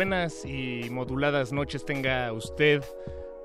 [0.00, 2.82] Buenas y moduladas noches tenga usted.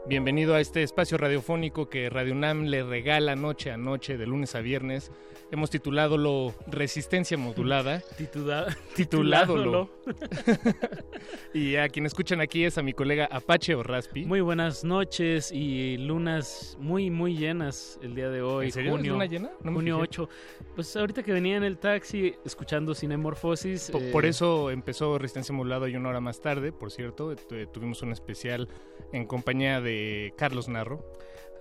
[0.08, 4.56] Bienvenido a este espacio radiofónico que Radio UNAM le regala noche a noche, de lunes
[4.56, 5.12] a viernes.
[5.52, 8.02] Hemos titulado lo Resistencia Modulada.
[8.18, 9.90] Titula- Tituládolo.
[11.54, 14.26] y a quien escuchan aquí es a mi colega Apache o Raspi.
[14.26, 18.66] Muy buenas noches y lunas muy, muy llenas el día de hoy.
[18.66, 18.92] ¿En serio?
[18.92, 19.52] ¿Es Junio, luna llena?
[19.64, 20.04] No junio fijé.
[20.10, 20.30] 8.
[20.76, 23.92] Pues ahorita que venía en el taxi escuchando Cinemorfosis.
[23.92, 27.36] Po- eh, Por eso empezó Resistencia Modulada y una hora más tarde, por cierto.
[27.36, 28.68] Tu- Tuvimos un especial
[29.14, 31.06] en compañía de Carlos Narro,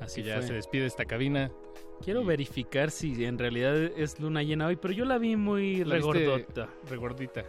[0.00, 0.46] Así que ya fue.
[0.48, 1.50] se despide de esta cabina.
[2.02, 5.96] Quiero verificar si en realidad es luna llena hoy, pero yo la vi muy ¿La
[5.96, 6.68] viste regordota.
[6.90, 7.44] Regordita.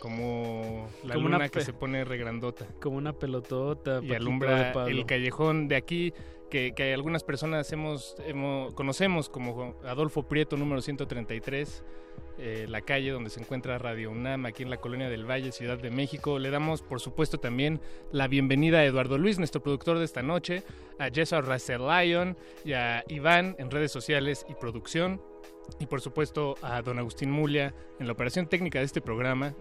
[0.00, 2.66] Como la Como luna una que se pone regrandota.
[2.80, 4.00] Como una pelotota.
[4.02, 6.12] y alumbra el callejón de aquí
[6.50, 11.84] que, que algunas personas hemos, hemos- conocemos como Adolfo Prieto número 133
[12.38, 15.78] eh, la calle donde se encuentra Radio UNAM aquí en la colonia del Valle Ciudad
[15.78, 16.38] de México.
[16.38, 20.62] Le damos por supuesto también la bienvenida a Eduardo Luis nuestro productor de esta noche
[20.98, 25.20] a Jessa Russell Lyon y a Iván en redes sociales y producción.
[25.78, 29.54] Y por supuesto a don Agustín Mulia en la operación técnica de este programa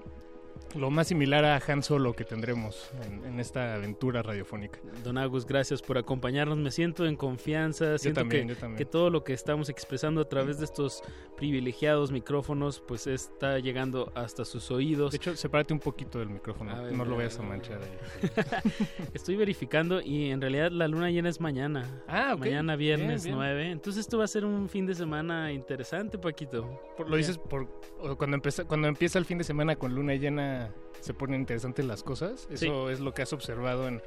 [0.76, 4.80] lo más similar a Han Solo que tendremos en, en esta aventura radiofónica.
[5.04, 6.58] Don Agus, gracias por acompañarnos.
[6.58, 7.98] Me siento en confianza.
[7.98, 8.78] Siento también, que, yo también.
[8.78, 11.04] que todo lo que estamos expresando a través de estos
[11.38, 15.12] privilegiados micrófonos, pues está llegando hasta sus oídos.
[15.12, 18.30] De hecho, sepárate un poquito del micrófono, A ver, no lo vayas a manchar ahí.
[19.14, 22.04] Estoy verificando y en realidad la luna llena es mañana.
[22.08, 22.42] Ah, ok.
[22.42, 23.50] Mañana viernes Bien, bien.
[23.50, 23.72] 9.
[23.72, 26.80] Entonces esto va a ser un fin de semana interesante, Paquito.
[26.96, 27.68] Por- lo dices por
[28.18, 30.61] cuando empieza cuando empieza el fin de semana con luna llena
[31.00, 32.48] se ponen interesantes las cosas.
[32.52, 34.02] Eso es lo que has observado en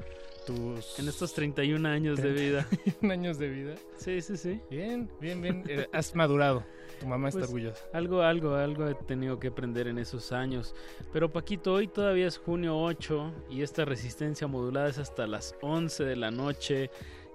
[0.47, 2.67] tus En estos 31 años de vida.
[3.11, 3.75] años de vida.
[3.97, 4.61] Sí, sí, sí.
[4.71, 5.65] Bien, bien, bien.
[5.69, 6.65] Eh, has madurado.
[7.01, 7.85] Tu mamá está Pues, orgullosa.
[7.93, 10.75] Algo, algo, algo he tenido que aprender en esos años.
[11.13, 16.05] Pero Paquito, hoy todavía es junio 8 y esta resistencia modulada es hasta las 11
[16.05, 16.91] de la noche.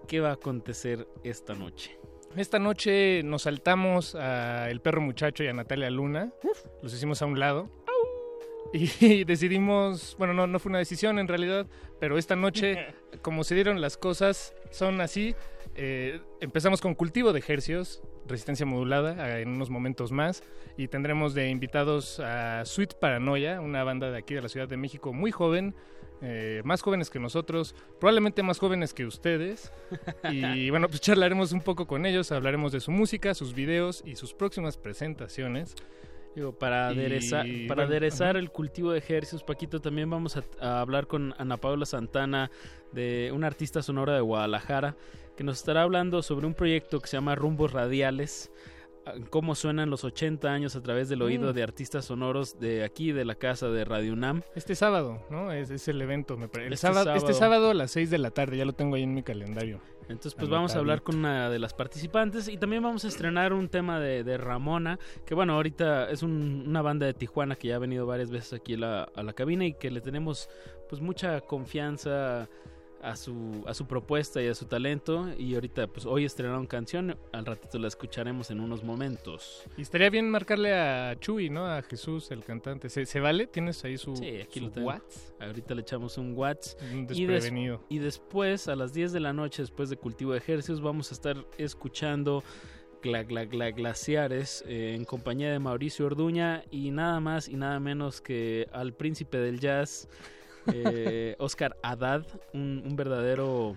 [0.07, 1.97] ¿Qué va a acontecer esta noche?
[2.36, 6.31] Esta noche nos saltamos a El Perro Muchacho y a Natalia Luna.
[6.81, 7.69] Los hicimos a un lado.
[8.74, 11.68] Y decidimos, bueno, no, no fue una decisión en realidad,
[12.00, 12.88] pero esta noche,
[13.22, 15.35] como se dieron las cosas, son así.
[15.75, 20.44] Eh, empezamos con cultivo de ejercios, resistencia modulada, eh, en unos momentos más.
[20.78, 24.78] Y tendremos de invitados a Sweet Paranoia, una banda de aquí de la Ciudad de
[24.78, 25.75] México muy joven,
[26.22, 29.72] eh, más jóvenes que nosotros, probablemente más jóvenes que ustedes.
[30.30, 34.16] Y bueno, pues charlaremos un poco con ellos, hablaremos de su música, sus videos y
[34.16, 35.75] sus próximas presentaciones.
[36.36, 38.40] Digo, para, Y, aderezar, para bueno, aderezar ajá.
[38.40, 42.52] el cultivo de ejercicios, Paquito, también vamos a, a hablar con Ana Paula Santana,
[42.92, 44.96] de una artista sonora de Guadalajara,
[45.36, 48.52] que nos estará hablando sobre un proyecto que se llama Rumbos Radiales,
[49.06, 51.56] ah, cómo suenan los 80 años a través del oído Mm.
[51.56, 54.44] de artistas sonoros de aquí, de la casa de Radio UNAM.
[54.56, 55.52] Este sábado, ¿no?
[55.52, 56.68] Es, es el evento, me parece.
[56.68, 57.40] El Este sábado, Este sábado.
[57.40, 59.82] sábado a las 6 de la tarde, ya lo tengo ahí en mi calendario.
[60.10, 63.54] Entonces, pues vamos a hablar con una de las participantes y también vamos a estrenar
[63.54, 67.68] un tema de, de Ramona, que bueno, ahorita es un- una banda de Tijuana que
[67.70, 70.50] ya ha venido varias veces aquí a la, a la cabina y que le tenemos
[70.90, 72.50] pues mucha confianza
[73.01, 77.18] a su, a su propuesta y a su talento y ahorita pues hoy estrenaron canción,
[77.31, 79.63] al ratito la escucharemos en unos momentos.
[79.78, 81.66] Y estaría bien marcarle a Chuy, ¿no?
[81.66, 82.90] A Jesús, el cantante.
[82.90, 83.48] ¿Se, se vale?
[83.48, 84.88] ¿Tienes ahí su, Sí, aquí su lo tengo.
[84.88, 85.34] Whats?
[85.40, 86.81] Ahorita le echamos un WhatsApp.
[86.92, 87.84] Un Y, des- desprevenido.
[87.90, 91.13] y después, a las 10 de la noche, después de cultivo de ejercicios, vamos a
[91.13, 92.44] estar escuchando
[93.01, 97.80] Gla, Gla, Gla- Glaciares eh, en compañía de Mauricio Orduña y nada más y nada
[97.80, 100.10] menos que al príncipe del jazz,
[100.74, 103.75] Eh, Oscar Haddad, un, un verdadero,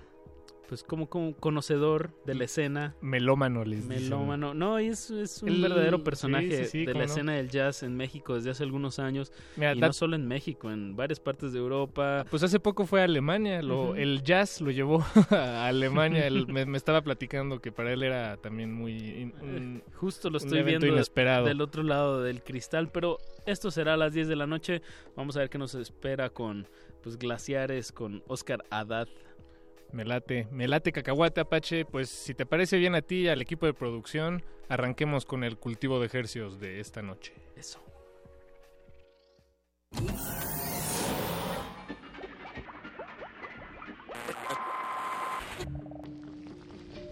[0.72, 2.94] pues como, como conocedor de la escena.
[3.02, 4.04] Melómano, les dicen.
[4.04, 4.54] Melómano.
[4.54, 7.04] No, es, es un El- verdadero personaje sí, sí, sí, de la no.
[7.04, 9.34] escena del jazz en México desde hace algunos años.
[9.56, 12.24] Mira, y no solo en México, en varias partes de Europa.
[12.30, 16.78] Pues hace poco fue a Alemania, lo, el jazz lo llevó a Alemania, me, me
[16.78, 19.30] estaba platicando que para él era también muy...
[19.42, 21.44] un, Justo lo estoy viendo inesperado.
[21.44, 24.80] del otro lado del cristal, pero esto será a las 10 de la noche.
[25.16, 26.66] Vamos a ver qué nos espera con
[27.02, 29.08] pues glaciares, con Oscar Haddad.
[29.92, 33.42] Me late, me late cacahuate Apache, pues si te parece bien a ti y al
[33.42, 37.34] equipo de producción, arranquemos con el cultivo de ejercios de esta noche.
[37.56, 37.78] Eso.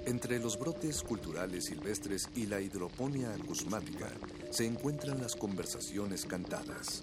[0.06, 4.08] Entre los brotes culturales silvestres y la hidroponía acusmática
[4.50, 7.02] se encuentran las conversaciones cantadas.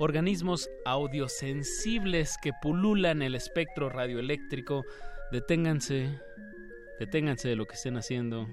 [0.00, 4.84] Organismos audiosensibles que pululan el espectro radioeléctrico,
[5.30, 6.18] deténganse,
[6.98, 8.48] deténganse de lo que estén haciendo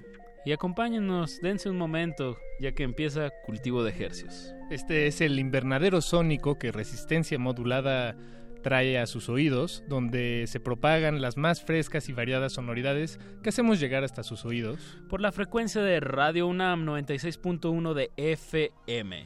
[0.48, 4.54] y acompáñennos, dense un momento, ya que empieza cultivo de ejercios.
[4.70, 8.16] Este es el invernadero sónico que resistencia modulada
[8.62, 13.80] trae a sus oídos, donde se propagan las más frescas y variadas sonoridades que hacemos
[13.80, 14.98] llegar hasta sus oídos.
[15.10, 19.26] Por la frecuencia de Radio UNAM 96.1 de FM.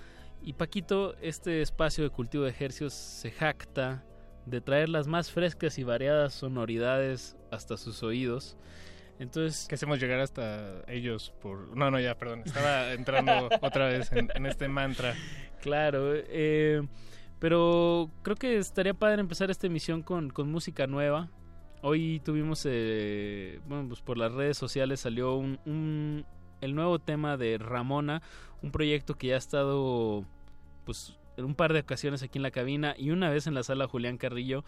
[0.43, 4.05] Y Paquito, este espacio de cultivo de ejercicios se jacta
[4.47, 8.56] de traer las más frescas y variadas sonoridades hasta sus oídos.
[9.19, 11.76] Entonces, Que hacemos llegar hasta ellos por...
[11.76, 15.14] No, no, ya, perdón, estaba entrando otra vez en, en este mantra.
[15.61, 16.82] Claro, eh,
[17.40, 21.31] pero creo que estaría padre empezar esta emisión con, con música nueva.
[21.82, 26.26] Hoy tuvimos, eh, bueno, pues por las redes sociales salió un,
[26.60, 28.22] el nuevo tema de Ramona,
[28.62, 30.26] un proyecto que ya ha estado,
[30.84, 33.62] pues, en un par de ocasiones aquí en la cabina y una vez en la
[33.62, 34.62] sala Julián Carrillo.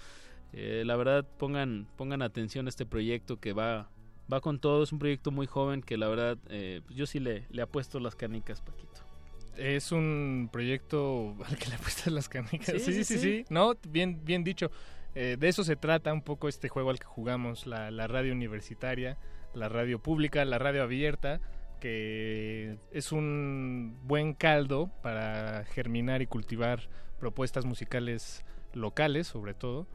[0.54, 3.90] Eh, la verdad, pongan, pongan atención a este proyecto que va,
[4.32, 4.82] va con todo.
[4.82, 8.00] Es un proyecto muy joven que la verdad, eh, pues yo sí le, le apuesto
[8.00, 9.11] las canicas, Paquito.
[9.56, 12.74] Es un proyecto al que le apuestas las canicas.
[12.82, 13.44] Sí, Sí, sí, sí.
[13.50, 14.70] No, bien, bien dicho.
[15.14, 18.32] Eh, de eso se trata un poco este juego al que jugamos, la, la radio
[18.32, 19.18] universitaria,
[19.54, 21.40] la radio pública, la radio abierta,
[21.80, 26.88] que es un buen caldo para germinar y cultivar
[27.20, 29.86] propuestas musicales locales, sobre todo.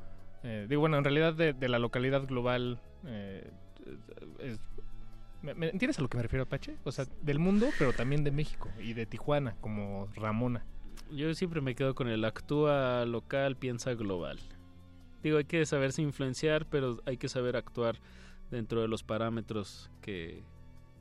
[0.43, 2.79] Eh, digo, bueno, en realidad de, de la localidad global.
[3.05, 3.49] eh,
[4.39, 4.59] es-
[5.41, 6.75] ¿me, me entiendes a lo que me refiero, Apache?
[6.83, 10.65] O sea, del mundo, pero también de México y de Tijuana, como Ramona.
[11.11, 14.39] Yo siempre me quedo con el actúa local, piensa global.
[15.23, 17.97] Digo, hay que saberse influenciar, pero hay que saber actuar
[18.51, 20.43] dentro de los parámetros que,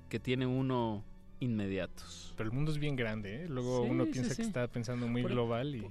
[0.09, 1.05] que tiene uno
[1.41, 2.35] inmediatos.
[2.37, 3.49] Pero el mundo es bien grande, ¿eh?
[3.49, 4.37] Luego Sí, uno piensa sí.
[4.37, 5.91] que está pensando muy Por- global y,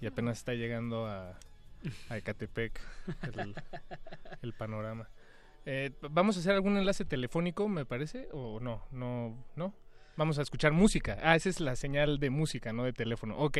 [0.00, 1.38] y apenas está llegando a,
[2.08, 2.80] a Ecatepec
[3.22, 3.54] el,
[4.42, 5.08] el panorama.
[5.64, 8.28] Eh, ¿Vamos a hacer algún enlace telefónico, me parece?
[8.32, 8.86] ¿O no?
[8.90, 9.44] ¿No?
[9.56, 9.74] ¿No?
[10.16, 11.18] Vamos a escuchar música.
[11.22, 13.38] Ah, esa es la señal de música, no de teléfono.
[13.38, 13.58] Ok,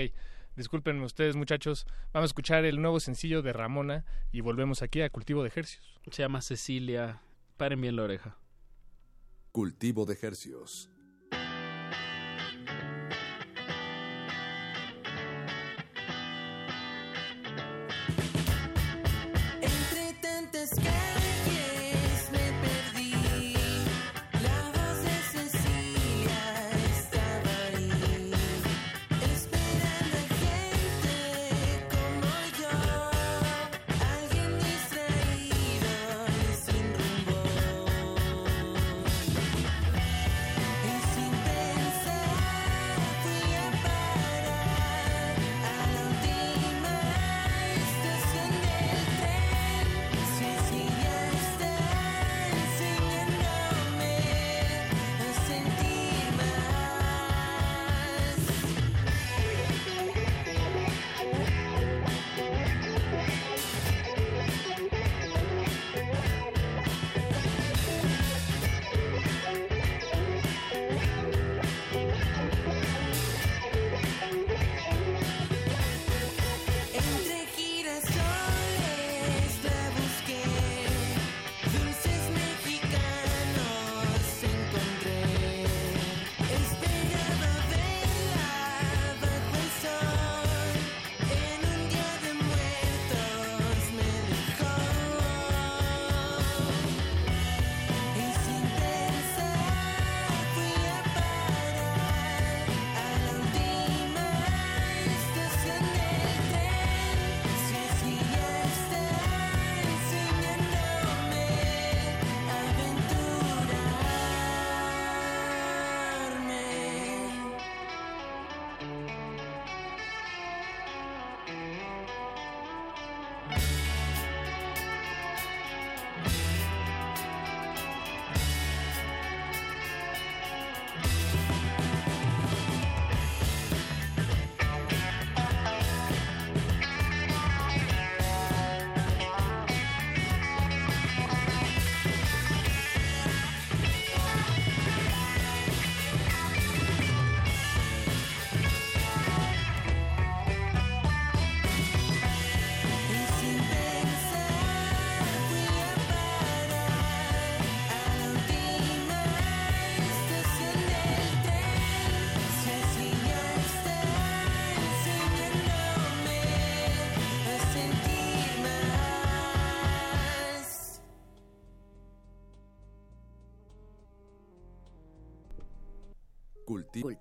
[0.56, 1.87] discúlpenme ustedes, muchachos.
[2.12, 5.99] Vamos a escuchar el nuevo sencillo de Ramona y volvemos aquí a Cultivo de Ejercios.
[6.11, 7.23] Se llama Cecilia.
[7.56, 8.37] Paren bien la oreja.
[9.52, 10.90] Cultivo de ejercios.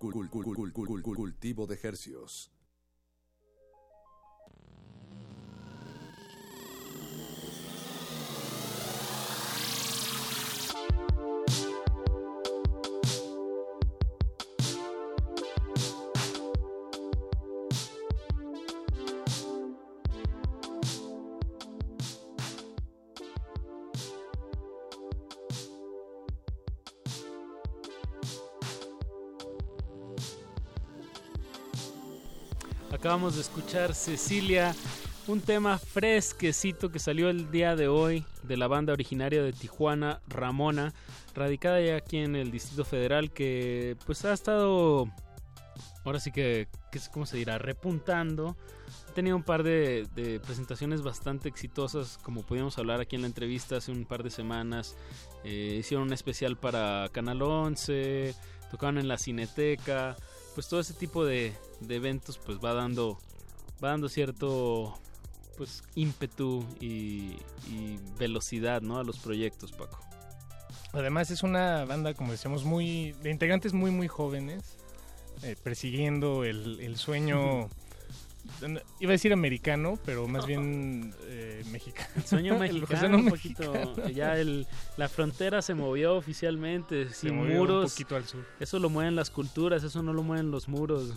[0.02, 2.52] Cultivo de hercios.
[33.02, 34.76] Acabamos de escuchar Cecilia,
[35.26, 40.22] un tema fresquecito que salió el día de hoy de la banda originaria de Tijuana,
[40.28, 40.94] Ramona,
[41.34, 45.10] radicada ya aquí en el Distrito Federal, que pues ha estado,
[46.06, 46.68] ahora sí que,
[47.12, 47.58] ¿cómo se dirá?
[47.58, 48.56] Repuntando.
[49.10, 53.30] Ha tenido un par de, de presentaciones bastante exitosas, como pudimos hablar aquí en la
[53.30, 54.96] entrevista hace un par de semanas.
[55.44, 58.36] Eh, hicieron un especial para Canal 11,
[58.70, 60.16] tocaron en la Cineteca,
[60.54, 63.18] pues todo ese tipo de, de eventos pues va dando
[63.84, 64.98] va dando cierto
[65.58, 68.98] pues ímpetu y, y velocidad ¿no?
[68.98, 70.00] a los proyectos Paco
[70.94, 74.78] Además es una banda, como decíamos, muy de integrantes muy muy jóvenes,
[75.44, 77.70] eh, persiguiendo el, el sueño,
[79.00, 82.10] iba a decir americano, pero más bien eh, mexicano.
[82.16, 83.72] el sueño El mexicano un mexicano.
[83.72, 84.68] poquito ya el,
[84.98, 88.46] la frontera se movió oficialmente Se sin movió muros un poquito al sur.
[88.60, 91.14] Eso lo mueven las culturas, eso no lo mueven los muros.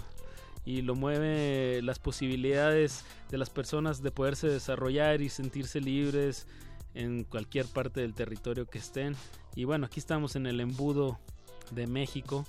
[0.66, 6.46] Y lo mueve las posibilidades de las personas de poderse desarrollar y sentirse libres
[6.94, 9.14] en cualquier parte del territorio que estén.
[9.54, 11.18] Y bueno, aquí estamos en el embudo
[11.70, 12.46] de México.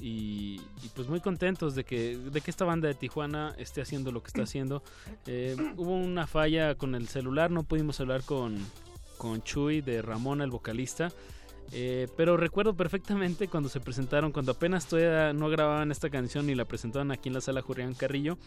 [0.00, 4.12] Y, y pues muy contentos de que, de que esta banda de Tijuana esté haciendo
[4.12, 4.82] lo que está haciendo.
[5.26, 8.58] Eh, hubo una falla con el celular, no pudimos hablar con,
[9.18, 11.12] con Chuy de Ramona, el vocalista.
[11.72, 16.54] Eh, pero recuerdo perfectamente cuando se presentaron, cuando apenas todavía no grababan esta canción y
[16.54, 18.38] la presentaban aquí en la sala Julián Carrillo,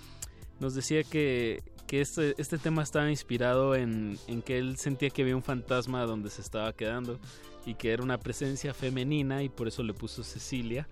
[0.60, 5.22] nos decía que, que este, este tema estaba inspirado en, en que él sentía que
[5.22, 7.20] había un fantasma donde se estaba quedando
[7.66, 10.88] y que era una presencia femenina y por eso le puso Cecilia.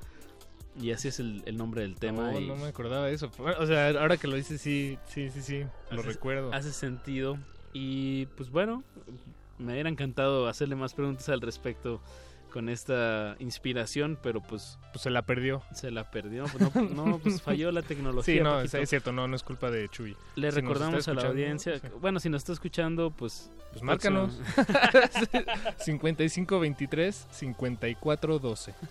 [0.80, 2.32] Y así es el, el nombre del tema.
[2.32, 3.30] No, y no me acordaba de eso.
[3.60, 6.54] O sea, ahora que lo dices, sí, sí, sí, sí, lo Hace- recuerdo.
[6.54, 7.38] hace sentido.
[7.74, 8.84] Y pues bueno,
[9.58, 12.02] me hubiera encantado hacerle más preguntas al respecto
[12.52, 15.64] con esta inspiración, pero pues Pues se la perdió.
[15.74, 16.46] se la perdió.
[16.46, 18.36] Pues no, no, pues falló la tecnología.
[18.36, 20.16] Sí, no, es, cierto, no, no es culpa de Chuy.
[20.36, 21.80] Le si recordamos a la audiencia.
[21.80, 21.88] sí.
[22.00, 23.50] Bueno, si nos está escuchando, pues.
[23.72, 24.38] Pues márcanos.
[25.80, 28.74] 5523 5412.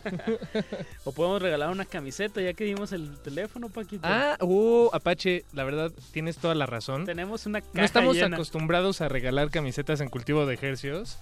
[1.05, 4.03] O podemos regalar una camiseta ya que dimos el teléfono, Paquito.
[4.05, 7.05] Ah, uh, Apache, la verdad, tienes toda la razón.
[7.05, 8.37] Tenemos una caja No estamos llena.
[8.37, 11.19] acostumbrados a regalar camisetas en cultivo de ejercios.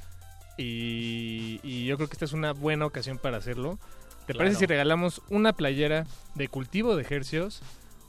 [0.59, 3.79] Y, y yo creo que esta es una buena ocasión para hacerlo.
[4.27, 4.39] ¿Te Claro.
[4.41, 7.63] parece si regalamos una playera de cultivo de ejercios?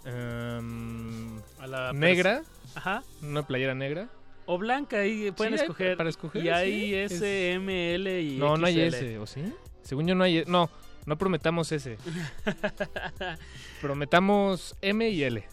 [0.05, 2.41] em, A la negra,
[2.75, 3.03] Ajá.
[3.21, 4.09] una playera negra.
[4.45, 5.95] O blanca, ahí pueden Sí, hay escoger.
[5.97, 9.27] para escoger, Y hay sí, es- S, M, L y No, no hay ese, ¿o
[9.27, 9.41] sí?
[9.83, 10.69] Según yo no hay, no,
[11.05, 11.97] no prometamos ese.
[13.81, 15.45] Prometamos M y L.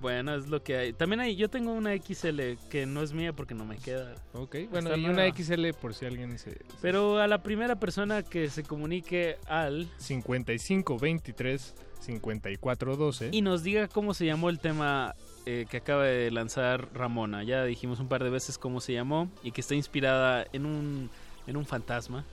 [0.00, 0.92] Bueno, es lo que hay.
[0.92, 2.40] También hay, yo tengo una XL
[2.70, 4.14] que no es mía porque no me queda.
[4.32, 5.22] Ok, bueno, Está y nueva.
[5.24, 6.58] una XL por si alguien se...
[6.80, 13.30] Pero a la primera persona que se comunique al 55 23 54 12.
[13.32, 15.14] y nos diga cómo se llamó el tema
[15.46, 17.42] eh, que acaba de lanzar Ramona.
[17.42, 21.10] Ya dijimos un par de veces cómo se llamó y que está inspirada en un,
[21.46, 22.24] en un fantasma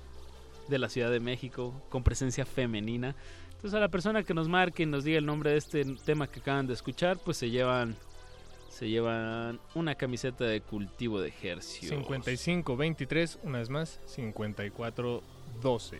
[0.67, 3.15] de la Ciudad de México con presencia femenina.
[3.55, 6.27] Entonces a la persona que nos marque y nos diga el nombre de este tema
[6.27, 7.95] que acaban de escuchar, pues se llevan
[8.75, 11.97] se llevan una camiseta de cultivo de ejercicio.
[11.97, 15.23] 55 23, una vez más, 54
[15.61, 15.97] 12.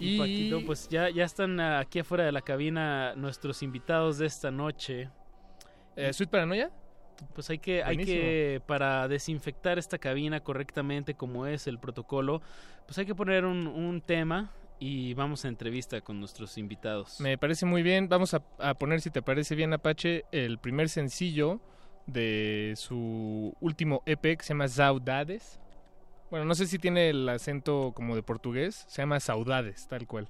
[0.00, 4.50] Y Paquito, pues ya, ya están aquí afuera de la cabina nuestros invitados de esta
[4.50, 5.08] noche.
[5.94, 6.72] Eh, ¿Suite Paranoia?
[7.34, 12.42] Pues hay que, hay que, para desinfectar esta cabina correctamente como es el protocolo,
[12.86, 17.20] pues hay que poner un, un tema y vamos a entrevista con nuestros invitados.
[17.20, 18.08] Me parece muy bien.
[18.08, 21.60] Vamos a, a poner, si te parece bien, Apache, el primer sencillo
[22.06, 25.60] de su último EP que se llama Saudades.
[26.30, 28.84] Bueno, no sé si tiene el acento como de portugués.
[28.88, 30.28] Se llama Saudades, tal cual.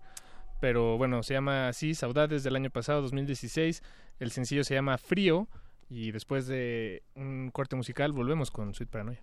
[0.60, 3.82] Pero bueno, se llama así, Saudades del año pasado, 2016.
[4.18, 5.48] El sencillo se llama Frío.
[5.90, 9.22] Y después de un corte musical, volvemos con Sweet Paranoia.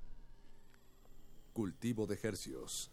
[1.54, 2.92] Cultivo de hercios.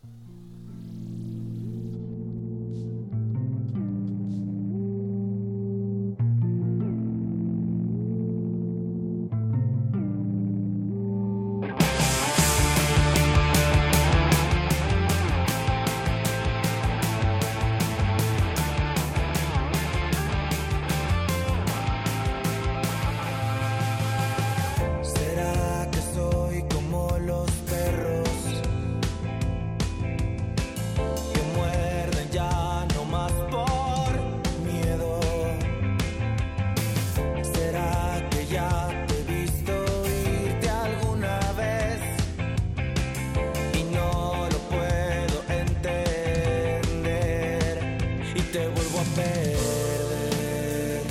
[48.35, 51.03] y te vuelvo a perder,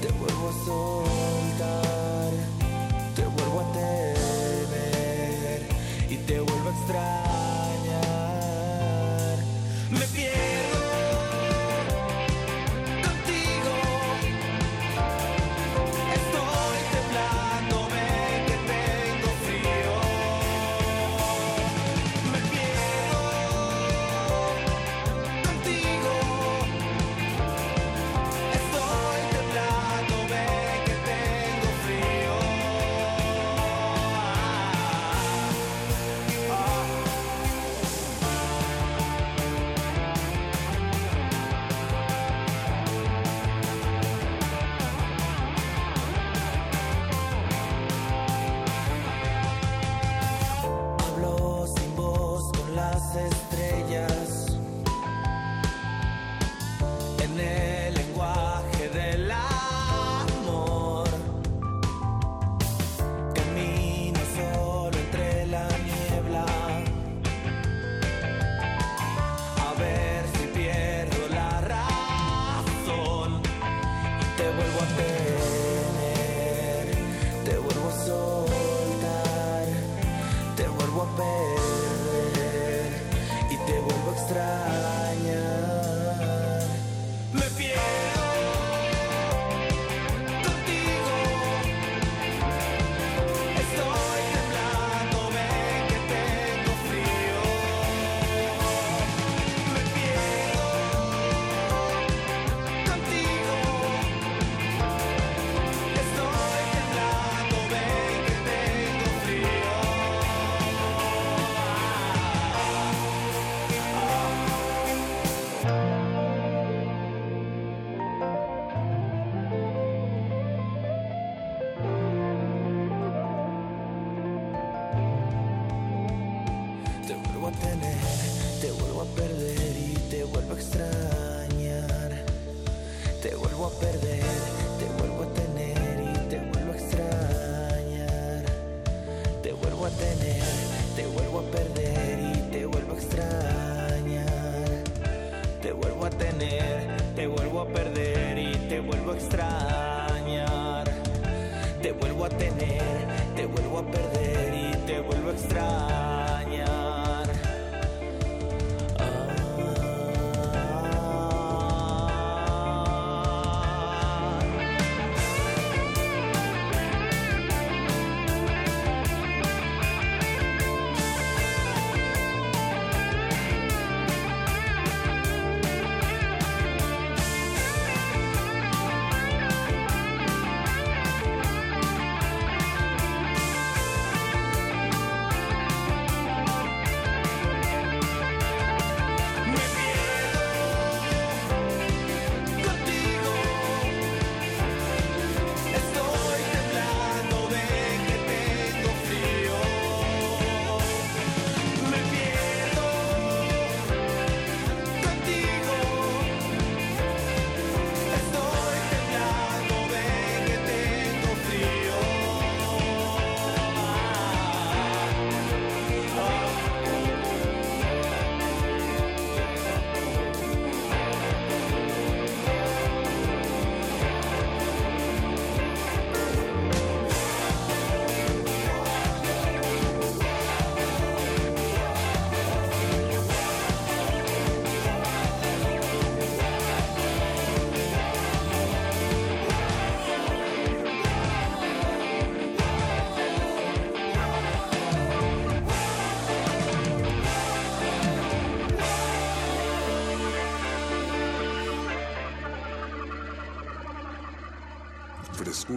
[0.00, 1.13] te vuelvo a soñar.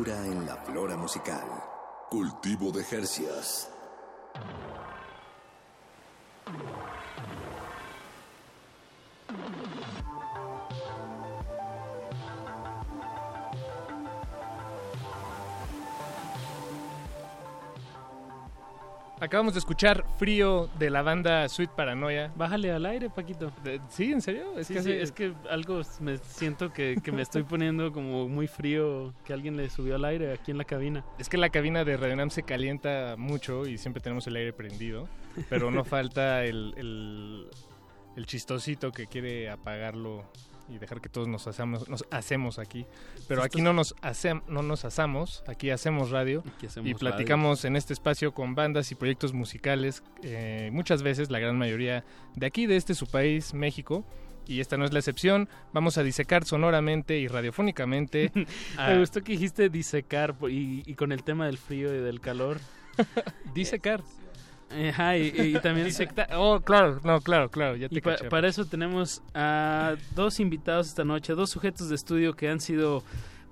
[0.06, 1.42] En la flora musical.
[2.12, 3.68] Cultivo de Jercias.
[19.28, 22.32] Acabamos de escuchar Frío de la banda Sweet Paranoia.
[22.38, 23.52] Bájale al aire, Paquito.
[23.62, 24.14] De- ¿Sí?
[24.14, 24.58] ¿En serio?
[24.58, 28.30] Es Sí, que sí, es que algo me siento que, que me estoy poniendo como
[28.30, 31.04] muy frío, que alguien le subió al aire aquí en la cabina.
[31.20, 34.54] Es que la cabina de Radio Nam se calienta mucho y siempre tenemos el aire
[34.54, 35.10] prendido,
[35.50, 37.48] pero no falta el, el,
[38.16, 40.24] el chistosito que quiere apagarlo
[40.70, 42.86] y dejar que todos nos hacemos, nos hacemos aquí.
[43.28, 47.64] Pero aquí no nos, hacem- no nos asamos, aquí hacemos radio Aquí hacemos y platicamos
[47.66, 52.04] en este espacio con bandas y proyectos musicales, eh, muchas veces, la gran mayoría
[52.36, 54.06] de aquí, de este su país, México.
[54.50, 55.50] Y esta no es la excepción.
[55.74, 58.32] Vamos a disecar sonoramente y radiofónicamente.
[58.78, 62.22] a- Me gustó que dijiste disecar y, y con el tema del frío y del
[62.22, 62.60] calor.
[63.54, 64.02] disecar.
[64.70, 68.30] Ajá, y, y también Disecta- Oh, claro, no, claro, claro, ya te Y pa- caché.
[68.30, 73.04] para eso tenemos a dos invitados esta noche, dos sujetos de estudio que han sido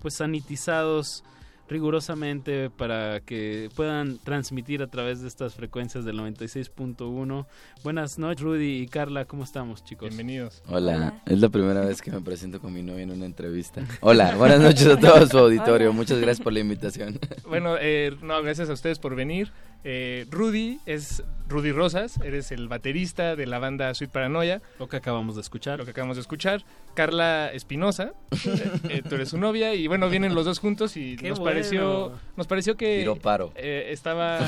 [0.01, 1.23] pues sanitizados
[1.67, 7.45] rigurosamente para que puedan transmitir a través de estas frecuencias del 96.1.
[7.83, 10.09] Buenas noches, Rudy y Carla, ¿cómo estamos, chicos?
[10.09, 10.61] Bienvenidos.
[10.67, 13.81] Hola, es la primera vez que me presento con mi novia en una entrevista.
[14.01, 15.91] Hola, buenas noches a todo su auditorio.
[15.91, 17.19] Muchas gracias por la invitación.
[17.47, 19.51] Bueno, eh, no, gracias a ustedes por venir.
[19.87, 24.97] Eh, Rudy es Rudy Rosas, eres el baterista de la banda Sweet Paranoia, Lo que
[24.97, 25.77] acabamos de escuchar.
[25.77, 26.63] lo que acabamos de escuchar.
[26.95, 28.13] Carla Espinosa,
[28.89, 31.51] eh, tú eres su novia y bueno, vienen los dos juntos y Qué nos bueno.
[31.53, 33.51] pareció nos pareció que Tiro paro.
[33.55, 34.39] eh, estaba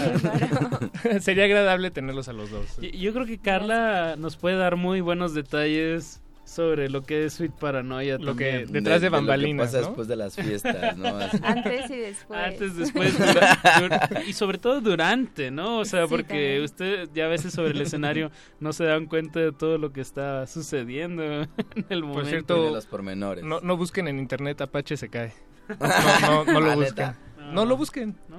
[1.21, 2.78] sería agradable tenerlos a los dos.
[2.82, 7.52] Yo creo que Carla nos puede dar muy buenos detalles sobre lo que es Sweet
[7.52, 8.66] Paranoia Lo que-.
[8.70, 9.88] Detrás de lo que bambalinas, pasa ¿no?
[9.88, 11.08] después de las fiestas, ¿no?
[11.18, 12.40] Así- Antes y después.
[12.40, 15.80] Antes, después, dura- y sobre todo durante, ¿no?
[15.80, 16.64] O sea, Sí, porque también.
[16.64, 18.32] usted ya a veces sobre el escenario
[18.62, 21.22] no se dan cuenta de todo lo que está sucediendo
[21.76, 22.30] en el momento.
[22.30, 23.44] cierto, de los pormenores.
[23.44, 25.34] No, no busquen en internet Apache se cae.
[26.22, 27.12] No, no, no lo Ah, busquen.
[27.54, 28.16] No lo busquen.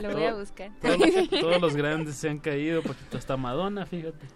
[0.00, 0.70] Lo voy a buscar.
[0.80, 4.26] Todos, todos los grandes se han caído, Paquito, hasta Madonna, fíjate.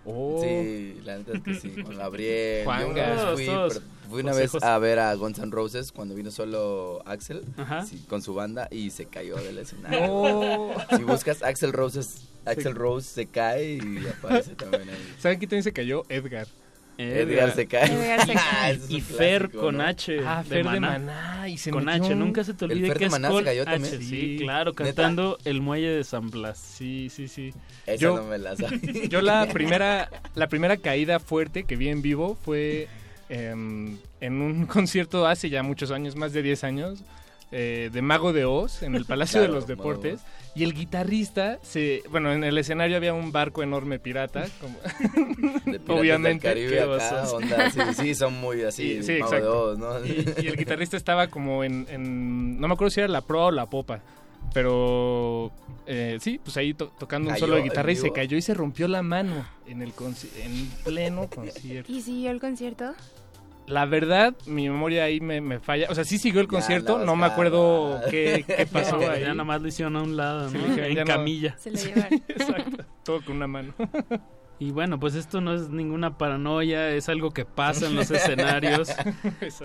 [0.43, 2.65] Sí, la neta es que sí, con Gabriel.
[2.65, 3.83] Juan Yo una vez Todos, fui, todos.
[4.11, 4.67] fui una José, vez José.
[4.67, 7.45] a ver a Guns N' Roses cuando vino solo Axel
[7.87, 10.07] sí, con su banda y se cayó del escenario.
[10.07, 10.97] No.
[10.97, 15.15] Si buscas Axel Roses, Axel Rose se cae y aparece también ahí.
[15.19, 16.03] ¿Saben quién también se cayó?
[16.11, 16.47] Edgar.
[16.98, 17.92] Edgar se cae.
[17.92, 18.42] Edgar se cae.
[18.42, 19.85] Ah, Y Fer clásico, con ¿no?
[19.85, 20.18] H.
[20.26, 20.90] Ah, de Fer de Maná.
[20.98, 21.48] Maná.
[21.48, 23.28] Y se Con metió H, un- nunca se te olvide Fer que de es Maná
[23.28, 23.98] se con cayó H, también.
[24.00, 24.37] Sí, Sí.
[24.40, 24.85] claro, ¿Neta?
[24.85, 26.59] cantando El Muelle de San Blas.
[26.59, 27.52] Sí, sí, sí.
[27.87, 29.09] Esa Yo- no me la sabía.
[29.09, 32.88] Yo la primera, la primera caída fuerte que vi en vivo fue
[33.28, 37.02] em, en un concierto hace ya muchos años, más de 10 años,
[37.57, 40.21] eh, de Mago de Oz, en el Palacio Claro, de los Deportes.
[40.23, 44.47] de Y el guitarrista, se, bueno, en el escenario había un barco enorme pirata.
[44.61, 44.77] como-
[45.64, 49.47] De Obviamente, del Caribe acá, onda, sí, sí, son muy así, Y- sí, Mago de.
[49.47, 50.05] Oz, ¿no?
[50.05, 53.47] y, y el guitarrista estaba como en, en- no me acuerdo si era la proa
[53.47, 54.01] o la popa.
[54.53, 55.51] Pero
[55.87, 58.43] eh, sí, pues ahí to- tocando un ¿Cayó solo de guitarra y se cayó y
[58.43, 61.90] se rompió la mano en el conci- en pleno concierto.
[61.90, 62.93] ¿Y siguió el concierto?
[63.66, 65.87] La verdad, mi memoria ahí me, me falla.
[65.88, 69.22] O sea, sí siguió el concierto, no me acuerdo qué, qué pasó No, ahí.
[69.22, 70.64] Ya nada más lo hicieron a un lado, ¿no?
[70.77, 71.05] en no.
[71.05, 71.57] camilla.
[71.59, 72.22] Se lo llevaron.
[72.29, 73.72] Exacto, todo con una mano.
[74.61, 78.88] Y bueno, pues esto no es ninguna paranoia, es algo que pasa en los escenarios.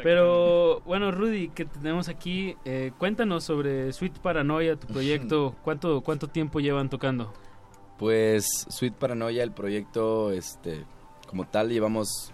[0.01, 5.55] Pero bueno, Rudy, que tenemos aquí, eh, cuéntanos sobre Sweet Paranoia, tu proyecto.
[5.63, 7.31] ¿Cuánto, ¿Cuánto tiempo llevan tocando?
[7.99, 10.83] Pues Sweet Paranoia, el proyecto, este,
[11.27, 12.33] como tal, llevamos,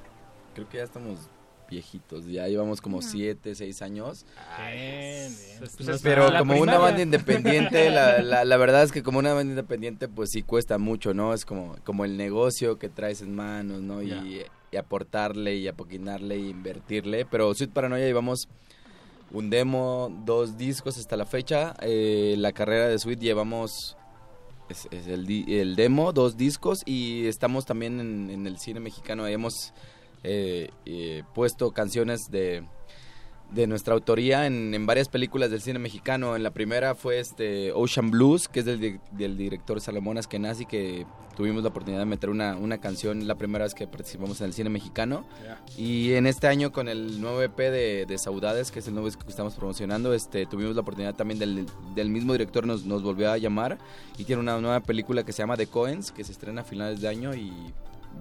[0.54, 1.30] creo que ya estamos
[1.76, 4.26] viejitos, ya llevamos como siete, seis años.
[4.58, 5.60] Bien, bien.
[5.60, 9.04] Pues Pues es Pero la como una banda independiente, la, la, la verdad es que
[9.04, 11.34] como una banda independiente, pues sí cuesta mucho, ¿no?
[11.34, 14.02] Es como, como el negocio que traes en manos, ¿no?
[14.02, 14.42] Y,
[14.78, 17.26] aportarle y apoquinarle y invertirle.
[17.26, 18.50] Pero Sweet Paranoia llevamos
[19.32, 21.76] un demo, dos discos hasta la fecha.
[21.82, 23.96] Eh, la carrera de Sweet llevamos
[24.68, 29.26] es, es el, el demo, dos discos y estamos también en, en el cine mexicano.
[29.28, 29.74] Hemos
[30.28, 32.64] eh, eh, puesto canciones de,
[33.52, 36.36] de nuestra autoría en, en varias películas del cine mexicano.
[36.36, 41.06] En la primera fue este Ocean Blues, que es del, del director Salomón Askenazi, que
[41.36, 44.54] tuvimos la oportunidad de meter una, una canción la primera vez que participamos en el
[44.54, 45.26] cine mexicano.
[45.78, 49.08] Y en este año con el nuevo EP de, de Saudades, que es el nuevo
[49.08, 53.04] disco que estamos promocionando, este, tuvimos la oportunidad también del, del mismo director nos, nos
[53.04, 53.78] volvió a llamar
[54.18, 57.02] y tiene una nueva película que se llama The Coens, que se estrena a finales
[57.02, 57.52] de año y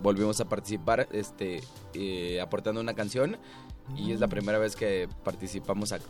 [0.03, 1.61] volvimos a participar este,
[1.95, 3.37] eh, aportando una canción
[3.97, 6.01] y es la primera vez que participamos, ac-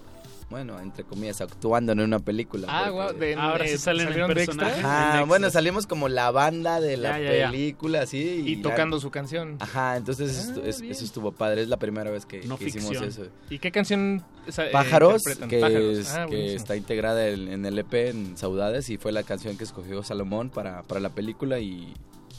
[0.50, 2.68] bueno, entre comillas, actuando en una película.
[2.70, 5.86] Ah, porque- guau, de- Ahora sí eh, salen en salieron de extra Ajá, bueno, salimos
[5.86, 7.50] como la banda de la Ya, ya, ya.
[7.50, 8.18] película, así.
[8.46, 9.56] y la- tocando su canción.
[9.58, 11.62] Ajá, entonces eso, Ah, es- eso estuvo padre.
[11.62, 13.26] Es la primera vez que, No que hicimos eso.
[13.50, 15.98] ¿Y qué canción esa- eh, Pájaros, que, Pájaros.
[15.98, 19.56] es- Ah, que está integrada en, en el EP en Saudades y fue la canción
[19.56, 21.92] que escogió Salomón para, para la película y,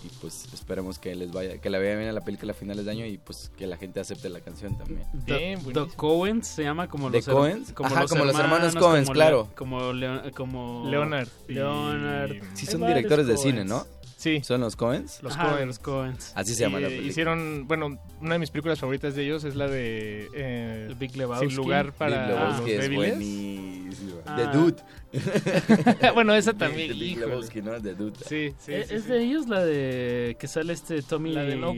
[0.03, 2.85] y, pues esperemos que les vaya, que la vea bien a la película a finales
[2.85, 5.03] de año y pues que la gente acepte la canción también.
[5.25, 5.87] The, Bien, The.
[5.95, 7.71] Coens se llama como The los, Coens.
[7.73, 9.49] como Ajá, los como los hermanos hermanos, Coens, claro.
[9.55, 11.27] Como Leo- como Leonard.
[11.47, 12.31] y- Leonard.
[12.53, 13.85] Sí, son directores de cine, ¿no?
[14.25, 15.21] Sí, ¿Son los Coens?
[15.21, 15.67] los Ajá, Coen.
[15.67, 16.31] los Coens.
[16.35, 17.11] Así se llama Y, la eh, película.
[17.11, 21.15] Hicieron, bueno, una de mis películas favoritas de ellos es la de eh, El Big
[21.15, 21.45] Lebowski.
[21.47, 23.09] Sin lugar Big para Lebowski los es débiles.
[23.17, 24.11] buenísima.
[24.25, 24.35] Ah.
[24.51, 24.75] The Dude.
[26.15, 26.87] bueno, esa también.
[26.87, 27.17] The Big.
[27.19, 27.79] Lebowski, ¿no?
[27.79, 28.17] The Dude.
[28.27, 29.09] Sí, sí, ¿Es, sí, es sí.
[29.09, 31.73] de ellos la de que sale este Tommy La de No,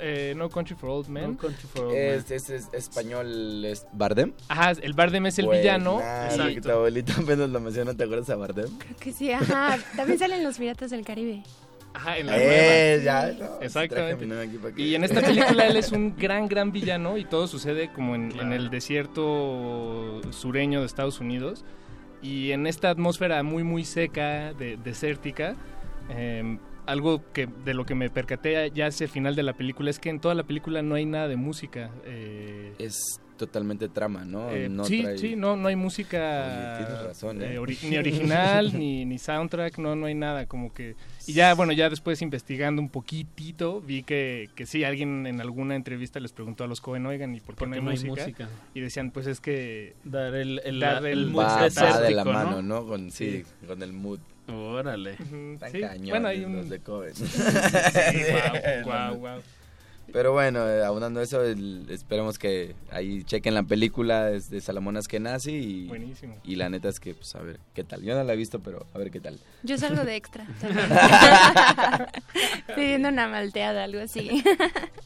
[0.00, 1.32] eh, No Country for Old Men.
[1.32, 2.36] No Country for Old Es, Men.
[2.36, 4.32] es, es español, es Bardem.
[4.48, 5.94] Ajá, el Bardem es el villano.
[5.94, 8.76] Buenazo, y- que tu abuelita apenas lo menciona, ¿te acuerdas a Bardem?
[8.78, 9.78] Creo que sí, ajá.
[9.96, 11.44] También salen los piratas del Caribe.
[11.94, 12.52] Ajá, en la nueva.
[12.54, 14.26] Eh, ya, no, Exactamente.
[14.68, 18.14] aquí Y en esta película él es un gran, gran villano y todo sucede como
[18.14, 21.64] en, en el desierto sureño de Estados Unidos.
[22.22, 25.56] Y en esta atmósfera muy, muy seca, de, desértica,
[26.08, 29.90] eh, algo que de lo que me percaté ya hacia el final de la película
[29.90, 31.90] es que en toda la película no hay nada de música.
[32.04, 34.50] eh, Es totalmente trama, ¿no?
[34.50, 37.58] eh, no sí, trae- sí, no, no hay música Oye, tienes razón, ¿eh?
[37.58, 40.94] ori- ni original ni, ni soundtrack, no, no hay nada, como que...
[41.26, 45.74] Y ya, bueno, ya después investigando un poquitito, vi que, que sí, alguien en alguna
[45.76, 48.48] entrevista les preguntó a los Cohen, oigan, ¿y por qué, Porque no hay, música?
[48.74, 49.94] Y decían, pues es que...
[50.04, 52.80] Dar el, el, Dar el mood Va, va de la mano, ¿no?
[52.82, 52.86] ¿no?
[52.86, 54.18] Con, sí, con el mood.
[54.48, 55.14] Órale.
[55.58, 56.68] Tan sí, cañones bueno, hay los un...
[56.68, 57.14] de Cohen.
[58.84, 59.40] guau, guau, guau.
[60.12, 64.96] Pero bueno, eh, aunando eso, el- esperemos que ahí chequen la película es de Salomón
[64.98, 66.36] Askenazi y, Buenísimo.
[66.44, 68.02] y la neta es que, pues, a ver qué tal.
[68.02, 69.38] Yo no la he visto, pero a ver qué tal.
[69.62, 70.86] Yo salgo de extra también.
[72.76, 74.42] Pidiendo una malteada, algo así.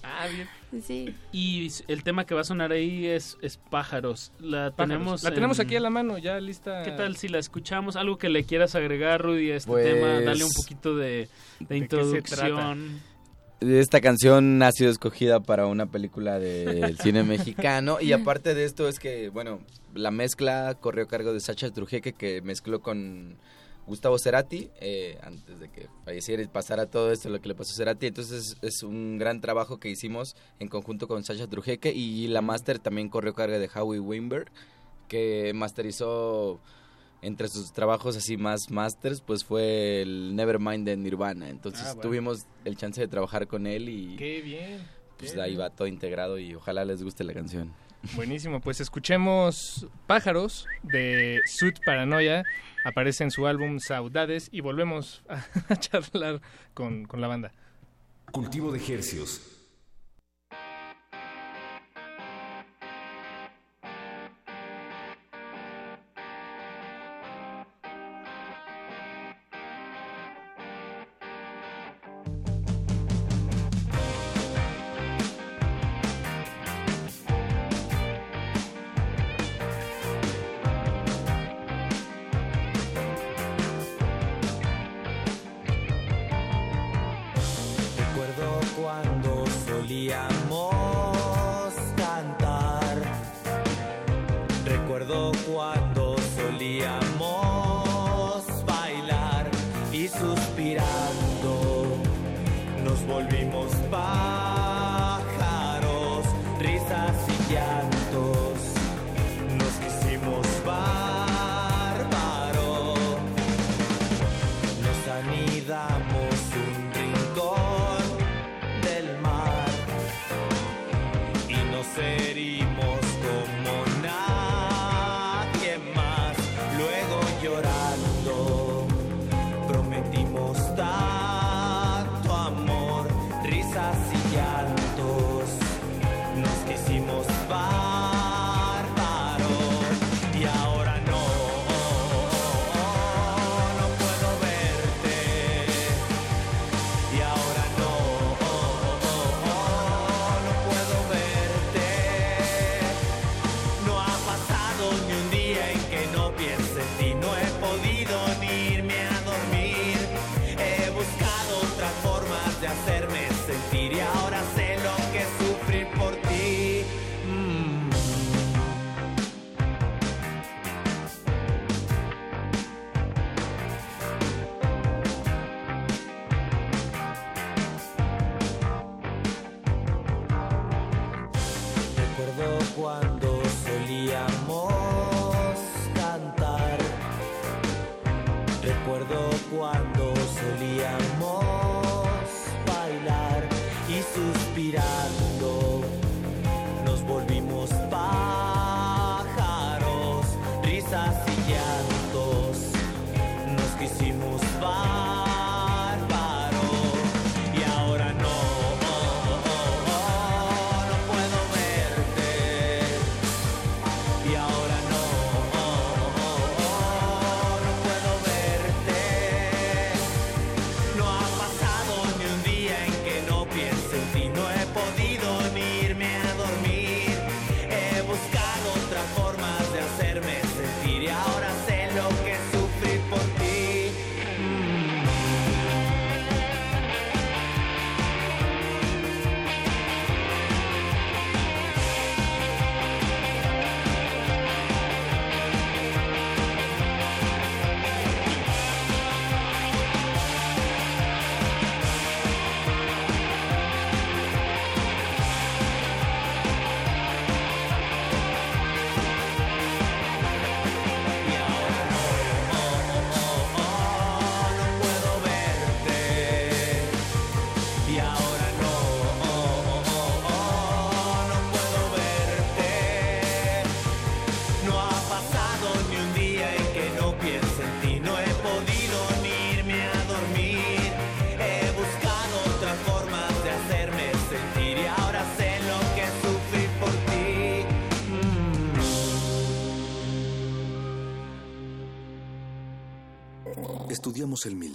[0.03, 0.49] Ah, bien.
[0.83, 1.15] Sí.
[1.33, 4.33] Y el tema que va a sonar ahí es, es pájaros.
[4.41, 4.77] La Pájaros.
[4.77, 5.23] tenemos.
[5.23, 6.83] La tenemos en- aquí a la mano, ya lista.
[6.83, 7.97] ¿Qué tal si la escuchamos?
[7.97, 10.21] Algo que le quieras agregar, Rudy, a este Pues- tema.
[10.21, 11.29] Dale un poquito de, de
[11.61, 13.01] qué se introducción.
[13.61, 18.87] Esta canción ha sido escogida para una película del cine mexicano y aparte de esto
[18.89, 19.61] es que, bueno,
[19.95, 23.39] la mezcla corrió a cargo de Sacha Trujeque que mezcló con,
[23.87, 27.73] Gustavo Cerati, eh, antes de que falleciera y pasara todo esto, lo que le pasó
[27.73, 28.07] a Cerati.
[28.07, 32.81] Entonces es un gran trabajo que hicimos en conjunto con Sasha Trujeke y la máster
[32.81, 34.51] también corrió carga de Howie Weinberg,
[35.07, 36.61] que masterizó
[37.27, 41.49] entre sus trabajos así más masters, pues fue el Nevermind de Nirvana.
[41.49, 42.03] Entonces Ah, bueno.
[42.03, 44.81] tuvimos el chance de trabajar con él y Qué bien.
[45.19, 45.63] pues qué ahí bien.
[45.63, 47.73] va todo integrado y ojalá les guste la canción.
[48.15, 52.45] Buenísimo, pues escuchemos Pájaros de Sud Paranoia.
[52.85, 56.41] Aparece en su álbum Saudades y volvemos a, a charlar
[56.75, 57.53] con, con la banda.
[58.31, 59.41] Cultivo de hercios.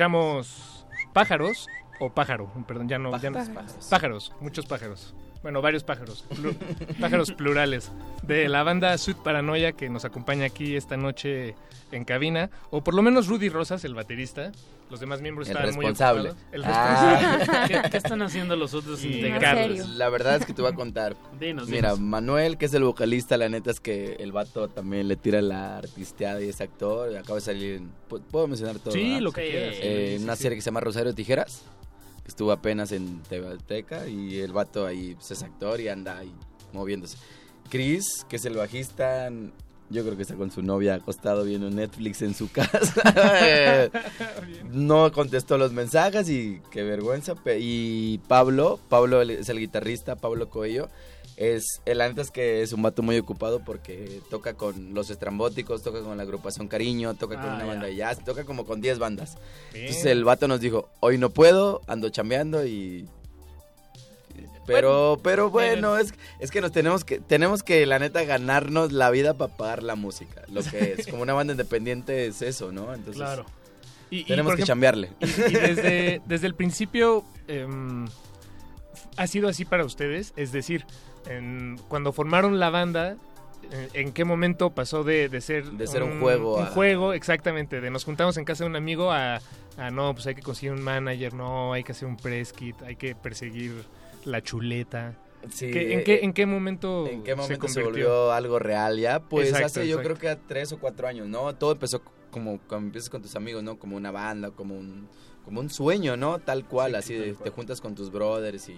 [0.00, 3.88] Escuchamos pájaros o pájaro, perdón, ya no, ya no- Pájaros.
[3.90, 5.14] pájaros, muchos pájaros.
[5.42, 6.54] Bueno, varios pájaros, plu-
[7.00, 7.90] pájaros plurales
[8.22, 11.54] de la banda Sud Paranoia que nos acompaña aquí esta noche
[11.92, 14.52] en cabina, o por lo menos Rudy Rosas, el baterista.
[14.90, 16.22] Los demás miembros El estaban responsable.
[16.22, 16.46] muy ocupados.
[16.52, 17.36] El Ah.
[17.38, 17.68] responsable.
[17.82, 19.78] ¿Qué, qué están haciendo los otros integrantes?
[19.80, 19.88] Carlos.
[19.96, 21.16] La verdad es que te voy a contar.
[21.38, 22.00] Dinos, Mira, dinos.
[22.00, 25.78] Manuel, que es el vocalista, la neta es que el vato también le tira la
[25.78, 27.12] artisteada y es actor.
[27.12, 27.92] y Acaba de salir en...
[28.10, 28.92] ¿pu- ¿Puedo mencionar todo?
[28.92, 29.20] Sí, verdad?
[29.20, 29.50] lo que Sí.
[29.50, 29.74] quieras.
[29.76, 30.42] Eh, Sí, en sí, una sí.
[30.42, 31.62] serie que se llama Rosario Tijeras,
[32.30, 36.32] estuvo apenas en TV Azteca y el vato ahí pues, es actor y anda ahí
[36.72, 37.18] moviéndose.
[37.68, 39.30] Chris, que es el bajista,
[39.90, 43.90] yo creo que está con su novia acostado viendo Netflix en su casa.
[44.72, 47.34] no contestó los mensajes y qué vergüenza.
[47.58, 50.88] Y Pablo, Pablo es el guitarrista, Pablo Coello.
[51.42, 55.82] Es, el antes es que es un vato muy ocupado porque toca con los estrambóticos,
[55.82, 57.66] toca con la agrupación Cariño, toca con Ah, una ya.
[57.66, 59.38] banda de jazz, toca como con 10 bandas.
[59.72, 59.86] Bien.
[59.86, 63.08] Entonces el vato nos dijo, hoy no puedo, ando chambeando y...
[64.66, 69.10] Pero, pero bueno, es, es que nos tenemos que, tenemos que, la neta, ganarnos la
[69.10, 70.42] vida para pagar la música.
[70.48, 72.92] Lo que es, como una banda independiente es eso, ¿no?
[72.94, 73.46] Entonces, Claro.
[74.10, 75.10] Y- tenemos que ejemplo, chambearle.
[75.20, 78.06] Y desde, desde el principio em,
[79.16, 80.84] ha sido así para ustedes, es decir,
[81.26, 83.16] en- cuando formaron la banda,
[83.72, 87.12] eh, ¿en qué momento pasó de, de ser De ser un juego Un a- juego,
[87.12, 89.40] exactamente, de nos juntamos en casa de un amigo a,
[89.76, 92.80] a, no, pues hay que conseguir un manager, no, hay que hacer un press kit,
[92.82, 93.84] hay que perseguir
[94.24, 95.14] la chuleta.
[95.50, 98.08] Sí, ¿Qué- en, eh, qué, ¿En qué momento, ¿En qué momento se, convirtió?
[98.08, 99.20] volvió algo real ya?
[99.20, 101.54] Pues Exacto, hace yo creo que a tres o cuatro años, ¿no?
[101.54, 103.78] Todo empezó como cuando empiezas con tus amigos, ¿no?
[103.78, 105.08] Como una banda, como un,
[105.44, 106.38] como un sueño, ¿no?
[106.40, 108.76] Tal cual, Sí, así de, te juntas con tus brothers y...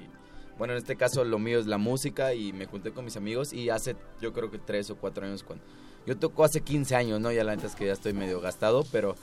[0.58, 3.52] Bueno, en este caso lo mío es la música y me junté con mis amigos
[3.52, 5.64] y hace yo creo que tres o cuatro años cuando...
[6.06, 7.30] Yo toco hace 15 años, ¿no?
[7.30, 9.14] Ya la neta es que ya estoy medio gastado, pero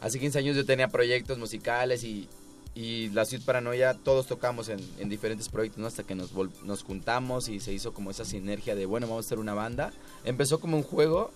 [0.00, 2.28] hace 15 años yo tenía proyectos musicales y,
[2.74, 5.86] y la Ciudad Paranoia, todos tocamos en, en diferentes proyectos, ¿no?
[5.86, 6.32] Hasta que nos,
[6.64, 9.92] nos juntamos y se hizo como esa sinergia de, bueno, vamos a hacer una banda.
[10.24, 11.30] Empezó como un juego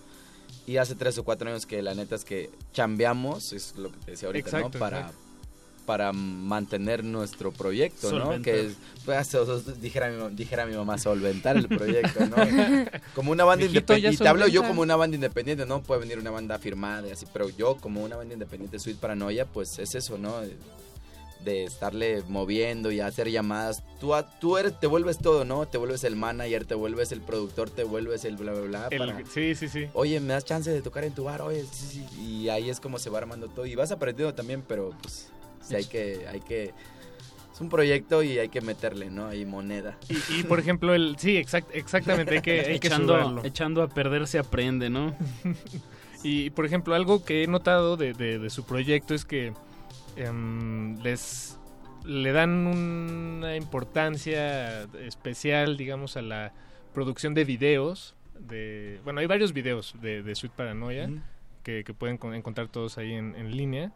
[0.67, 3.99] y hace tres o cuatro años que la neta es que chambeamos, es lo que
[3.99, 4.79] te decía ahorita, Exacto, ¿no?
[4.79, 5.28] Para, exacto.
[5.89, 8.25] Para mantener nuestro proyecto, ¿no?
[8.25, 8.41] Solventar.
[8.43, 12.35] Que es, pues, dijera, mi, dijera mi mamá, solventar el proyecto, ¿no?
[13.15, 14.13] Como una banda independiente.
[14.13, 15.81] Y te hablo yo como una banda independiente, ¿no?
[15.81, 19.47] Puede venir una banda firmada y así, pero yo como una banda independiente, Sweet Paranoia,
[19.47, 20.41] pues es eso, ¿no?
[20.41, 23.81] De, estarle moviendo y hacer llamadas.
[23.99, 25.67] Tú, eres, te vuelves todo, ¿no?
[25.67, 28.87] Te vuelves el manager, te vuelves el productor, te vuelves el bla, bla, bla.
[28.91, 29.87] El- para- sí, sí, sí.
[29.93, 31.41] Oye, ¿me das chance de tocar en tu bar?
[31.41, 32.21] Oye, sí, sí.
[32.21, 33.65] Y ahí es como se va armando todo.
[33.65, 35.31] Y vas aprendiendo también, pero pues
[35.61, 36.73] sí hay que, hay que...
[37.53, 39.27] Es un proyecto y hay que meterle, ¿no?
[39.27, 39.97] Hay moneda.
[40.07, 43.43] Y, y, por ejemplo, el sí, exact- exactamente, hay que, hay que echando, sudarlo.
[43.43, 45.13] echando a perder se aprende, ¿no?
[46.23, 49.53] Y por ejemplo, algo que he notado de, de- de su proyecto es que
[50.17, 51.57] em, les
[52.03, 56.51] le dan una importancia especial, digamos, a la
[56.93, 58.15] producción de videos.
[58.37, 61.09] De, bueno, hay varios videos de, de Sweet Paranoia
[61.63, 63.91] que, que pueden con- encontrar todos ahí en, en línea.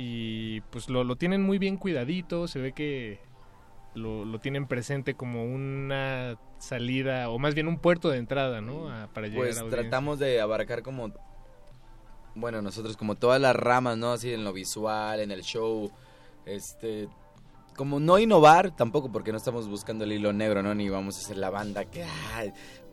[0.00, 3.18] Y pues lo, lo tienen muy bien cuidadito, se ve que
[3.94, 8.88] lo, lo tienen presente como una salida, o más bien un puerto de entrada, ¿no?
[8.88, 11.12] A- para llegar Pues a tratamos de abarcar como,
[12.36, 14.12] bueno, nosotros como todas las ramas, ¿no?
[14.12, 15.90] Así en lo visual, en el show,
[16.46, 17.08] este,
[17.76, 20.74] como no innovar tampoco porque no estamos buscando el hilo negro, ¿no?
[20.76, 22.04] Ni vamos a hacer la banda que,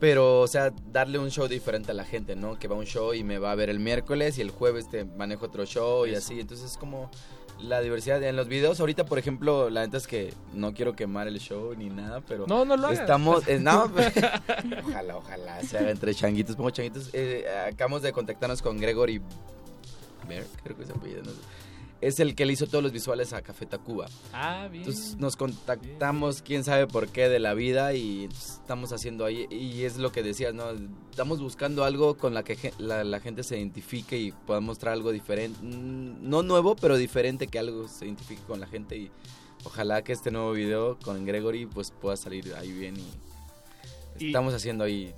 [0.06, 2.60] pero, o sea, darle un show diferente a la gente, ¿no?
[2.60, 4.88] Que va a un show y me va a ver el miércoles y el jueves
[4.88, 7.10] te manejo otro show y así, entonces es como
[7.60, 8.80] la diversidad en los videos.
[8.80, 12.46] Ahorita, por ejemplo, la neta es que no quiero quemar el show ni nada, pero
[12.46, 12.92] No, no lo.
[12.92, 13.92] Estamos, eh, no,
[14.88, 17.10] ojalá, ojalá se haga entre changuitos, pongo changuitos.
[17.12, 19.24] Eh, acabamos de contactarnos con Gregory
[20.30, 21.38] Bear, creo que es apellido, no sé.
[22.02, 24.08] Es el que le hizo todos los visuales a Café Tacuba.
[24.34, 24.84] Ah, bien.
[24.84, 29.48] Entonces nos contactamos, quién sabe por qué, de la vida y estamos haciendo ahí.
[29.50, 30.66] Y es lo que decías, ¿no?
[31.10, 35.12] Estamos buscando algo con la que la, la gente se identifique y pueda mostrar algo
[35.12, 35.58] diferente.
[35.64, 38.98] Mm, No nuevo, pero diferente, que algo se identifique con la gente.
[38.98, 39.12] Y
[39.64, 42.96] ojalá que este nuevo video con Gregory pues pueda salir ahí bien.
[44.20, 45.14] Y Y- estamos haciendo ahí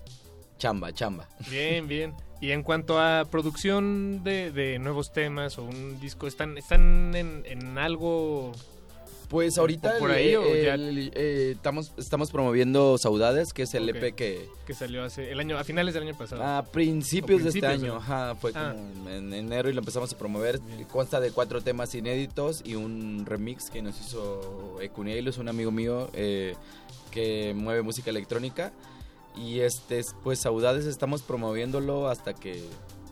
[0.57, 1.27] chamba, chamba.
[1.49, 2.13] Bien, bien.
[2.39, 7.43] Y en cuanto a producción de, de nuevos temas o un disco, ¿están, están en,
[7.47, 8.51] en algo
[9.27, 13.73] Pues ahorita por el- ahí o ya- el- eh, estamos, estamos promoviendo Saudades, que es
[13.73, 13.95] el Ok.
[13.95, 16.43] EP que, que salió hace el año a finales del año pasado?
[16.45, 18.75] A principios, O de este principios, año, ajá, fue Ah.
[18.75, 20.59] como en enero y lo empezamos a promover.
[20.91, 25.71] Consta de cuatro temas inéditos y un remix que nos hizo Ecunielo, es un amigo
[25.71, 26.53] mío eh,
[27.09, 28.71] que mueve música electrónica.
[29.37, 32.63] Y este, pues Saudades estamos promoviéndolo hasta que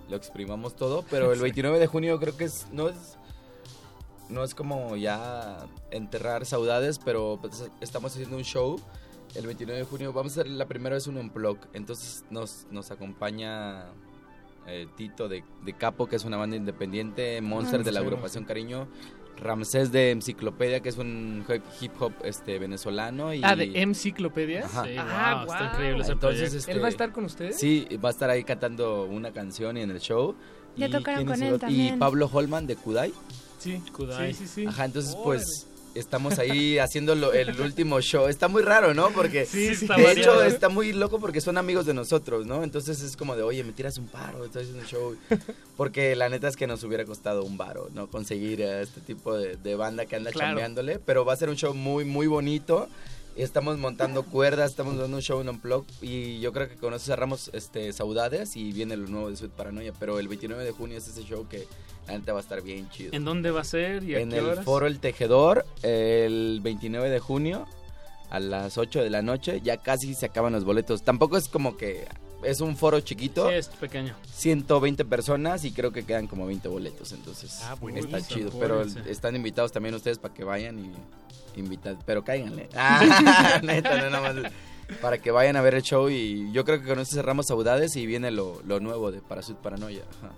[0.09, 1.43] lo exprimamos todo, pero el Sí.
[1.43, 3.17] 29 de junio creo que es, no es...
[4.30, 8.80] no es como ya enterrar saudades, pero pues, estamos haciendo un show
[9.36, 10.13] el 29 de junio.
[10.13, 11.57] Vamos a hacer la primera vez un unplug.
[11.73, 13.86] Entonces nos, nos acompaña
[14.67, 18.05] eh, Tito de, de Capo, que es una banda independiente, Monster de la sí.
[18.05, 18.88] agrupación Cariño,
[19.38, 21.45] Ramsés de Enciclopedia, que es un
[21.81, 23.33] hip hop este, venezolano.
[23.33, 24.65] Y, Ah, de Enciclopedia.
[24.65, 24.83] Ajá.
[24.86, 27.57] Sí, Ah, wow, está increíble ese Entonces, este, ¿Él va a estar con ustedes?
[27.57, 30.36] Sí, va a estar ahí cantando una canción y en el show.
[30.77, 31.67] Ya Y tocaron ¿quién con él otro?
[31.69, 31.99] Y también.
[31.99, 33.13] Pablo Holman de Kudai.
[33.59, 34.33] Sí, Kudai.
[34.33, 34.65] sí, sí, sí.
[34.67, 35.23] Ajá, entonces Órale.
[35.25, 38.28] pues estamos ahí haciendo lo- el último show.
[38.28, 39.10] Está muy raro, ¿no?
[39.12, 40.12] Porque Sí, de variado.
[40.12, 42.64] hecho está muy loco porque son amigos de nosotros, ¿no?
[42.64, 45.16] Entonces es como de, oye, me tiras un paro, estoy haciendo un show.
[45.78, 48.08] Porque la neta es que nos hubiera costado un varo, ¿no?
[48.08, 50.50] Conseguir a este tipo de, de banda que anda Claro.
[50.50, 51.00] chambeándole.
[51.00, 52.88] Pero va a ser un show muy, muy bonito.
[53.38, 57.04] Estamos montando cuerdas, estamos dando un show en Unplug y yo creo que con eso
[57.06, 59.91] cerramos este, Saudades y viene lo nuevo de Sweet Paranoia.
[60.00, 61.68] Pero el 29 de junio es ese show que
[62.08, 64.30] la neta va a estar bien chido ¿En dónde va a ser y a en
[64.30, 64.66] qué el horas?
[64.66, 67.66] foro El Tejedor el 29 de junio
[68.30, 69.62] a las 8 de la noche.
[69.64, 71.03] Ya casi se acaban los boletos.
[71.03, 72.06] Tampoco es como que
[72.43, 74.14] es un foro chiquito, Sí, es pequeño.
[74.34, 77.12] 120 personas y creo que quedan como 20 boletos.
[77.12, 78.51] Entonces Ah, está chido.
[78.60, 81.97] Pero están invitados también ustedes para que vayan y invitar.
[82.06, 82.68] Pero cáiganle.
[82.76, 84.51] Ah, neta, no nada más.
[85.01, 87.95] Para que vayan a ver el show y yo creo que con eso cerramos saudades
[87.95, 90.03] y viene lo, lo nuevo de Parasud Paranoia.
[90.20, 90.34] Ajá.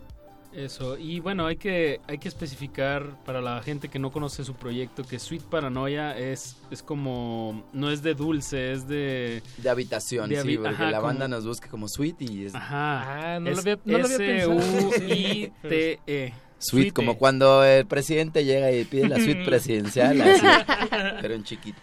[0.58, 4.55] Eso, y bueno, hay que, hay que especificar para la gente que no conoce su
[4.55, 9.43] proyecto que Sweet Paranoia es, es como, no es de dulce, es de...
[9.58, 12.55] De habitación, De sí, porque ajá, la banda como- nos busca como sweet y es
[12.55, 13.36] Ajá.
[13.36, 14.60] Ah, no es lo había, no lo había pensado.
[14.60, 16.34] S-U-I-T-E.
[16.60, 20.41] Sweet, como cuando el presidente llega y pide la suite presidencial, así,
[21.22, 21.78] pero en chiquita.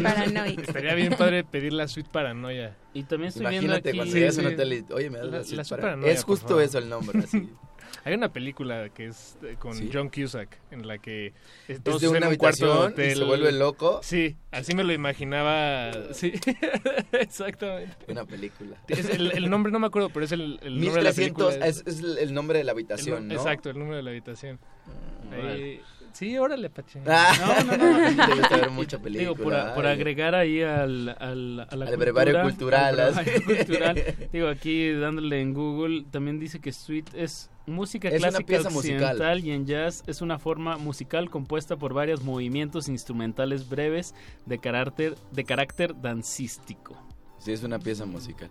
[0.00, 0.60] Paranoico.
[0.62, 2.76] Estaría bien padre pedir la suite paranoia.
[2.94, 3.98] Y también estoy viendo Imagínate aquí...
[3.98, 5.80] cuando Sí, llegas a un hotel y, oye, me das La- la, suite la suite
[5.80, 5.92] para-".
[5.94, 7.50] paranoia, Es justo eso el nombre, así.
[8.04, 9.90] Hay una película que es eh, con ¿Sí?
[9.92, 11.32] John Cusack en la que eh,
[11.68, 13.24] Es todos de en una un cuarto de habitación y se hotel.
[13.26, 14.00] vuelve loco.
[14.02, 15.92] Sí, así me lo imaginaba.
[16.12, 16.32] Sí,
[17.12, 17.94] exactamente.
[18.08, 18.76] Una película.
[18.88, 21.46] Es el, el nombre no me acuerdo, pero es el, el nombre de la 1300
[21.54, 21.66] película.
[21.66, 23.40] es, es el nombre de la el habitación, nu- ¿no?
[23.40, 24.58] Exacto, el número de la habitación.
[25.28, 25.52] Órale.
[25.52, 25.80] Ahí-
[26.12, 27.00] sí, órale, Pache.
[27.06, 28.26] Ah, no, no, no.
[28.26, 29.20] Debes de ver mucha película.
[29.30, 33.44] Digo, por, a- por agregar ahí al, al, a la Al brevario cultural, al brevario
[33.66, 34.04] cultural.
[34.32, 38.70] Digo, aquí dándole en Google, también dice que Sweet es música Es una clásica pieza
[38.70, 39.02] musical.
[39.02, 44.14] occidental y en jazz es una forma musical compuesta por varios movimientos instrumentales breves
[44.46, 46.96] de carácter, de carácter dancístico.
[47.38, 48.48] Sí, es una pieza musical.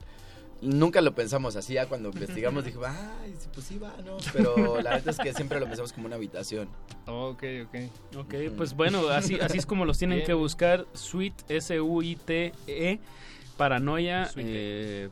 [0.61, 4.17] Nunca lo pensamos así, ya cuando investigamos dije, ay, pues sí va, ¿no?
[4.31, 6.69] Pero la verdad es que siempre lo pensamos como una habitación.
[7.07, 8.15] Ok, ok.
[8.17, 10.27] Ok, pues bueno, así, así es como los tienen Bien.
[10.27, 10.85] que buscar.
[10.93, 12.99] Sweet, S-U-I-T-E,
[13.57, 14.45] Paranoia, Sweet.
[14.49, 15.09] eh,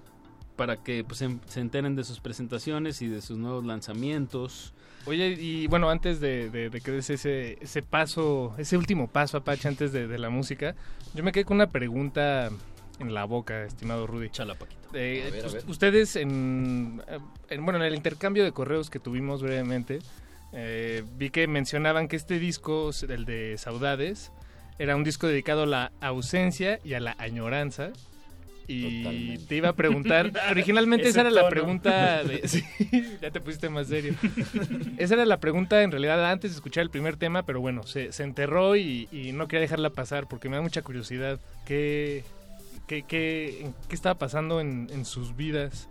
[0.55, 4.73] para que pues, se, se enteren de sus presentaciones y de sus nuevos lanzamientos.
[5.05, 9.37] Oye, y bueno, antes de, de- de que des ese, ese paso, ese último paso,
[9.37, 10.75] Apache, antes de, de la música,
[11.15, 12.49] yo me quedé con una pregunta
[12.99, 14.29] en la boca, estimado Rudy.
[14.29, 14.79] Chala, Paquito.
[14.93, 15.63] Eh, A ver, a us- ver.
[15.67, 17.19] Ustedes en, eh,
[17.49, 19.99] en- bueno, en el intercambio de correos que tuvimos brevemente,
[20.53, 24.31] eh, vi que mencionaban que este disco, el de Saudades,
[24.79, 27.91] era un disco dedicado a la ausencia y a la añoranza.
[28.71, 29.45] Y Totalmente.
[29.47, 32.41] te iba a preguntar, originalmente esa era la pregunta de...
[32.47, 32.63] Sí,
[33.19, 34.13] ya te pusiste más serio.
[34.97, 38.11] Esa era la pregunta en realidad antes de escuchar el primer tema, pero bueno, se,
[38.11, 41.39] se enterró y, y no quería dejarla pasar porque me da mucha curiosidad.
[41.65, 42.23] ¿Qué,
[42.89, 45.87] qué, qué, qué estaba pasando en, en sus vidas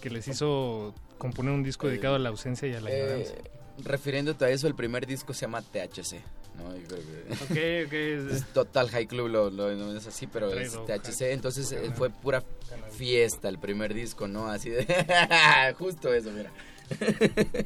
[0.00, 3.36] que les hizo componer un disco dedicado a la ausencia y a la ignorancia?
[3.36, 3.50] Eh,
[3.84, 6.20] refiriéndote a eso, el primer disco se llama THC.
[6.58, 6.76] ¿no?
[6.76, 7.92] Yo creo que- Ok, ok.
[8.34, 11.30] es- Total High Club, lo, lo no es así, pero es THC.
[11.32, 12.42] Entonces eh, fue pura
[12.90, 14.48] fiesta el primer disco, ¿no?
[14.48, 14.84] Así de.
[15.78, 16.50] Justo eso, mira.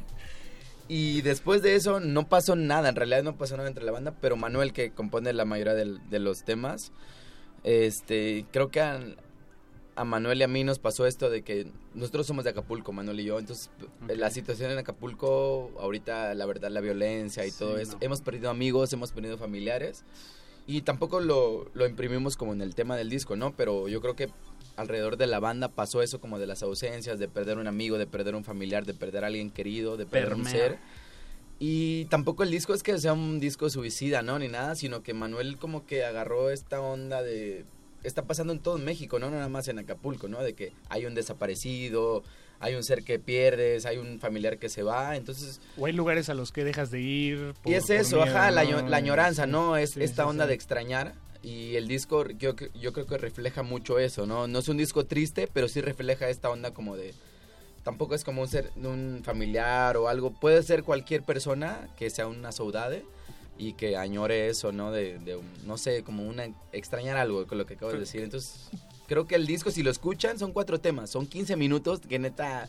[0.87, 4.13] y después de eso no pasó nada, en realidad no pasó nada entre la banda,
[4.21, 6.91] pero Manuel, que compone la mayoría de los temas,
[7.65, 9.01] este, creo que a,
[9.95, 13.19] a Manuel y a mí nos pasó esto de que nosotros somos de Acapulco, Manuel
[13.19, 13.69] y yo, entonces
[14.07, 17.97] la situación en Acapulco, ahorita la verdad, la violencia y Sí, todo eso, no.
[18.01, 20.03] hemos perdido amigos, hemos perdido familiares.
[20.67, 23.55] Y tampoco lo, lo imprimimos como en el tema del disco, ¿no?
[23.55, 24.29] Pero yo creo que
[24.77, 28.07] alrededor de la banda pasó eso como de las ausencias, de perder un amigo, de
[28.07, 30.79] perder un familiar, de perder a alguien querido, de perder un ser.
[31.59, 34.37] Y tampoco el disco es que sea un disco suicida, ¿no?
[34.39, 37.65] Ni nada, sino que Manuel como que agarró esta onda de...
[38.03, 39.29] Está pasando en todo México, ¿no?
[39.31, 40.43] No nada más en Acapulco, ¿no?
[40.43, 42.23] De que hay un desaparecido,
[42.59, 45.59] hay un ser que pierdes, hay un familiar que se va, entonces...
[45.77, 47.53] ¿O hay lugares a los que dejas de ir?
[47.63, 48.77] por- Y es eso, miedo, ajá, la, ¿no?
[48.77, 49.77] año- la añoranza, ¿no?
[49.77, 50.49] Es sí, esta onda sí.
[50.49, 51.15] de extrañar.
[51.41, 54.47] Y el disco, yo, yo creo que refleja mucho eso, ¿no?
[54.47, 57.13] No es un disco triste, pero sí refleja esta onda como de...
[57.85, 60.31] Tampoco es como un ser, un familiar o algo.
[60.31, 63.05] Puede ser cualquier persona que sea una saudade,
[63.57, 64.91] y que añore eso, ¿no?
[64.91, 68.21] De, no sé, como una extrañar algo con lo que acabo de decir.
[68.21, 68.69] Entonces,
[69.07, 72.67] creo que el disco si lo escuchan son cuatro temas, son 15 minutos que neta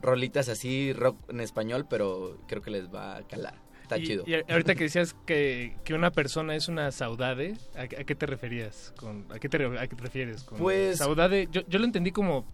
[0.00, 3.54] rolitas así rock en español, pero creo que les va a calar.
[3.82, 4.24] Está y, chido.
[4.26, 8.14] y ahorita que decías que, que una persona es una saudade, ¿a, qué- a qué
[8.16, 8.92] te referías?
[8.96, 10.42] Con, ¿a, qué te, re- a qué te refieres?
[10.44, 12.44] Con Pues- Saudade, yo, yo lo entendí como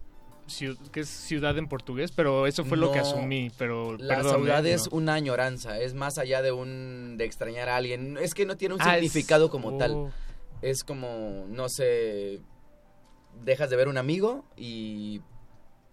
[0.91, 4.71] que es ciudad en portugués, pero eso fue lo que asumí, pero La perdón, saudade
[4.71, 4.73] ¿eh?
[4.75, 8.17] es una añoranza, es más allá de un de extrañar a alguien.
[8.21, 9.77] Es que no tiene un Ah, es- significado como oh.
[9.77, 10.13] tal.
[10.61, 12.41] Es como, no sé,
[13.43, 15.21] dejas de ver un amigo y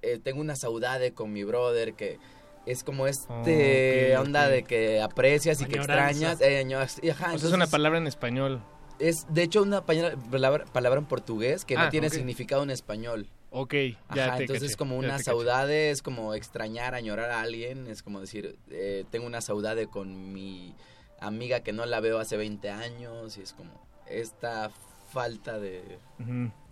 [0.03, 2.19] eh, tengo una saudade con mi brother que
[2.67, 6.41] es como este Oh, onda de que aprecias y que extrañas.
[6.41, 6.67] eh,
[7.11, 8.61] ajá, O sea, es una palabra en español.
[8.99, 13.29] es de hecho una palabra, palabra en portugués que no Ah, tiene significado en español.
[13.59, 15.25] Ok, ya Ajá, te entonces caché, como una te caché.
[15.25, 20.33] saudade es como extrañar, añorar a alguien, es como decir, eh, tengo una saudade con
[20.33, 20.75] mi
[21.21, 23.71] amiga que no la veo hace 20 años y es como
[24.07, 24.71] esta
[25.13, 25.99] falta de,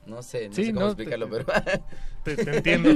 [0.07, 1.47] no sé, no Sí, sé cómo no, te- explicarlo, pero
[2.25, 2.91] Te, te entiendo.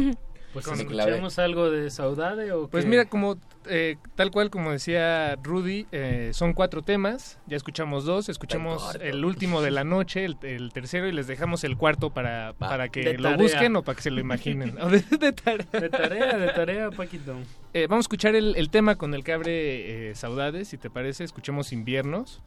[0.52, 2.90] Pues escuchamos algo de Saudade o Pues qué?
[2.90, 3.36] mira, como
[3.68, 7.38] eh, tal cual como decía Rudy, eh, son cuatro temas.
[7.46, 11.64] Ya escuchamos dos, escuchamos el último de la noche, el, el tercero y les dejamos
[11.64, 12.68] el cuarto para, Va.
[12.68, 13.36] para que lo tarea.
[13.36, 14.74] busquen o para que se lo imaginen.
[14.90, 15.66] De- de tarea.
[15.72, 17.36] De tarea, de tarea, Paquito.
[17.74, 21.24] Eh, vamos a escuchar el, el tema con el que abre Saudades, si te parece.
[21.24, 22.40] Escuchemos Inviernos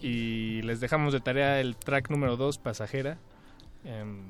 [0.00, 3.18] y les dejamos de tarea el track número dos, Pasajera.
[3.84, 4.22] Em,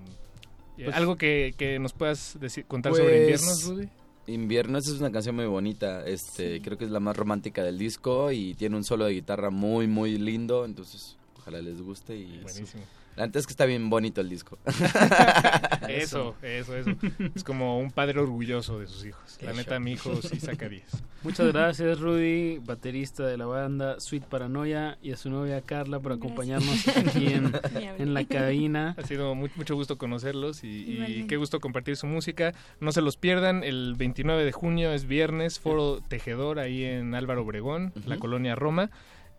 [0.76, 3.88] Pues- ¿Algo que, que nos puedas decir, contar sobre Pues, Inviernos, Rudy?
[4.26, 7.76] Invierno esa es una canción muy bonita, este, creo que es la más romántica del
[7.76, 12.40] disco y tiene un solo de guitarra muy muy lindo, entonces ojalá les guste y
[12.40, 12.84] Buenísimo.
[13.16, 14.58] La neta es que está bien bonito el disco.
[15.88, 16.90] Eso, eso, eso.
[17.34, 19.38] Es como un padre orgulloso de sus hijos.
[19.42, 20.84] La neta, mi hijo sí saca 10.
[21.22, 26.12] Muchas gracias, Rudy, baterista de la banda Sweet Paranoia, y a su novia Carla por
[26.12, 26.24] Gracias.
[26.32, 27.52] acompañarnos aquí en,
[27.98, 28.94] en la cabina.
[28.96, 30.68] Ha sido mu- mucho gusto conocerlos y,
[31.06, 32.54] y qué gusto compartir su música.
[32.80, 37.42] No se los pierdan, el 29 de junio es viernes, Foro Tejedor ahí en Álvaro
[37.42, 38.90] Obregón, la colonia Roma.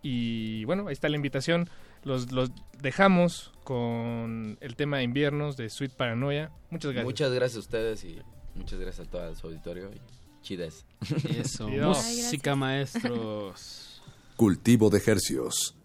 [0.01, 1.69] Y bueno, ahí está la invitación.
[2.03, 2.51] Los, los
[2.81, 6.51] dejamos con el tema de inviernos de Sweet Paranoia.
[6.69, 7.05] Muchas gracias.
[7.05, 8.19] Muchas gracias a ustedes y
[8.55, 10.01] muchas gracias a todo su auditorio y
[10.41, 10.85] chidas.
[11.29, 14.01] Eso, música maestros.
[14.35, 15.75] Cultivo de hercios.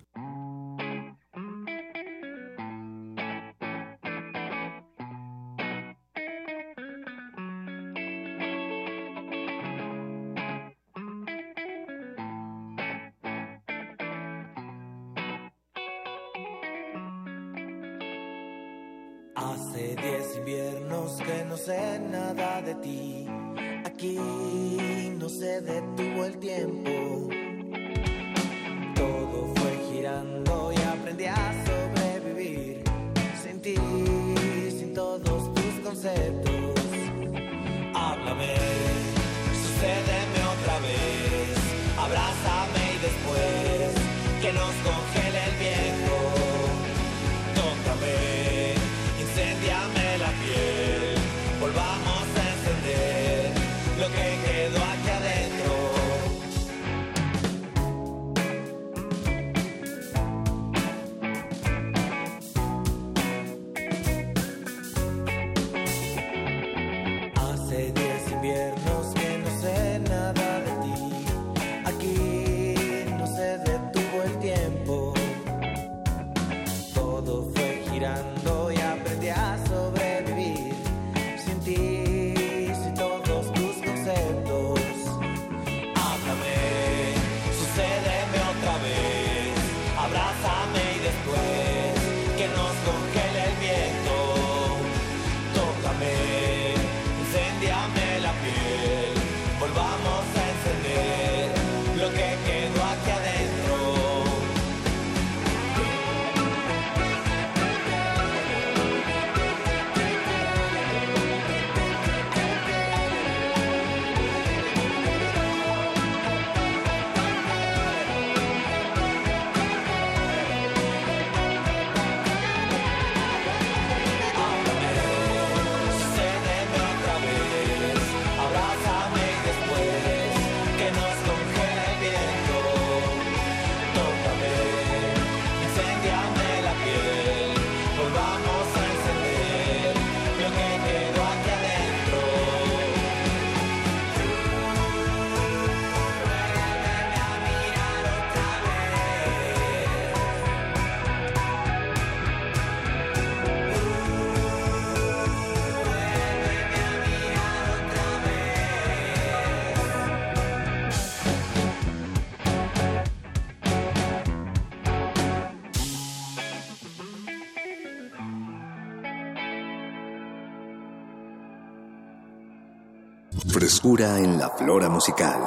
[173.96, 175.40] En la flora musical.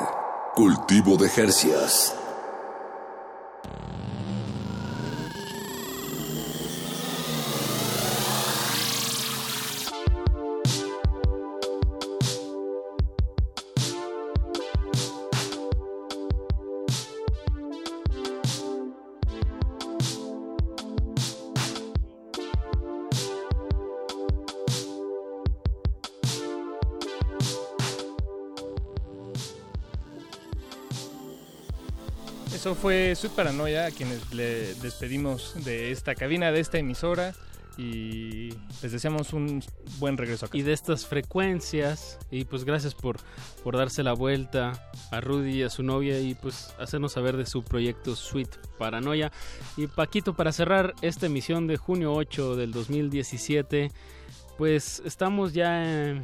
[0.55, 2.20] Cultivo de Jercias.
[32.75, 37.33] Fue Sweet Paranoia, a quienes le despedimos de esta cabina, de esta emisora.
[37.77, 38.49] Y
[38.83, 39.63] les deseamos un
[39.97, 40.57] buen regreso a casa.
[40.57, 42.19] y de estas frecuencias.
[42.29, 43.17] Y pues gracias por,
[43.63, 44.73] por darse la vuelta
[45.09, 49.31] a Rudy y a su novia y pues hacernos saber de su proyecto Sweet Paranoia.
[49.77, 53.89] Y Paquito, para cerrar esta emisión de junio 8 del 2017,
[54.57, 56.23] pues estamos ya en,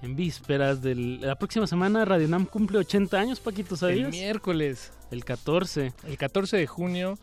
[0.00, 2.04] en vísperas de la próxima semana.
[2.04, 4.10] Radio Nam cumple 80 años, Paquito, El ¿sabías?
[4.10, 5.92] miércoles, El 14.
[6.08, 7.16] el 14 de junio,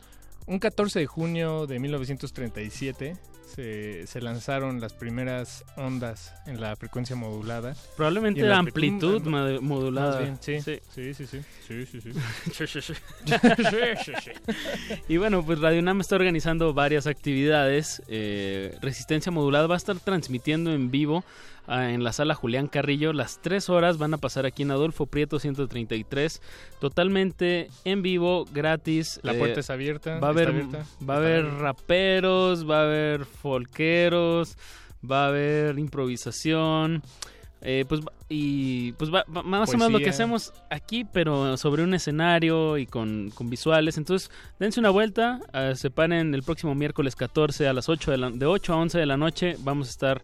[0.47, 3.17] un 14 de junio de 1937,
[3.53, 7.75] se, se lanzaron las primeras ondas en la frecuencia modulada.
[7.97, 9.21] Probablemente la amplitud
[9.59, 10.37] modulada.
[10.39, 10.61] sí.
[10.61, 10.79] Sí.
[10.89, 11.41] Sí, sí, sí.
[12.53, 12.93] Sí, sí.
[15.09, 18.01] Y bueno, pues Radio Nam está organizando varias actividades.
[18.07, 21.25] Eh, Resistencia Modulada va a estar transmitiendo en vivo
[21.67, 23.13] en la sala Julián Carrillo.
[23.13, 26.41] Las tres horas van a pasar aquí en Adolfo Prieto 133.
[26.79, 29.19] Totalmente en vivo, gratis.
[29.23, 30.19] La Eh, puerta es abierta.
[30.19, 31.59] Va a haber, abierta, va a haber abierta.
[31.61, 34.57] raperos, va a haber folqueros,
[35.09, 37.01] va a haber improvisación.
[37.63, 41.83] eh, pues y pues va, va- más o menos lo que hacemos aquí, pero sobre
[41.83, 43.99] un escenario y con, con visuales.
[43.99, 48.17] Entonces, dense una vuelta, eh, se paren el próximo miércoles 14 a las 8 de,
[48.17, 49.57] la, de 8 a 11 de la noche.
[49.59, 50.23] Vamos a estar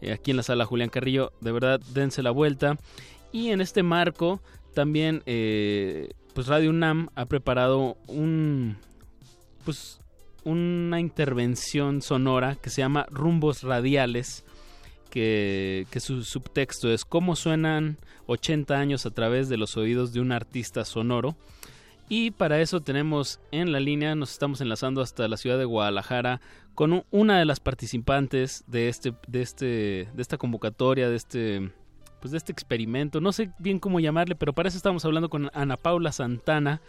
[0.00, 1.32] eh, aquí en la sala Julián Carrillo.
[1.40, 2.78] De verdad, dense la vuelta.
[3.32, 4.40] Y en este marco,
[4.74, 8.76] también, eh, pues Radio UNAM ha preparado un,
[9.64, 10.00] pues,
[10.44, 14.44] una intervención sonora que se llama Rumbos Radiales,
[15.10, 20.20] que, que su subtexto es cómo suenan 80 años a través de los oídos de
[20.20, 21.36] un artista sonoro.
[22.08, 26.40] Y para eso tenemos en la línea, nos estamos enlazando hasta la ciudad de Guadalajara
[26.74, 29.66] con una de las participantes de este, de este,
[30.12, 31.72] de esta convocatoria, de este,
[32.20, 33.20] pues de este experimento.
[33.20, 36.80] No sé bien cómo llamarle, pero para eso estamos hablando con Ana Paula Santana.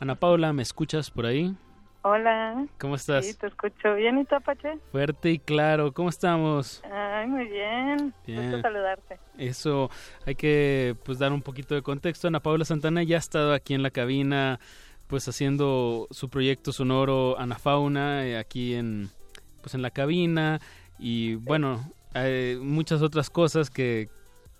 [0.00, 1.54] Ana Paula, ¿me escuchas por ahí?
[2.02, 2.66] Hola.
[2.78, 3.24] ¿Cómo estás?
[3.24, 4.18] Sí, te escucho bien.
[4.18, 4.78] ¿Y tú, Apache?
[4.92, 6.82] Fuerte y claro, ¿cómo estamos?
[6.92, 8.12] Ay, muy bien.
[8.26, 8.42] Bien.
[8.42, 9.18] Gusto saludarte.
[9.38, 9.90] Eso
[10.26, 12.28] hay que pues dar un poquito de contexto.
[12.28, 14.60] Ana Paula Santana ya ha estado aquí en la cabina
[15.06, 19.10] pues haciendo su proyecto sonoro Ana Fauna eh, aquí en
[19.64, 20.60] pues en la cabina
[20.98, 24.10] y bueno, hay muchas otras cosas que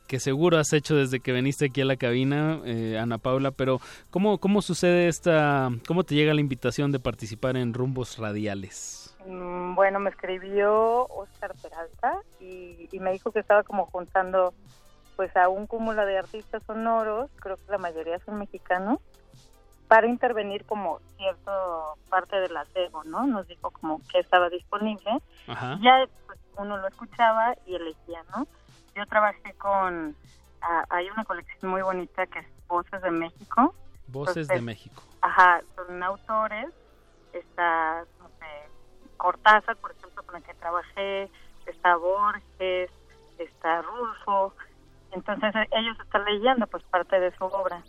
[0.07, 3.81] que seguro has hecho desde que viniste aquí a la cabina, eh, Ana Paula, pero
[4.11, 9.17] ¿cómo, ¿cómo sucede esta, cómo te llega la invitación de participar en Rumbos Radiales?
[9.27, 14.53] Mm, Bueno, me escribió Oscar Peralta y, y me dijo que estaba como juntando
[15.17, 18.99] pues a un cúmulo de artistas sonoros, creo que la mayoría son mexicanos,
[19.89, 23.27] para intervenir como cierto parte del acervo, ¿no?
[23.27, 25.21] Nos dijo como que estaba disponible.
[25.47, 25.79] Ajá.
[25.83, 28.47] Ya pues, uno lo escuchaba y elegía, ¿no?
[28.95, 30.17] Yo trabajé con,
[30.63, 33.75] ah, hay una colección muy bonita que es Voces de México,
[34.09, 35.03] Voces de México.
[35.21, 36.69] Ajá, son autores.
[37.33, 38.47] Está, no sé,
[39.17, 41.31] Cortázar, por ejemplo, con el que trabajé.
[41.67, 42.91] Está Borges,
[43.39, 44.55] está Rulfo.
[45.13, 47.83] Entonces eh, ellos están leyendo pues parte de su obra.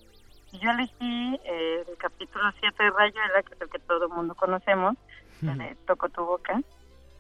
[0.56, 4.12] Y yo elegí eh, el capítulo 7 de Rayuela, que es el que todo el
[4.12, 4.96] mundo conocemos,
[5.42, 6.62] el de Toco tu boca,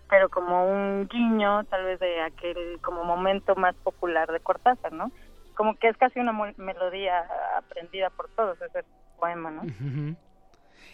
[0.09, 5.11] pero como un guiño tal vez de aquel como momento más popular de Cortázar, ¿no?
[5.55, 7.25] Como que es casi una melodía
[7.57, 8.83] aprendida por todos ese
[9.19, 9.63] poema, ¿no?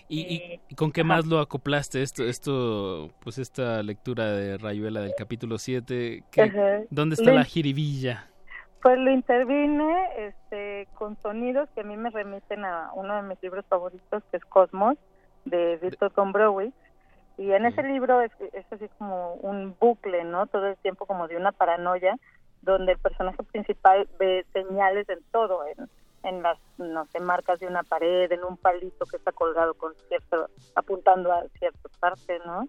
[0.07, 4.57] ¿Y, y- Eh, y con qué más lo acoplaste esto, esto, pues esta lectura de
[4.57, 6.23] Rayuela del capítulo 7?
[6.31, 6.79] ¿qué- Ajá.
[6.89, 8.27] ¿Dónde está la jiribilla?
[8.81, 13.41] Pues lo intervine este, con sonidos que a mí me remiten a uno de mis
[13.43, 14.97] libros favoritos, que es Cosmos,
[15.45, 16.73] de Víctor Gombrowicz.
[17.37, 20.47] Y en ese libro es, es así como un bucle, ¿no?
[20.47, 22.17] Todo el tiempo como de una paranoia,
[22.63, 25.87] donde el personaje principal ve señales en todo, en,
[26.23, 29.93] en las, no sé, marcas de una pared, en un palito que está colgado con
[30.07, 32.67] cierto, apuntando a cierta parte, ¿no?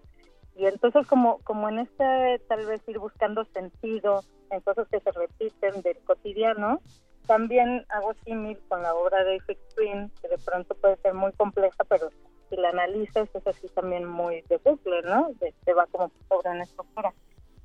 [0.55, 5.11] Y entonces como, como en este tal vez ir buscando sentido en cosas que se
[5.11, 6.79] repiten del cotidiano,
[7.25, 9.39] también hago símil con la obra de
[9.75, 12.09] Twin, que de pronto puede ser muy compleja, pero
[12.49, 15.29] si la analizas es así también muy de bucle, ¿no?
[15.39, 17.13] De- Te va como obra en estructura.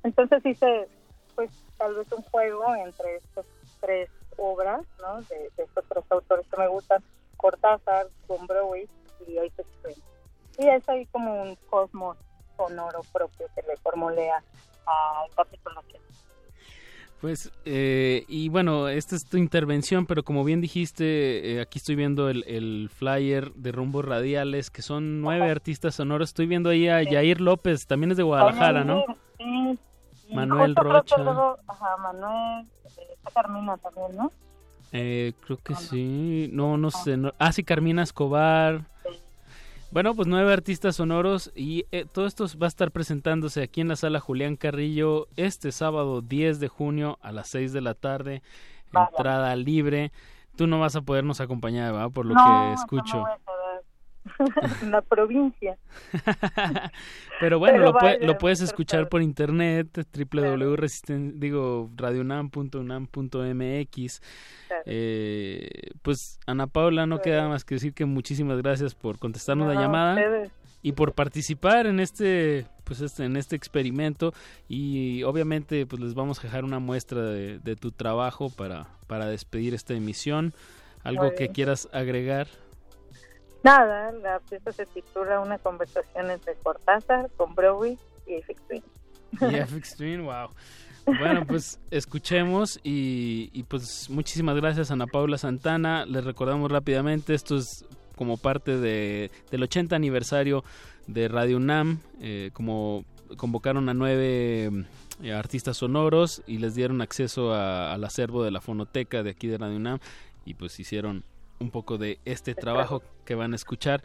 [0.03, 0.87] Entonces hice
[1.35, 3.45] pues tal vez un juego entre estas
[3.81, 5.21] tres obras ¿no?
[5.23, 7.03] De, de estos tres autores que me gustan,
[7.37, 8.89] Cortázar, Gombrowicz
[9.27, 9.95] y Twin.
[10.57, 12.17] Y es ahí como un cosmos
[12.63, 14.35] sonoro propio que le formulea
[14.85, 15.99] al capítulo 7.
[17.21, 21.95] Pues, eh, y bueno, esta es tu intervención, pero como bien dijiste, eh, aquí estoy
[21.95, 26.29] viendo el, el flyer de Rumbos Radiales, que son nueve artistas sonoros.
[26.29, 29.03] Estoy viendo ahí a Yair López, también es de Guadalajara, ¿no?
[29.37, 29.77] Sí,
[30.29, 31.17] y Manuel Rocha.
[31.17, 34.31] luego, ajá, Manuel, eh, está Carmina también, ¿no?
[34.93, 36.49] Eh, creo que sí.
[36.53, 37.17] No, no sé.
[37.17, 38.85] no- Ah, sí, Carmina Escobar.
[39.91, 43.87] Bueno, pues nueve artistas sonoros y eh, todo esto va a estar presentándose aquí en
[43.87, 48.43] la sala Julián Carrillo este sábado 10 de junio a las 6 de la tarde.
[48.91, 49.09] Vaya.
[49.09, 50.11] Entrada libre.
[50.55, 52.11] Tú no vas a podernos acompañar, ¿verdad?
[52.11, 53.25] Por lo no, que no
[54.29, 54.53] escucho.
[54.55, 54.83] voy a saber.
[54.83, 55.77] en la provincia.
[57.39, 59.09] Pero bueno, Pero lo, vaya, lo puedes escuchar padre.
[59.09, 64.21] por internet, www.resisten, digo, radionam.unam.mx.
[64.67, 64.83] Claro.
[64.85, 65.69] Eh,
[66.01, 70.15] pues Ana Paula, no queda más que decir que muchísimas gracias por contestarnos la llamada
[70.15, 70.51] ustedes.
[70.81, 74.33] y por participar en este pues este, en este experimento
[74.67, 79.27] y obviamente pues les vamos a dejar una muestra de, de tu trabajo para, para
[79.27, 80.53] despedir esta emisión.
[81.03, 82.47] Algo que quieras agregar.
[83.63, 88.83] Nada, la pieza se titula Una conversación entre Cortázar, Gombrowicz y Apex Twin.
[89.41, 90.49] Y FX Twin, wow.
[91.05, 96.05] Bueno, pues escuchemos y, y, pues muchísimas gracias Ana Paula Santana.
[96.05, 97.85] Les recordamos rápidamente, esto es
[98.15, 100.63] como parte de, del 80 aniversario
[101.07, 103.05] de Radio UNAM, eh, como
[103.37, 104.69] convocaron a nueve
[105.23, 109.47] eh, artistas sonoros y les dieron acceso a- al acervo de la fonoteca de aquí
[109.47, 109.99] de Radio UNAM
[110.45, 111.23] y pues hicieron
[111.59, 114.01] un poco de este trabajo que van a escuchar.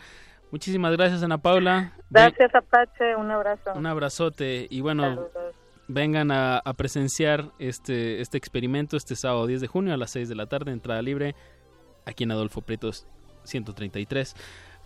[0.50, 1.92] Muchísimas gracias Ana Paula.
[2.10, 3.16] Gracias, Apache.
[3.16, 3.72] Un abrazo.
[3.74, 5.54] un abrazote y bueno, Saludos.
[5.88, 10.28] vengan a, a presenciar este, este experimento este sábado 10 de junio a las 6
[10.28, 11.34] de la tarde, entrada libre,
[12.04, 13.06] aquí en Adolfo Prietos
[13.44, 14.34] 133.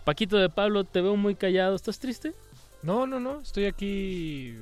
[0.05, 2.33] Paquito de Pablo, te veo muy callado, ¿estás triste?
[2.81, 4.57] No, no, no, estoy aquí...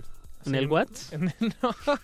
[0.46, 1.12] ¿En el Whats?
[1.14, 1.76] en- no.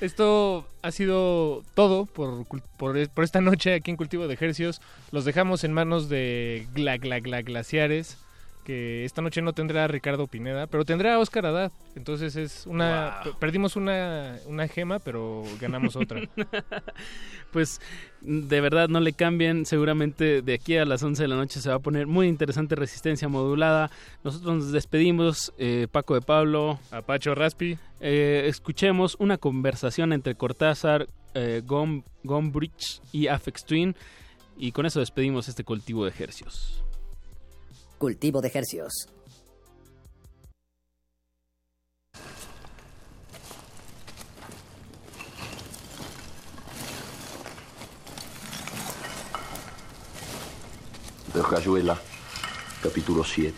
[0.00, 2.46] Esto ha sido todo por,
[2.76, 4.80] por, por esta noche aquí en Cultivo de Ejercios.
[5.12, 8.18] Los dejamos en manos de Gla Gla Gla Glaciares,
[8.64, 11.72] que esta noche no tendrá a Ricardo Pineda, pero tendrá a Oscar Haddad.
[11.94, 13.20] Entonces es una...
[13.24, 13.38] Wow.
[13.38, 16.20] Perdimos una, una gema, pero ganamos otra.
[17.52, 17.80] Pues
[18.20, 21.68] de verdad no le cambien, seguramente de aquí a las 11 de la noche se
[21.68, 23.92] va a poner muy interesante resistencia modulada.
[24.24, 27.78] Nosotros nos despedimos, eh, Paco de Pablo, Apacho Raspi.
[28.00, 33.94] Eh, escuchemos una conversación entre Cortázar, eh, Gom, Gombrich y Afex Twin
[34.56, 36.83] y con eso despedimos este cultivo de ejercios.
[37.98, 39.08] Cultivo de Hercios.
[51.34, 51.98] de Rayuela,
[52.80, 53.52] capítulo 7.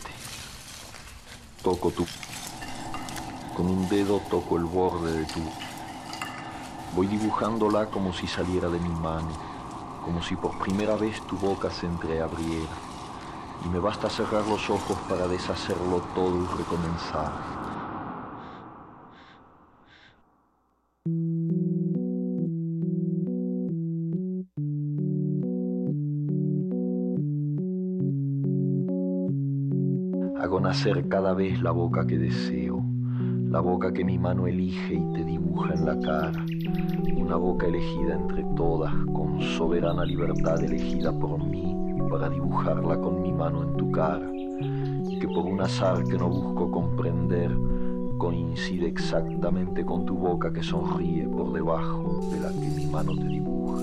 [1.62, 2.06] Toco tu...
[3.54, 5.40] Con un dedo toco el borde de tu...
[6.94, 9.28] Voy dibujándola como si saliera de mi mano,
[10.02, 12.85] como si por primera vez tu boca se entreabriera.
[13.64, 17.32] Y me basta cerrar los ojos para deshacerlo todo y recomenzar.
[30.40, 32.84] Hago nacer cada vez la boca que deseo,
[33.48, 36.44] la boca que mi mano elige y te dibuja en la cara,
[37.16, 41.75] una boca elegida entre todas, con soberana libertad elegida por mí
[42.10, 44.30] para dibujarla con mi mano en tu cara,
[45.20, 47.56] que por un azar que no busco comprender,
[48.18, 53.26] coincide exactamente con tu boca que sonríe por debajo de la que mi mano te
[53.26, 53.82] dibuja.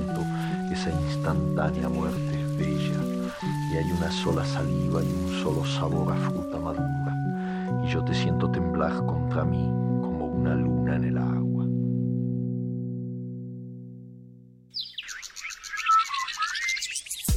[0.73, 2.99] esa instantánea muerte es bella,
[3.71, 8.13] y hay una sola saliva y un solo sabor a fruta madura, y yo te
[8.13, 9.63] siento temblar contra mí
[10.01, 11.65] como una luna en el agua.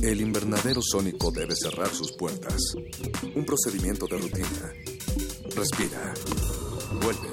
[0.02, 2.74] El invernadero sónico debe cerrar sus puertas.
[3.34, 4.72] Un procedimiento de rutina.
[5.56, 6.12] Respira.
[7.00, 7.28] Vuelve.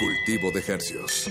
[0.00, 1.30] Cultivo de hercios.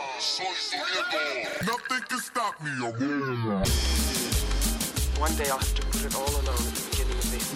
[5.17, 7.47] One day I'll have to put it all alone at the beginning of this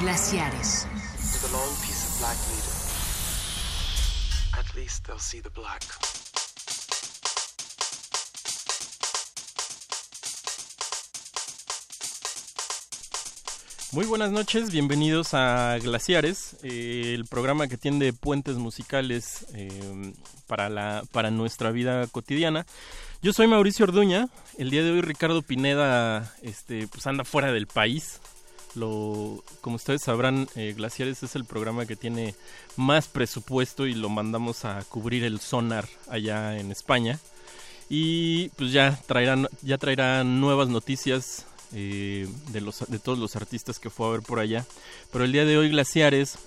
[0.00, 0.86] Glaciares.
[1.20, 2.74] With a long piece of black leader.
[4.58, 5.82] At least they'll see the black.
[13.94, 20.12] Muy buenas noches, bienvenidos a Glaciares, eh, el programa que tiende puentes musicales eh,
[20.48, 22.66] para, la, para nuestra vida cotidiana.
[23.22, 24.28] Yo soy Mauricio Orduña,
[24.58, 28.20] el día de hoy Ricardo Pineda este, pues anda fuera del país.
[28.74, 32.34] Lo, como ustedes sabrán, eh, Glaciares es el programa que tiene
[32.74, 37.20] más presupuesto y lo mandamos a cubrir el sonar allá en España.
[37.88, 43.78] Y pues ya traerán, ya traerán nuevas noticias eh, de, los, de todos los artistas
[43.78, 44.64] que fue a ver por allá.
[45.12, 46.38] Pero el día de hoy Glaciares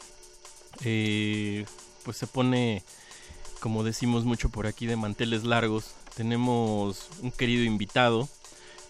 [0.83, 1.65] eh,
[2.03, 2.83] pues se pone,
[3.59, 5.95] como decimos mucho por aquí, de manteles largos.
[6.15, 8.29] Tenemos un querido invitado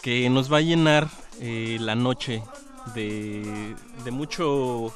[0.01, 1.09] que nos va a llenar
[1.41, 2.43] eh, la noche
[2.93, 4.93] de, de mucho...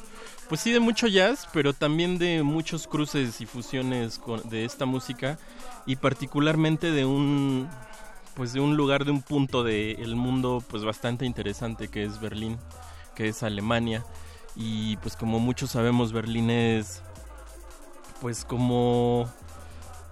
[0.48, 5.38] Pues sí, de mucho jazz, pero también de muchos cruces y fusiones de esta música
[5.86, 7.70] y particularmente de un
[8.34, 12.58] pues de un lugar de un punto del mundo pues bastante interesante que es Berlín,
[13.14, 14.04] que es Alemania.
[14.54, 17.02] Y pues como muchos sabemos Berlín es
[18.20, 19.28] pues como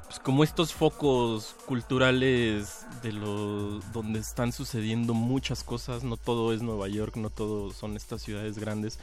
[0.06, 6.62] pues como estos focos culturales de los donde están sucediendo muchas cosas, no todo es
[6.62, 8.98] Nueva York, no todo son estas ciudades grandes,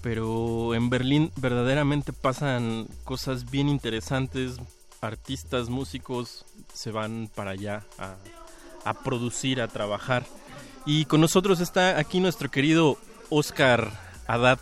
[0.00, 4.58] pero en Berlín verdaderamente pasan cosas bien interesantes,
[5.00, 8.14] artistas, músicos se van para allá a,
[8.84, 10.24] a producir, a trabajar.
[10.86, 12.98] Y con nosotros está aquí nuestro querido
[13.30, 13.90] Oscar
[14.26, 14.58] Haddad.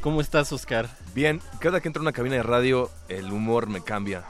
[0.00, 0.88] ¿Cómo estás, Oscar?
[1.14, 4.24] Bien, cada que entro a una cabina de radio, el humor me cambia.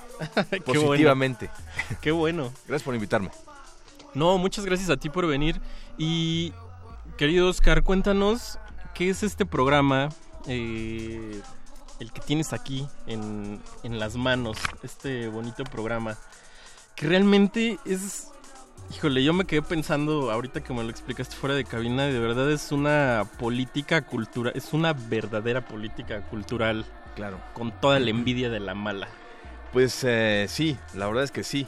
[0.50, 1.46] Qué positivamente.
[1.46, 1.98] bueno.
[2.00, 2.52] Qué bueno.
[2.66, 3.30] Gracias por invitarme.
[4.14, 5.60] No, muchas gracias a ti por venir.
[5.98, 6.52] Y
[7.18, 8.58] querido Oscar, cuéntanos
[8.94, 10.10] qué es este programa,
[10.46, 11.40] eh,
[11.98, 16.16] el que tienes aquí en, en las manos, este bonito programa,
[16.94, 18.28] que realmente es...
[18.90, 22.50] Híjole, yo me quedé pensando ahorita que me lo explicaste fuera de cabina, de verdad
[22.50, 26.84] es una política cultural, es una verdadera política cultural.
[27.16, 27.40] Claro.
[27.54, 29.08] Con toda la envidia de la mala.
[29.72, 31.66] Pues eh, sí, la verdad es que sí.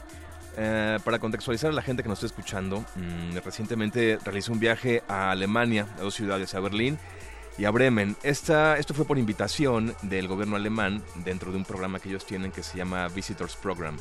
[0.59, 5.03] Eh, para contextualizar a la gente que nos está escuchando, mm, recientemente realicé un viaje
[5.07, 6.99] a Alemania, a dos ciudades, a Berlín
[7.59, 8.17] y a Bremen.
[8.23, 12.53] Esta, esto fue por invitación del gobierno alemán dentro de un programa que ellos tienen
[12.53, 13.99] que se llama Visitors Program.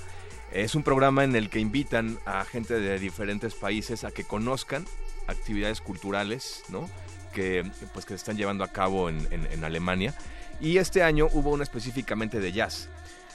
[0.52, 4.86] Es un programa en el que invitan a gente de diferentes países a que conozcan
[5.28, 6.90] actividades culturales, ¿no?
[7.34, 10.14] Que, pues, que se están llevando a cabo en, Alemania.
[10.62, 12.90] Y este año hubo una específicamente de jazz.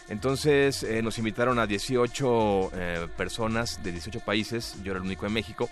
[0.08, 5.26] Entonces eh, nos invitaron a 18 eh, personas de 18 países, yo era el único
[5.26, 5.70] de México,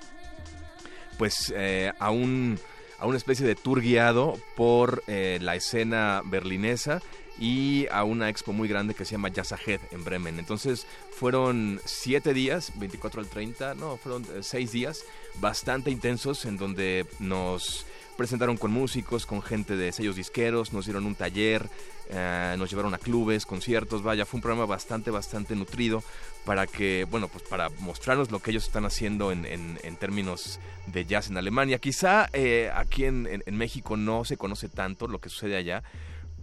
[1.17, 2.61] pues eh, a, un,
[3.01, 7.01] a una especie de tour guiado por la escena berlinesa
[7.39, 10.39] y a una expo muy grande que se llama Jazz Ahead en Bremen.
[10.39, 15.05] Entonces fueron siete días, 24 al 30, no, fueron eh, seis días
[15.41, 17.87] bastante intensos en donde nos
[18.17, 21.69] presentaron con músicos, con gente de sellos disqueros, nos dieron un taller,
[22.11, 26.03] eh, nos llevaron a clubes, conciertos, vaya, fue un programa bastante, bastante nutrido
[26.45, 30.59] para que, bueno, pues para mostrarnos lo que ellos están haciendo en, en- en términos
[30.87, 31.79] de jazz en Alemania.
[31.79, 35.85] Quizá eh, aquí en México no se conoce tanto lo que sucede allá,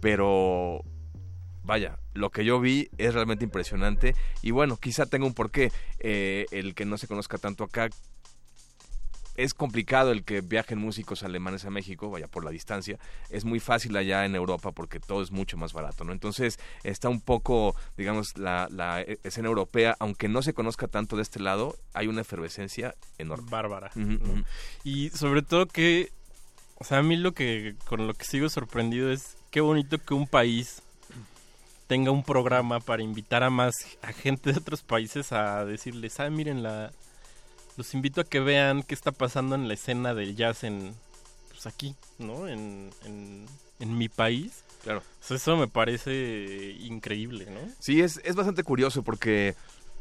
[0.06, 0.84] pero
[1.64, 6.46] vaya, lo que yo vi es realmente impresionante y bueno, quizá tenga un porqué eh,
[6.52, 7.88] el que no se conozca tanto acá.
[9.36, 13.00] Es complicado el que viajen músicos alemanes a México, vaya por la distancia.
[13.30, 16.12] Es muy fácil allá en Europa porque todo es mucho más barato, ¿no?
[16.12, 21.16] Entonces está un poco, digamos, la, la e- escena europea, aunque no se conozca tanto
[21.16, 23.50] de este lado, hay una efervescencia enorme.
[23.50, 23.90] Bárbara.
[24.84, 26.12] Y sobre todo que,
[26.76, 30.12] o sea, a mí lo que, con lo que sigo sorprendido es qué bonito que
[30.12, 30.82] un país
[31.86, 36.28] tenga un programa para invitar a más a gente de otros países a decirles, ah,
[36.28, 36.92] miren, la,
[37.78, 40.94] los invito a que vean qué está pasando en la escena del jazz en,
[41.48, 42.46] pues aquí, ¿no?
[42.46, 43.46] En, en,
[43.80, 44.62] en mi país.
[44.84, 45.02] Claro.
[45.26, 47.60] Eso me parece increíble, ¿no?
[47.78, 49.54] Sí, es, es bastante curioso porque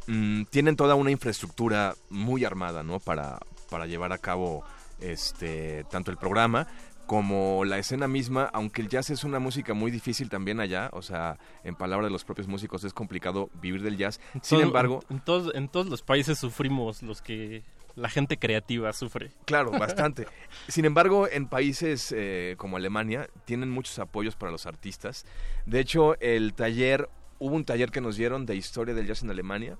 [0.08, 3.00] mm, tienen toda una infraestructura muy armada, ¿no?
[3.00, 3.40] Para,
[3.70, 4.66] para llevar a cabo
[5.00, 6.68] este tanto el programa
[7.06, 11.02] como la escena misma, aunque el jazz es una música muy difícil también allá, o
[11.02, 14.20] sea, en palabras de los propios músicos es complicado vivir del jazz.
[14.42, 17.64] Sin Todo- embargo, en, todos, en todos los países sufrimos los que
[17.96, 19.32] la gente creativa sufre.
[19.46, 20.28] Claro, bastante.
[20.68, 25.26] Sin embargo, en países eh, como Alemania tienen muchos apoyos para los artistas.
[25.66, 27.08] De hecho, el taller,
[27.40, 29.78] hubo un taller que nos dieron de historia del jazz en Alemania,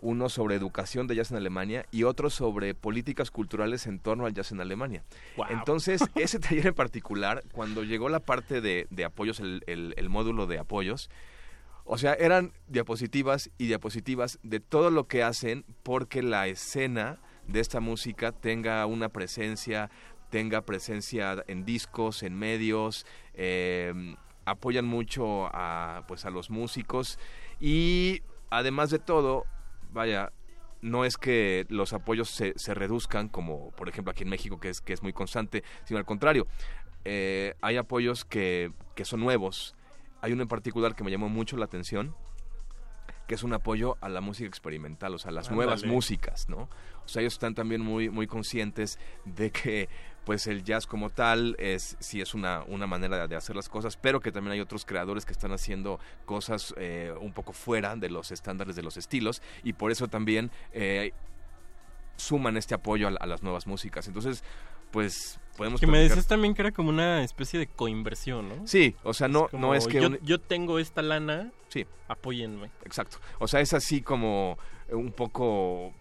[0.00, 4.34] uno sobre educación de jazz en Alemania y otro sobre políticas culturales en torno al
[4.34, 5.02] jazz en Alemania.
[5.52, 10.08] Entonces, ese taller en particular, cuando llegó la parte de, de apoyos, el, el- el
[10.08, 11.10] módulo de apoyos,
[11.86, 17.60] o sea, eran diapositivas y diapositivas de todo lo que hacen porque la escena de
[17.60, 19.90] esta música tenga una presencia,
[20.30, 24.16] tenga presencia en discos, en medios, eh,
[24.46, 27.18] apoyan mucho a, pues, a los músicos
[27.60, 29.44] y además de todo,
[29.94, 30.32] vaya,
[30.82, 34.68] no es que los apoyos se, se reduzcan como por ejemplo aquí en México que
[34.68, 36.46] es, que es muy constante, sino al contrario,
[37.04, 39.74] eh, hay apoyos que, que son nuevos.
[40.20, 42.14] Hay uno en particular que me llamó mucho la atención,
[43.26, 46.68] que es un apoyo a la música experimental, o sea, a las nuevas músicas, ¿no?
[47.04, 49.88] O sea, ellos están también muy, muy conscientes de que
[50.24, 53.96] pues el jazz como tal es sí es una, una manera de, hacer las cosas,
[53.96, 58.08] pero que también hay otros creadores que están haciendo cosas eh, un poco fuera de
[58.10, 61.12] los estándares de los estilos y por eso también eh,
[62.16, 64.06] suman este apoyo a, a las nuevas músicas.
[64.06, 64.42] Entonces,
[64.90, 68.66] pues podemos Que me decías también que era como una especie de coinversión, ¿no?
[68.66, 70.00] Sí, o sea, no, como, no es que...
[70.00, 71.84] Yo, un- yo tengo esta lana, Sí.
[72.08, 72.70] apóyenme.
[72.84, 73.18] Exacto.
[73.40, 74.56] O sea, es así como
[74.90, 75.92] un poco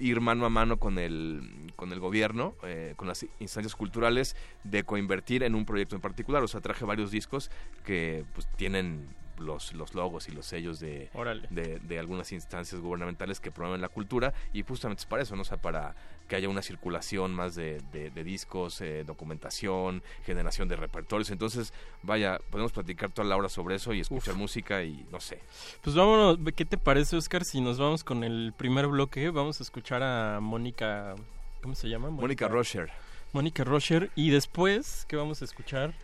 [0.00, 4.84] ir mano a mano con el, con el gobierno, eh, con las instancias culturales, de
[4.84, 6.42] coinvertir en un proyecto en particular.
[6.42, 7.50] O sea, traje varios discos
[7.84, 9.08] que pues tienen
[9.40, 11.10] los, los logos y los sellos de,
[11.50, 15.42] de, de algunas instancias gubernamentales que promueven la cultura y justamente es para eso, ¿no?
[15.42, 15.94] O sea, para
[16.28, 21.30] que haya una circulación más de, de- de discos, eh, documentación, generación de repertorios.
[21.30, 21.72] Entonces,
[22.04, 25.40] vaya, podemos platicar toda la hora sobre eso y escuchar música y no sé.
[25.82, 27.44] Pues vámonos, ¿qué te parece, Oscar?
[27.44, 31.16] Si nos vamos con el primer bloque, vamos a escuchar a Mónica,
[31.62, 32.10] ¿cómo se llama?
[32.10, 32.90] Mónica Rocher.
[33.32, 34.10] Mónica Rocher.
[34.14, 35.94] Y después, ¿qué vamos a escuchar?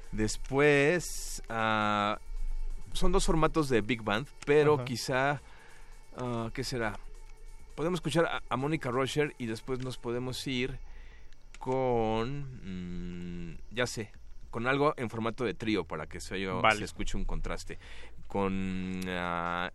[0.47, 2.19] Después, ah,
[2.97, 4.85] son dos formatos de Big Band, pero Ajá.
[4.85, 5.43] quizá,
[6.17, 6.99] ah, ¿qué será?
[7.75, 10.79] Podemos escuchar a, a Mónica Rocher y después nos podemos ir
[11.59, 14.13] con, mm, ya sé,
[14.51, 16.79] con algo en formato de trío para que se, Vale.
[16.79, 17.79] se escuche un contraste.
[18.27, 19.71] Con ah,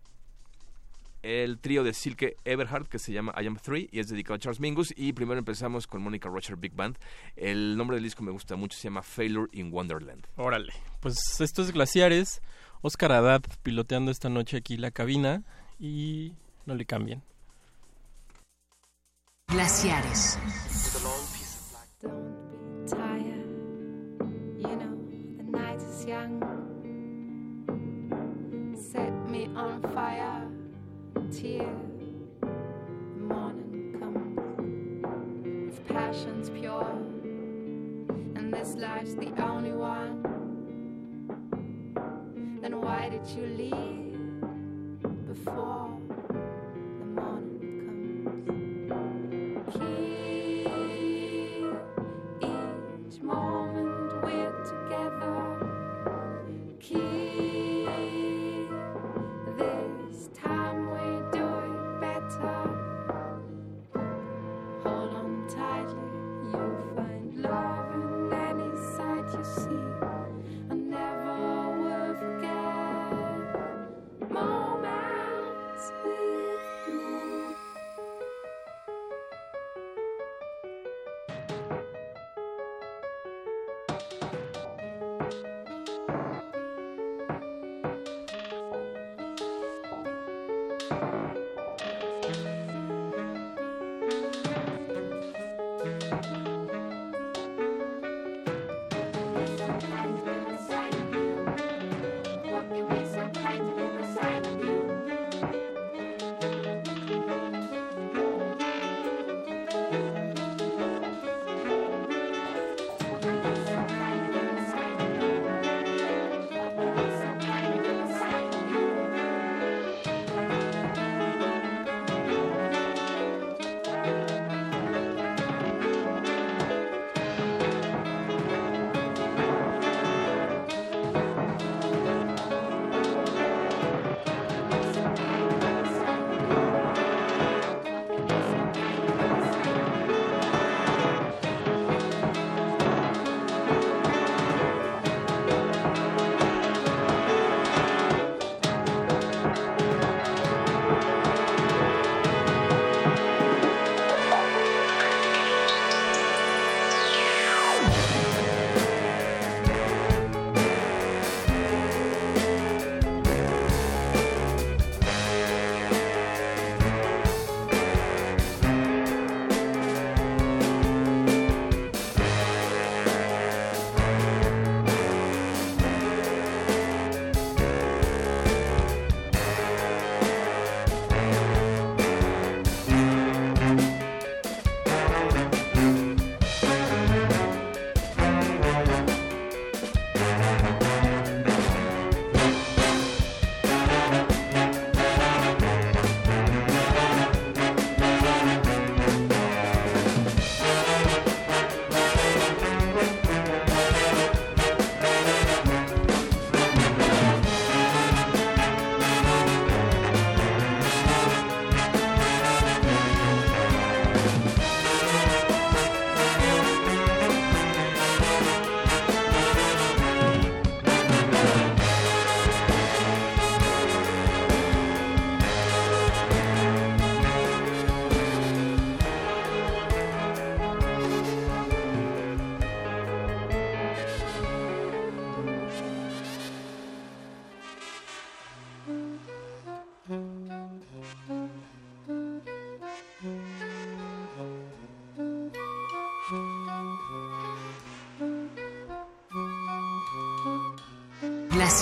[1.22, 4.38] el trío de Silke Everhard que se llama I Am Three y es dedicado a
[4.38, 4.92] Charles Mingus.
[4.96, 6.98] Y primero empezamos con Mónica Rocher Big Band.
[7.36, 10.26] El nombre del disco me gusta mucho, se llama Failure in Wonderland.
[10.36, 10.72] Órale.
[11.00, 12.42] Pues esto es Glaciares.
[12.82, 15.44] Oscar Haddad piloteando esta noche aquí la cabina.
[15.78, 16.34] Y
[16.66, 17.22] no le cambien.
[19.48, 20.38] Glaciares.
[22.86, 23.46] tired.
[24.58, 24.98] You know,
[25.36, 26.42] the night is young.
[28.74, 30.48] Set me on fire,
[31.30, 31.72] tear.
[32.40, 36.90] The morning comes with passions pure,
[38.36, 40.31] and this life's the only one.
[42.82, 44.18] Why did you leave
[45.28, 46.01] before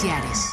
[0.00, 0.49] Glaciares.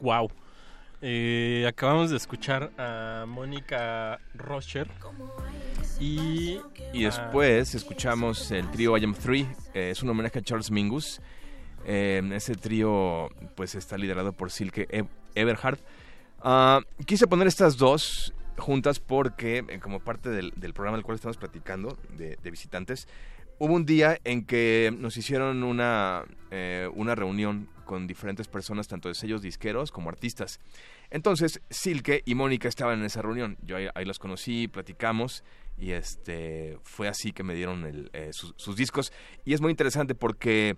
[0.00, 0.30] Wow.
[1.02, 4.88] Eh, acabamos de escuchar a Mónica Rocher
[6.00, 6.60] y,
[6.92, 11.20] Y después escuchamos el trío I Am Three, eh, es un homenaje a Charles Mingus.
[11.86, 15.04] Eh, ese trío pues está liderado por Silke E-
[15.34, 15.78] Eberhard.
[16.42, 21.16] Ah, quise poner estas dos juntas porque eh, como parte del, del programa del cual
[21.16, 23.08] estamos platicando de, de visitantes,
[23.58, 29.08] hubo un día en que nos hicieron una, eh, una reunión con diferentes personas, tanto
[29.08, 30.60] de sellos disqueros como artistas.
[31.10, 33.58] Entonces, Silke y Mónica estaban en esa reunión.
[33.62, 35.44] Yo ahí, los conocí, platicamos
[35.76, 39.12] y este fue así que me dieron eh, sus, discos.
[39.44, 40.76] Y es muy interesante porque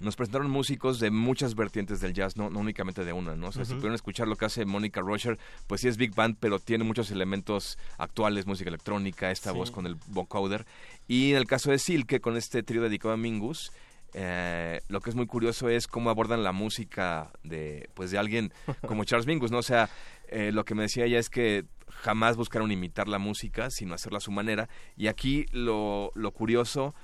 [0.00, 3.48] nos presentaron músicos de muchas vertientes del jazz, no, no únicamente de una, ¿no?
[3.48, 6.36] O sea, si pudieron escuchar lo que hace Mónica Rocher, pues sí es big band,
[6.40, 9.56] pero tiene muchos elementos actuales, música electrónica, esta Sí.
[9.58, 10.64] voz con el vocoder.
[11.08, 13.72] Y en el caso de Silke, con este trío dedicado a Mingus,
[14.14, 18.52] eh, lo que es muy curioso es cómo abordan la música de pues de alguien
[18.86, 19.58] como Charles Mingus, ¿no?
[19.58, 19.88] O sea,
[20.28, 24.18] eh, lo que me decía ella es que jamás buscaron imitar la música, sino hacerla
[24.18, 24.68] a su manera.
[24.96, 26.94] Y aquí lo, lo curioso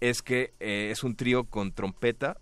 [0.00, 2.36] es que eh, es un trío con trompeta,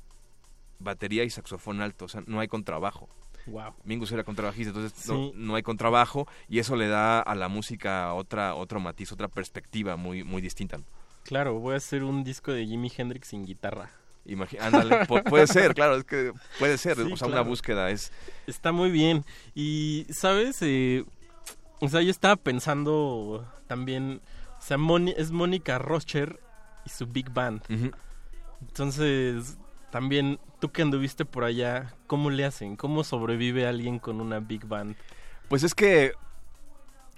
[0.79, 3.09] batería y saxofón alto, o sea, no hay contrabajo.
[3.47, 3.73] Wow.
[3.85, 5.33] Mingus era contrabajista, entonces no, Sí.
[5.35, 9.97] no hay contrabajo y eso le da a la música otra otro matiz, otra perspectiva
[9.97, 10.79] muy muy distinta.
[11.25, 13.91] Claro, voy a hacer un disco de Jimi Hendrix sin guitarra.
[14.27, 17.91] Imagi- ándale, pu- puede ser, claro, es que puede ser, Sí, o sea, una búsqueda
[17.91, 18.13] es
[18.47, 19.25] Está muy bien.
[19.55, 20.59] Y, ¿sabes?
[20.61, 21.05] Eh,
[21.81, 24.21] o sea, yo estaba pensando también...
[24.59, 26.39] O sea, Moni- es Mónica Rocher
[26.89, 27.63] y su Big Band.
[28.61, 29.59] Entonces,
[29.91, 32.77] también tú que anduviste por allá, ¿cómo le hacen?
[32.77, 34.97] ¿Cómo sobrevive alguien con una Big Band?
[35.49, 36.13] Pues es que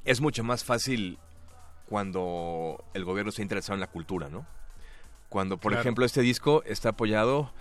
[0.04, 1.18] es mucho más fácil
[1.86, 4.46] cuando el gobierno está interesado en la cultura, ¿no?
[5.28, 5.80] Cuando, por Claro.
[5.82, 7.52] ejemplo, este disco está apoyado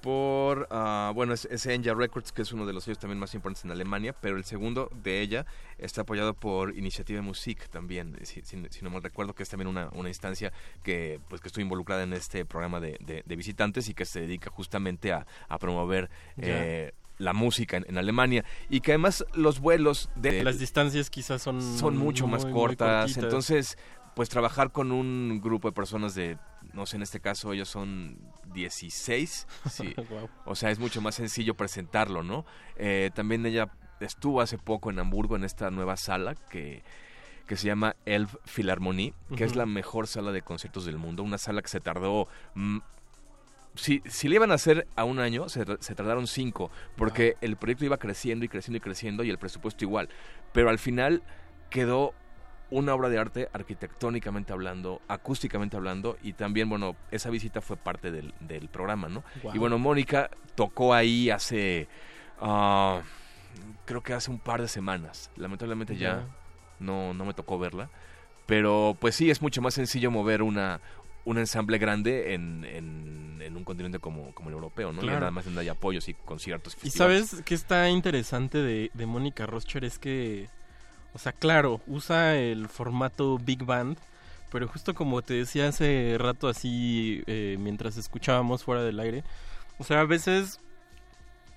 [0.00, 3.34] por, ah, bueno, es, es Enja Records, que es uno de los sellos también más
[3.34, 5.46] importantes en Alemania, pero el segundo de ella
[5.78, 9.68] está apoyado por Initiative Musik también, si, si- si no mal recuerdo, que es también
[9.68, 10.52] una, una instancia
[10.82, 14.20] que, pues, que estoy involucrada en este programa de, de- de visitantes y que se
[14.20, 16.08] dedica justamente a, a promover
[16.38, 18.44] eh, la música en, en Alemania.
[18.70, 21.60] Y que además los vuelos de Las distancias quizás son...
[21.60, 23.16] son mucho más muy, cortas.
[23.18, 23.76] Entonces,
[24.16, 26.38] pues trabajar con un grupo de personas de,
[26.72, 28.18] no sé, en este caso ellos son
[28.52, 29.46] 16.
[29.70, 29.94] Sí.
[30.44, 32.44] O sea, es mucho más sencillo presentarlo, ¿no?
[32.76, 33.70] Eh, también ella
[34.00, 36.82] estuvo hace poco en Hamburgo en esta nueva sala que
[37.46, 41.36] que se llama Elf Philharmonie, que es la mejor sala de conciertos del mundo, una
[41.36, 42.78] sala que se tardó mm,
[43.74, 47.56] si, si le iban a hacer a un año, se, se tardaron cinco, porque el
[47.56, 50.08] proyecto iba creciendo y creciendo y creciendo y el presupuesto igual.
[50.52, 51.22] Pero al final
[51.70, 52.14] quedó
[52.70, 58.10] una obra de arte arquitectónicamente hablando, acústicamente hablando, y también, bueno, esa visita fue parte
[58.10, 59.24] del, del programa, ¿no?
[59.52, 61.88] Y bueno, Mónica tocó ahí hace...
[62.40, 63.02] ah,
[63.84, 65.30] creo que hace un par de semanas.
[65.36, 66.26] Lamentablemente ya, Ya.
[66.78, 67.90] no, no me tocó verla.
[68.46, 70.80] Pero pues sí, es mucho más sencillo mover una
[71.26, 75.00] un ensamble grande en, en, en un continente como, como el europeo, ¿no?
[75.00, 75.20] Y Claro.
[75.20, 76.74] nada más donde hay apoyos y conciertos.
[76.78, 77.28] Y festivales.
[77.28, 80.48] sabes que está interesante de, de Mónica Roscher es que,
[81.14, 83.98] o sea, claro, usa el formato Big Band,
[84.50, 89.24] pero justo como te decía hace rato así, eh, mientras escuchábamos fuera del aire,
[89.78, 90.60] o sea, a veces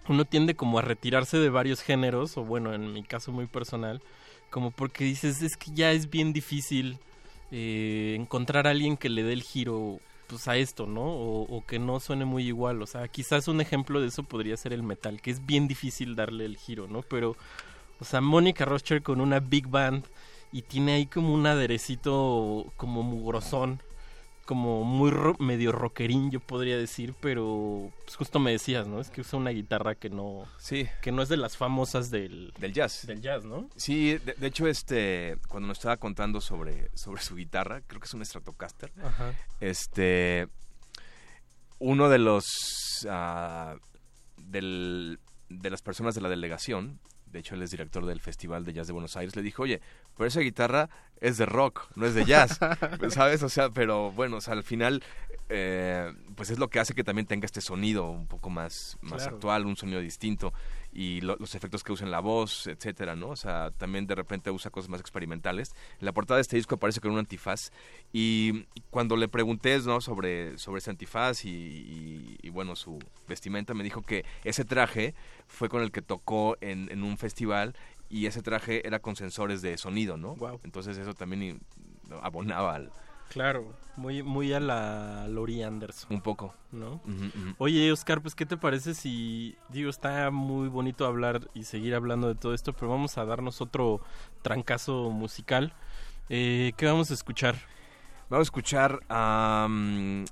[0.08, 4.02] uno tiende como a retirarse de varios géneros, o bueno, en mi caso muy personal,
[4.50, 7.00] como porque dices, es que ya es bien difícil
[7.52, 11.04] eh, encontrar a alguien que le dé el giro pues a esto, ¿no?
[11.04, 12.82] O, o que no suene muy igual.
[12.82, 16.16] O sea, quizás un ejemplo de eso podría ser el metal, que es bien difícil
[16.16, 17.02] darle el giro, ¿no?
[17.04, 17.36] Pero,
[18.04, 20.06] o sea, Mónica Roscher con una big band
[20.52, 23.82] y tiene ahí como un aderecito como mugrosón,
[24.46, 29.00] como muy ro- medio rockerín, yo podría decir, pero pues justo me decías, ¿no?
[29.00, 30.86] Es que usa una guitarra que no, Sí.
[31.02, 33.08] que no es de las famosas del, Del jazz.
[33.08, 33.70] del jazz, ¿no?
[33.78, 38.06] Sí, de, de hecho, este, cuando nos estaba contando sobre, sobre su guitarra, creo que
[38.08, 38.92] es un Stratocaster.
[39.02, 39.34] Ajá.
[39.62, 40.50] Este,
[41.80, 42.46] uno de los,
[43.10, 43.76] ah,
[44.38, 45.20] del,
[45.50, 47.00] de las personas de la delegación,
[47.34, 49.82] de hecho él es director del Festival de Jazz de Buenos Aires, le dijo, oye,
[50.16, 50.90] pero esa guitarra
[51.20, 52.60] es de rock, no es de jazz,
[53.10, 53.44] ¿sabes?
[53.44, 55.04] O sea, pero bueno, o sea, al final,
[55.50, 59.24] eh, pues es lo que hace que también tenga este sonido un poco más, más
[59.24, 59.36] Claro.
[59.36, 60.54] actual, un sonido distinto
[60.94, 63.30] y lo- los efectos que usa en la voz, etcétera, ¿no?
[63.30, 65.76] O sea, también de repente usa cosas más experimentales.
[66.00, 67.72] En la portada de este disco aparece con un antifaz
[68.12, 70.02] y cuando le pregunté, ¿no?
[70.02, 75.16] Sobre, sobre ese antifaz y, y- y, bueno, su vestimenta, me dijo que ese traje
[75.48, 77.76] fue con el que tocó en, en un festival
[78.10, 80.36] y ese traje era con sensores de sonido, ¿no?
[80.64, 81.60] Entonces eso también
[82.22, 82.92] abonaba al...
[83.30, 86.14] Claro, muy, muy a la Lori Anderson.
[86.14, 86.54] Un poco.
[86.72, 87.02] ¿No?
[87.58, 92.28] Oye, Oscar, pues ¿qué te parece si, digo, está muy bonito hablar y seguir hablando
[92.28, 94.02] de todo esto, pero vamos a darnos otro
[94.42, 95.74] trancazo musical.
[96.30, 97.56] Eh, ¿Qué vamos a escuchar?
[98.30, 100.26] Vamos a escuchar a mm,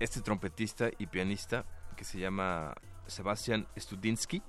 [0.00, 1.64] este trompetista y pianista
[1.96, 2.74] que se llama
[3.06, 4.42] Sebastian Studinsky.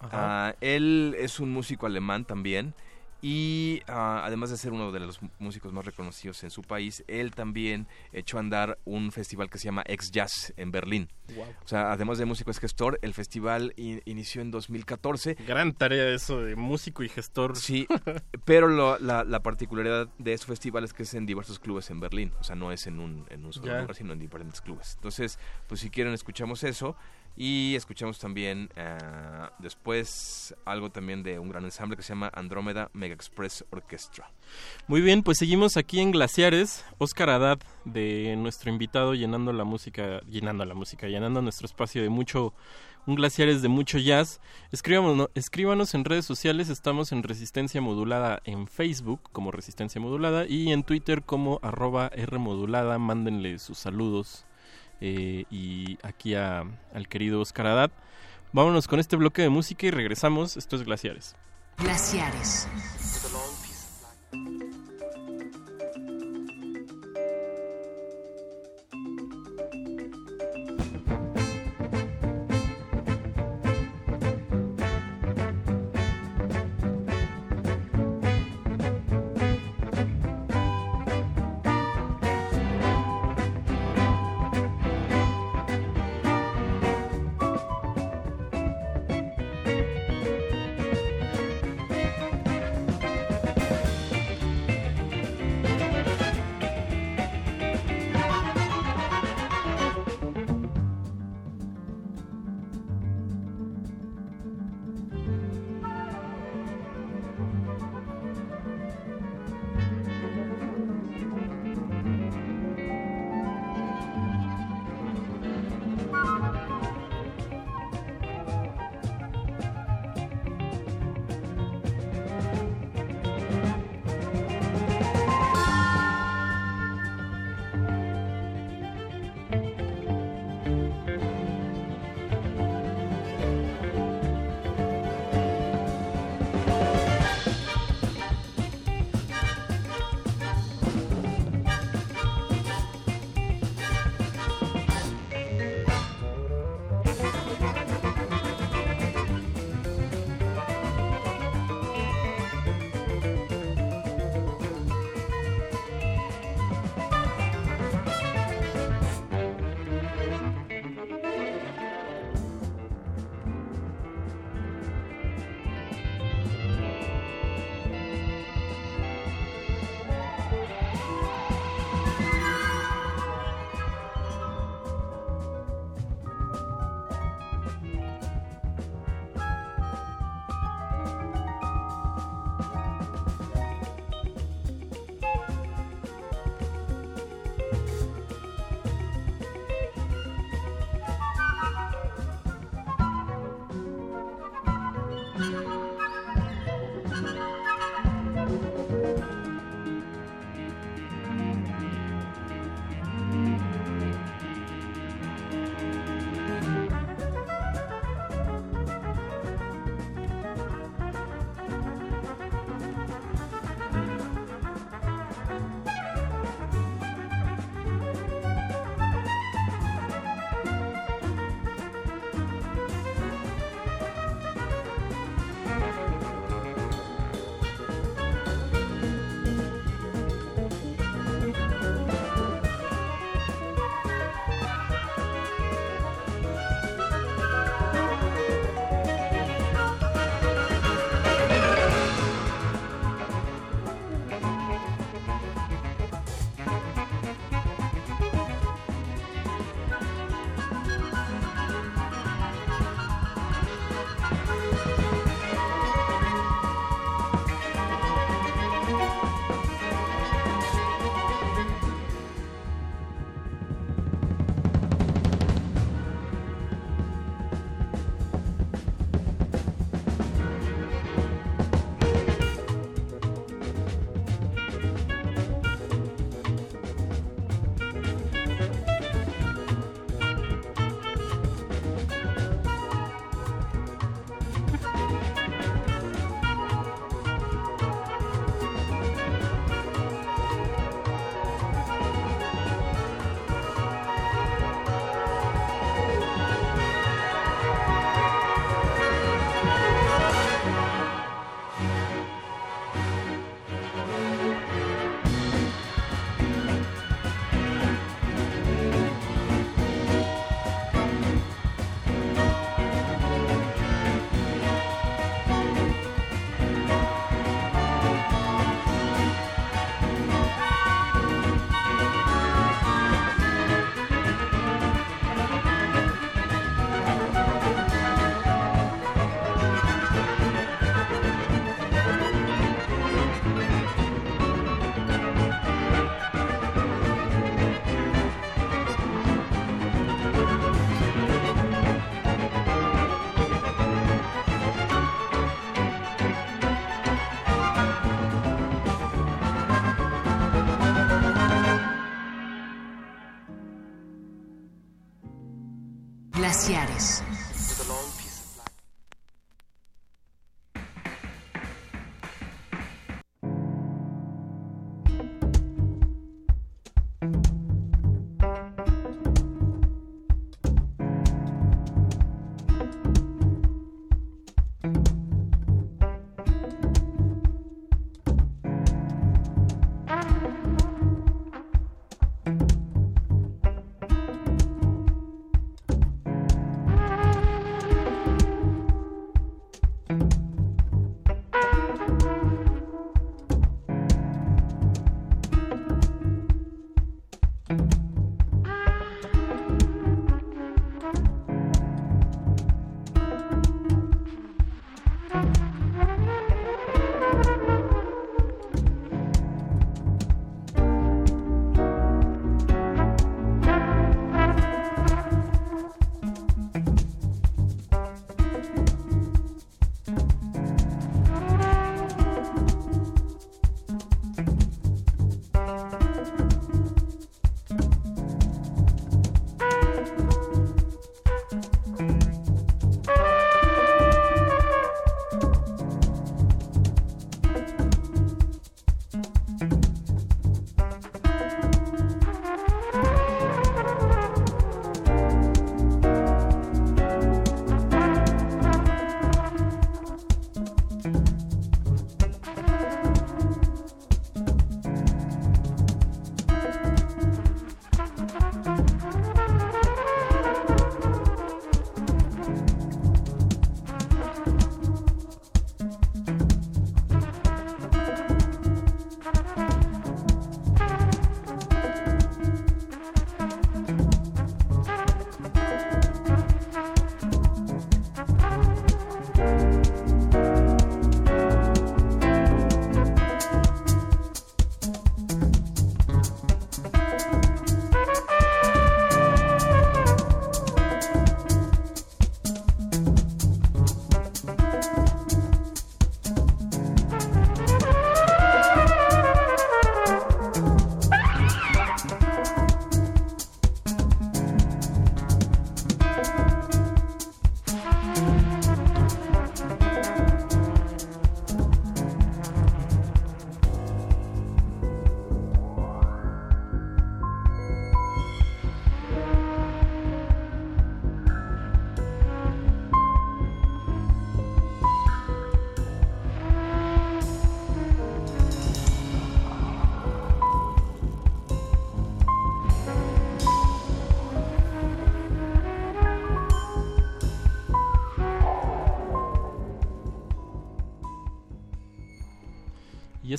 [0.00, 2.74] Ah, él es un músico alemán también
[3.20, 7.32] y ah, además de ser uno de los músicos más reconocidos en su país, él
[7.34, 11.08] también echó a andar un festival que se llama Ex Jazz en Berlín.
[11.34, 11.48] Guau.
[11.64, 15.34] O sea, además de músico es gestor, el festival i- inició en 2014.
[15.46, 17.56] Gran tarea eso de músico y gestor.
[17.56, 17.86] Sí,
[18.44, 22.00] pero lo- la, la particularidad de este festival es que es en diversos clubes en
[22.00, 22.32] Berlín.
[22.40, 23.80] O sea, no es en un, en un solo Ya.
[23.80, 24.94] lugar, sino en diferentes clubes.
[24.94, 26.96] Entonces, pues si quieren, escuchamos eso.
[27.40, 32.90] Y escuchamos también ah, después algo también de un gran ensamble que se llama Andrómeda
[32.94, 34.28] Mega Express Orchestra.
[34.88, 36.84] Muy bien, pues seguimos aquí en Glaciares.
[36.98, 42.08] Oscar Haddad, de nuestro invitado, llenando la música, llenando la música, llenando nuestro espacio de
[42.08, 42.54] mucho,
[43.06, 44.40] un Glaciares de mucho jazz.
[44.72, 50.72] Escríbanos, escríbanos en redes sociales, estamos en Resistencia Modulada en Facebook como Resistencia Modulada y
[50.72, 52.98] en Twitter como arroba Rmodulada.
[52.98, 54.44] Mándenle sus saludos
[55.00, 57.90] eh, y aquí al querido Oscar Haddad.
[58.52, 60.56] Vámonos con este bloque de música y regresamos.
[60.56, 61.36] Esto es Glaciares.
[61.78, 62.68] Glaciares.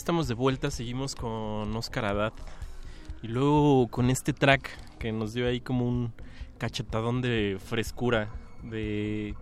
[0.10, 2.34] Estamos de vuelta, seguimos con Oscar Haddad.
[3.22, 4.68] Y luego con este track
[4.98, 6.14] que nos dio ahí como un
[6.58, 8.28] cachetadón de frescura,
[8.64, 9.36] de...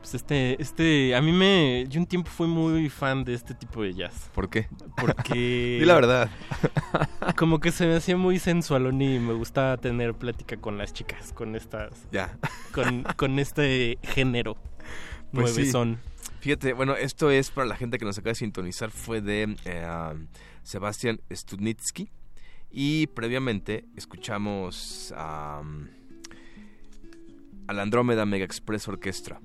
[0.00, 3.82] Pues este, este, a mí me, yo un tiempo fui muy fan de este tipo
[3.82, 4.28] de jazz.
[4.34, 4.68] ¿Por qué?
[5.00, 5.32] Porque...
[5.80, 6.30] Di la verdad.
[7.38, 11.32] como que se me hacía muy sensualón y me gustaba tener plática con las chicas,
[11.32, 11.94] con estas...
[12.12, 12.36] Ya.
[12.74, 14.58] Con, con este género.
[15.32, 15.60] Pues sí.
[15.60, 16.11] nuevezón.
[16.42, 19.86] Fíjate, bueno, esto es para la gente que nos acaba de sintonizar, fue de eh,
[20.64, 22.08] Sebastián Studnitsky.
[22.72, 25.62] Y previamente escuchamos a,
[27.68, 29.40] a la Andrómeda Mega Express Orquestra.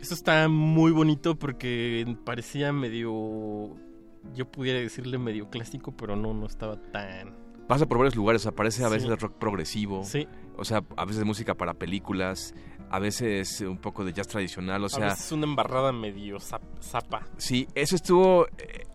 [0.00, 3.76] Eso está muy bonito porque parecía medio.
[4.34, 7.32] Yo pudiera decirle medio clásico, pero no, no estaba tan.
[7.68, 8.94] Pasa por varios lugares, aparece a Sí.
[8.94, 10.26] veces rock progresivo, Sí.
[10.56, 12.54] o sea, a veces música para películas,
[12.90, 16.60] a veces un poco de jazz tradicional, o sea, a veces una embarrada medio zap-
[16.82, 17.24] zapa.
[17.36, 18.86] Sí, eso estuvo eh,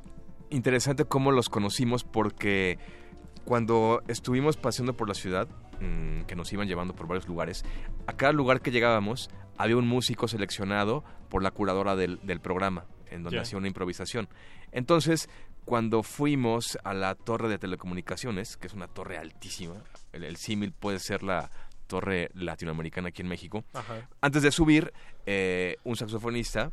[0.50, 2.78] interesante cómo los conocimos porque
[3.46, 5.48] cuando estuvimos paseando por la ciudad,
[5.80, 7.64] mm, que nos iban llevando por varios lugares,
[8.08, 12.86] a cada lugar que llegábamos había un músico seleccionado por la curadora del, del programa,
[13.10, 14.28] en donde hacía una improvisación.
[14.72, 15.30] Entonces,
[15.64, 19.76] cuando fuimos a la torre de telecomunicaciones, que es una torre altísima,
[20.12, 21.50] el, el símil puede ser la
[21.88, 24.08] torre latinoamericana aquí en México, Ajá.
[24.22, 24.94] antes de subir,
[25.26, 26.72] eh, un saxofonista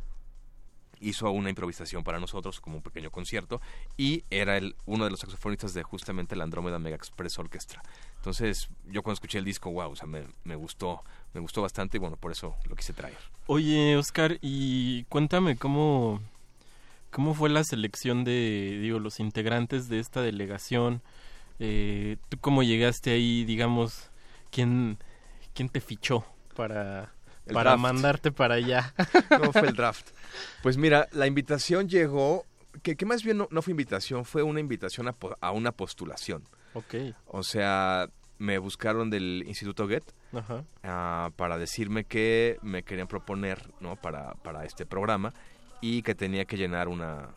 [1.03, 3.61] hizo una improvisación para nosotros como un pequeño concierto
[3.97, 7.83] y era el, uno de los saxofonistas de justamente la Andrómeda Mega Express Orchestra.
[8.15, 11.03] Entonces, yo cuando escuché el disco, wow, o sea, me, me gustó,
[11.33, 13.17] me gustó bastante y bueno, por eso lo quise traer.
[13.47, 16.21] Oye, Oscar, y cuéntame cómo,
[17.11, 21.01] cómo fue la selección de, digo, los integrantes de esta delegación.
[21.59, 24.09] Eh, ¿Tú cómo llegaste ahí, digamos,
[24.53, 24.97] quién,
[25.53, 26.23] quién te fichó
[26.55, 27.11] para,
[27.45, 27.81] El para draft.
[27.81, 28.93] mandarte para allá.
[29.29, 30.11] ¿Cómo fue el draft?
[30.63, 32.45] Pues mira, la invitación llegó,
[32.81, 36.43] que, que más bien no, no fue invitación, fue una invitación a, a una postulación.
[36.73, 36.95] Ok.
[37.27, 38.07] O sea,
[38.39, 40.03] me buscaron del Instituto Get
[40.33, 40.63] Ajá.
[40.83, 43.95] ah, para decirme que me querían proponer ¿no?
[43.95, 45.33] para, para este programa
[45.81, 47.29] y que tenía que llenar una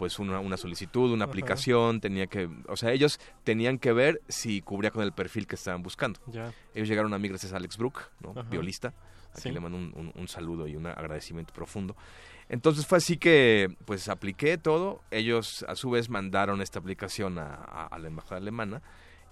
[0.00, 1.30] pues una, una solicitud, una Ajá.
[1.30, 5.56] aplicación, tenía que, o sea, ellos tenían que ver si cubría con el perfil que
[5.56, 6.18] estaban buscando.
[6.26, 6.54] Ya.
[6.74, 8.30] Ellos llegaron a mí gracias a Alex Brook, ¿no?
[8.30, 8.48] Ajá.
[8.48, 8.94] violista,
[9.34, 9.42] a Sí.
[9.42, 11.94] quien le mando un, un- un saludo y un agradecimiento profundo.
[12.48, 17.54] Entonces fue así que pues apliqué todo, ellos a su vez mandaron esta aplicación a,
[17.56, 18.80] a- a la embajada alemana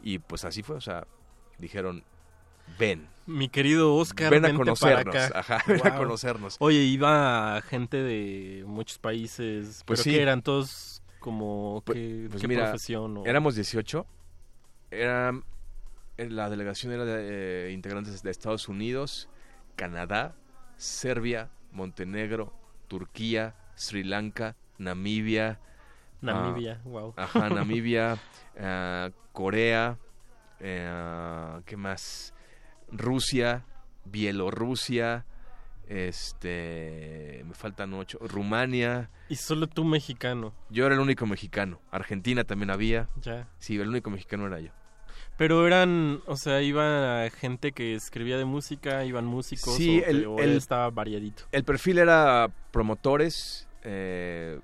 [0.02, 1.06] y pues así fue, o sea,
[1.56, 2.04] dijeron,
[2.78, 6.56] ven, Mi querido Oscar, Ven a conocernos, ajá, ven a conocernos.
[6.60, 10.10] Oye, iba gente de muchos países, Pues pero sí.
[10.12, 14.06] que eran todos como Pues- qué, pues qué mira, profesión o- éramos 18.
[14.90, 15.38] Era,
[16.16, 19.28] eh, la delegación era de eh, integrantes de Estados Unidos,
[19.76, 20.34] Canadá,
[20.78, 22.52] Serbia, Montenegro,
[22.88, 25.60] Turquía, Sri Lanka, Namibia.
[26.22, 27.14] Namibia, ah, wow.
[27.16, 28.16] Ajá, Namibia,
[28.58, 29.98] ah, Corea,
[30.60, 32.32] eh, ¿qué más?
[32.92, 33.64] Rusia,
[34.04, 35.24] Bielorrusia,
[35.88, 39.10] este, me faltan ocho, Rumania.
[39.28, 40.52] Y solo tú mexicano.
[40.70, 41.80] Yo era el único mexicano.
[41.90, 43.08] Argentina también había.
[43.20, 43.48] Ya.
[43.58, 44.70] Sí, el único mexicano era yo.
[45.36, 50.10] Pero eran, o sea, iba gente que escribía de música, iban músicos, Sí, o, que-
[50.10, 51.44] el- o el- estaba variadito.
[51.52, 54.58] El perfil era promotores, eh,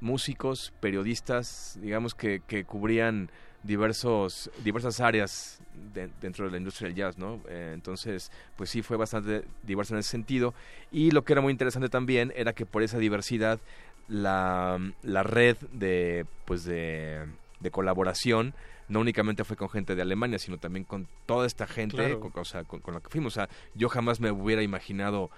[0.00, 3.30] músicos, periodistas, digamos que, que cubrían
[3.62, 5.60] diversos, diversas áreas
[5.94, 7.40] de- dentro de la industria del jazz, ¿no?
[7.48, 10.54] Eh, entonces, pues sí, fue bastante diverso en ese sentido.
[10.90, 13.60] Y lo que era muy interesante también era que por esa diversidad,
[14.08, 17.24] la, la red de, pues de,
[17.60, 18.54] de colaboración
[18.88, 22.20] no únicamente fue con gente de Alemania, sino también con toda esta gente Claro.
[22.20, 23.32] con, o sea, con, con la que fuimos.
[23.34, 25.30] O sea, yo jamás me hubiera imaginado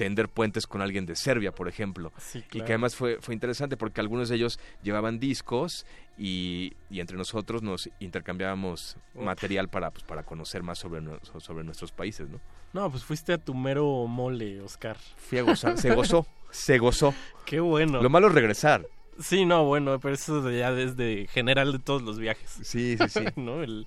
[0.00, 2.10] tender puentes con alguien de Serbia, por ejemplo.
[2.16, 2.64] Sí, Y claro.
[2.64, 5.84] que además fue, fue interesante porque algunos de ellos llevaban discos
[6.16, 9.22] y, y entre nosotros nos intercambiábamos Uf.
[9.22, 11.02] material para, pues, para conocer más sobre,
[11.40, 12.40] sobre nuestros países, ¿no?
[12.72, 14.96] No, pues fuiste a tu mero mole, Oscar.
[15.18, 17.12] Fui a gozar, se gozó, se gozó.
[17.44, 18.00] Qué bueno.
[18.00, 18.86] Lo malo es regresar.
[19.18, 22.48] Sí, no, bueno, pero eso ya desde general de todos los viajes.
[22.62, 23.24] Sí, sí, sí.
[23.36, 23.62] ¿No?
[23.62, 23.86] El,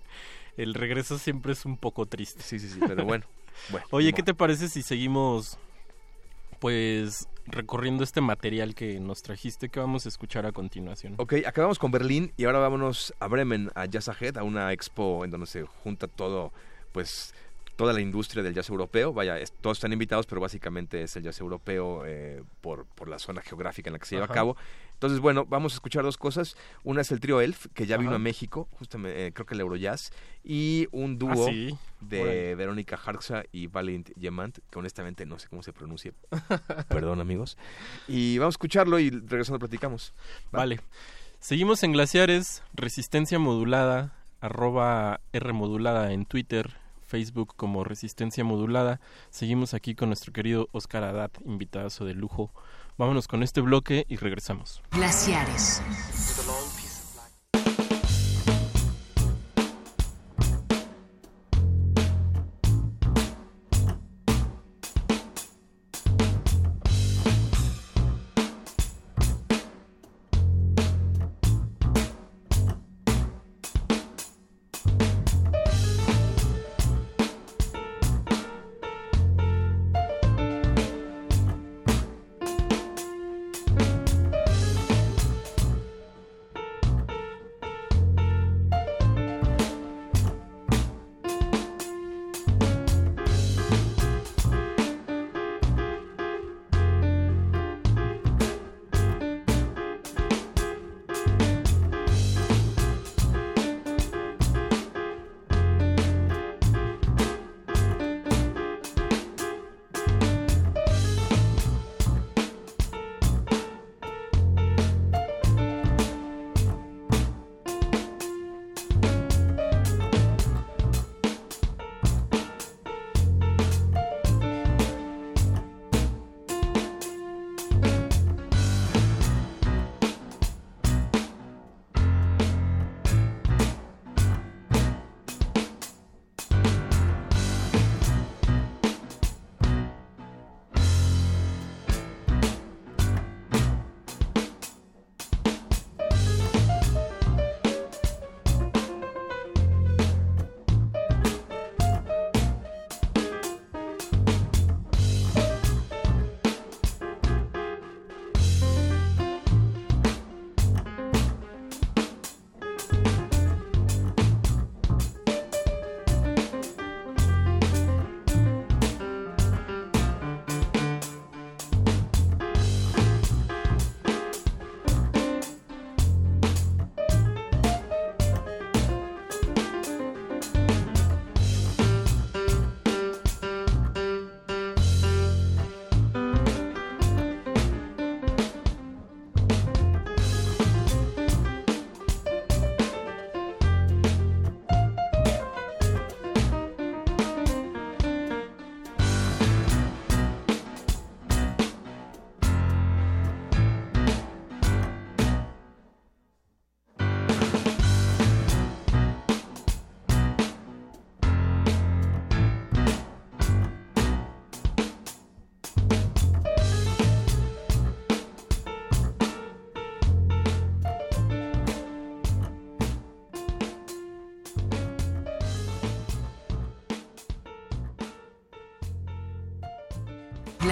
[0.57, 2.43] el regreso siempre es un poco triste.
[2.43, 3.25] Sí, sí, sí, pero bueno.
[3.71, 5.57] bueno Oye, ¿qué te parece si seguimos,
[6.63, 11.15] pues, recorriendo este material que nos trajiste que vamos a escuchar a continuación?
[11.17, 15.25] Ok, acabamos con Berlín y ahora vámonos a Bremen, a Jazz Ahead, a una expo
[15.25, 16.53] en donde se junta todo,
[16.93, 17.35] pues,
[17.75, 19.11] toda la industria del jazz europeo.
[19.11, 23.19] Vaya, es- todos están invitados, pero básicamente es el jazz europeo eh, por, por la
[23.19, 24.33] zona geográfica en la que se lleva Ajá.
[24.33, 24.55] a cabo.
[25.03, 26.55] Entonces, bueno, vamos a escuchar dos cosas.
[26.85, 29.59] Una es el trío Elf, que ya vino a México, justamente, eh, creo que el
[29.59, 30.11] Eurojazz,
[30.45, 31.77] y un dúo Ah, sí.
[31.99, 32.55] de.
[32.55, 36.13] Verónica Harksa y Valent Yemant, que honestamente no sé cómo se pronuncia.
[36.87, 37.57] Perdón, amigos.
[38.07, 40.13] Y vamos a escucharlo y regresando platicamos.
[40.55, 40.59] ¿va?
[40.59, 40.79] Vale.
[41.41, 49.01] Seguimos en Glaciares, Resistencia Modulada, arroba R Modulada en Twitter, Facebook como Resistencia Modulada.
[49.31, 52.53] Seguimos aquí con nuestro querido Oscar Haddad, invitadazo de lujo.
[52.97, 54.81] Vámonos con este bloque y regresamos.
[54.91, 55.81] Glaciares.
[55.81, 56.62] Glaciares.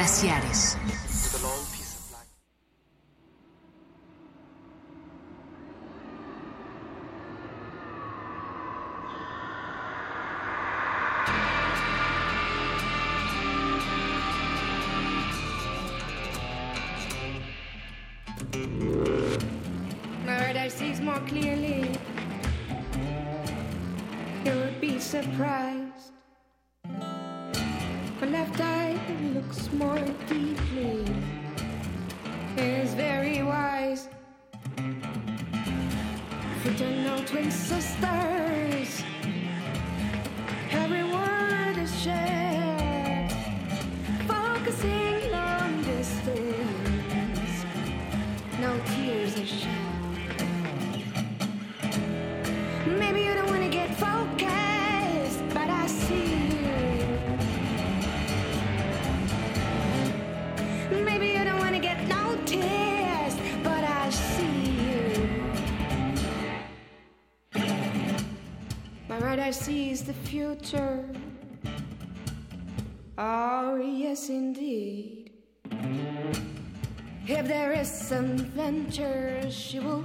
[0.02, 0.81] Glaciares.
[37.50, 38.11] sister.
[70.56, 71.06] Future.
[73.18, 75.32] Oh, yes, indeed.
[77.28, 80.04] If there is some venture, she will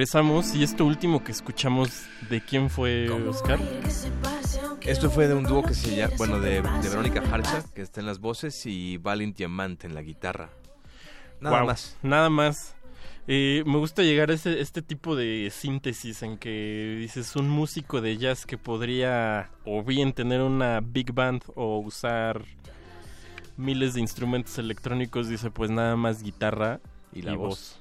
[0.00, 3.58] Regresamos y esto último que escuchamos, ¿de quién fue Oscar?
[4.80, 8.00] Esto fue de un dúo que se llama, bueno, de, de Verónica Harcha, que está
[8.00, 10.48] en las voces, y Valent Diamante en la guitarra.
[11.38, 11.98] Nada más.
[12.02, 12.74] Nada más.
[13.28, 18.00] Eh, me gusta llegar a ese, este tipo de síntesis en que dices un músico
[18.00, 22.42] de jazz que podría o bien tener una big band o usar
[23.58, 26.80] miles de instrumentos electrónicos, dice pues nada más guitarra
[27.12, 27.79] Y la voz.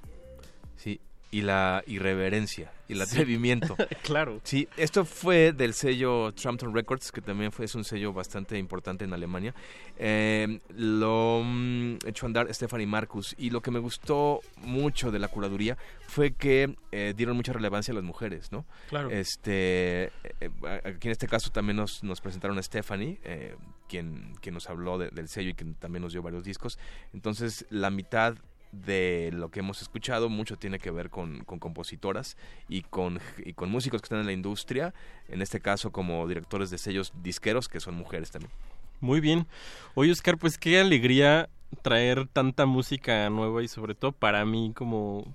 [1.32, 3.04] Y la irreverencia, y el Sí.
[3.04, 3.76] atrevimiento.
[4.04, 4.40] Claro.
[4.44, 9.06] Sí, esto fue del sello Trampton Records, que también fue, es un sello bastante importante
[9.06, 9.54] en Alemania.
[9.98, 15.20] Eh, lo mm, echó a andar Stephanie Marcus, y lo que me gustó mucho de
[15.20, 15.78] la curaduría
[16.08, 18.66] fue que eh, dieron mucha relevancia a las mujeres, ¿no?
[18.90, 19.12] Claro.
[19.12, 20.12] Este, eh,
[20.42, 23.56] eh, aquí en este caso también nos, nos presentaron a Stephanie, eh,
[23.88, 26.80] quien, quien nos habló de- del sello y que también nos dio varios discos.
[27.14, 28.36] Entonces, la mitad
[28.72, 32.38] de lo que hemos escuchado mucho tiene que ver con, con compositoras
[32.68, 34.94] y con, y con músicos que están en la industria,
[35.28, 38.52] en este caso como directores de sellos disqueros que son mujeres también.
[39.02, 39.48] Muy bien.
[39.96, 41.50] Oye, Oscar, pues qué alegría
[41.82, 45.34] traer tanta música nueva y sobre todo para mí como,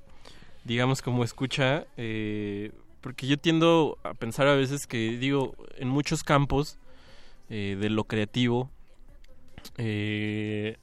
[0.64, 6.22] digamos, como escucha, eh, porque yo tiendo a pensar a veces que, digo, en muchos
[6.22, 6.78] campos
[7.48, 8.70] eh, de lo creativo,
[9.78, 10.76] eh,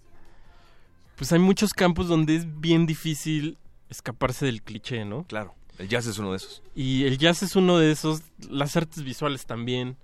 [1.21, 3.59] pues hay muchos campos donde es bien difícil
[3.91, 5.23] escaparse del cliché, ¿no?
[5.25, 6.63] Claro, el jazz es uno de esos.
[6.73, 9.97] Y el jazz es uno de esos, las artes visuales también,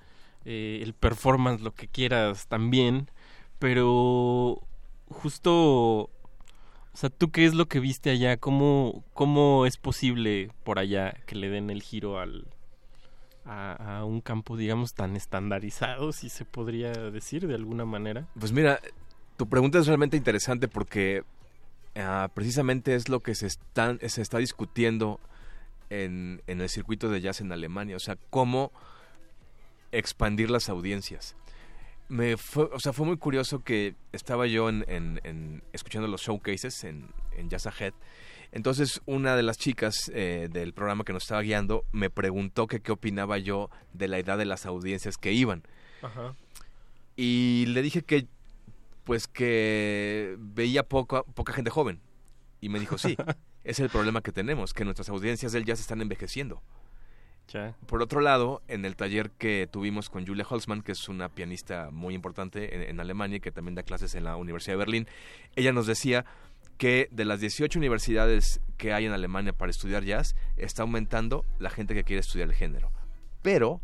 [0.46, 3.10] eh, el performance, lo que quieras también,
[3.58, 4.62] pero
[5.10, 6.12] justo, o
[6.94, 8.38] sea, ¿tú qué es lo que viste allá?
[8.38, 12.46] ¿Cómo, cómo es posible por allá que le den el giro al,
[13.44, 18.28] a, a un campo, digamos, tan estandarizado, si se podría decir de alguna manera?
[18.40, 18.80] Pues mira,
[19.38, 21.24] tu pregunta es realmente interesante porque
[21.96, 25.20] ah, precisamente es lo que se, están, se está discutiendo
[25.90, 27.96] en, en el circuito de jazz en Alemania.
[27.96, 28.72] O sea, cómo
[29.92, 31.36] expandir las audiencias.
[32.10, 36.22] Me fue, o sea, fue muy curioso que estaba yo en, en- en- escuchando los
[36.22, 37.94] showcases en, en Jazz Ahead.
[38.54, 42.80] Entonces, una de las chicas eh, del programa que nos estaba guiando me preguntó que
[42.80, 45.64] qué opinaba yo de la edad de las audiencias que iban.
[46.02, 46.34] Ajá.
[47.18, 48.28] Y le dije que,
[49.08, 52.02] pues que veía poca, poca gente joven.
[52.60, 53.16] Y me dijo, sí,
[53.64, 56.62] es el problema que tenemos, que nuestras audiencias del jazz están envejeciendo.
[57.86, 61.90] Por otro lado, en el taller que tuvimos con Julia Holzmann, que es una pianista
[61.90, 65.08] muy importante en, en Alemania y que también da clases en la Universidad de Berlín,
[65.56, 66.26] ella nos decía
[66.78, 71.70] que de las 18 universidades que hay en Alemania para estudiar jazz, está aumentando la
[71.70, 72.92] gente que quiere estudiar el género.
[73.42, 73.80] Pero,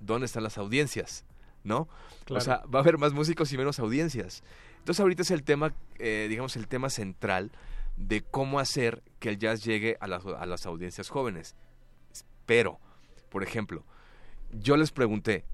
[0.00, 1.24] ¿dónde están las audiencias?
[1.64, 1.88] ¿No?
[2.24, 2.40] Claro.
[2.40, 4.42] O sea, va a haber más músicos y menos audiencias.
[4.78, 7.50] Entonces ahorita es el tema, eh, digamos, el tema central
[7.96, 11.56] de cómo hacer que el jazz llegue a las, a las audiencias jóvenes.
[12.46, 12.78] Pero,
[13.30, 13.84] por ejemplo,
[14.52, 15.44] yo les pregunté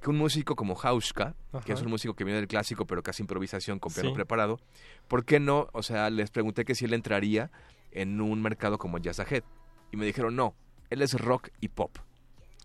[0.00, 1.34] que un músico como Hauska,
[1.64, 1.84] que es Ajá.
[1.84, 4.14] un músico que viene del clásico pero casi improvisación con piano Sí.
[4.16, 4.58] preparado,
[5.06, 5.68] ¿por qué no?
[5.72, 7.50] O sea, les pregunté que si él entraría
[7.92, 9.44] en un mercado como Jazz Ahead.
[9.92, 10.54] Y me dijeron, no,
[10.90, 11.96] él es rock y pop.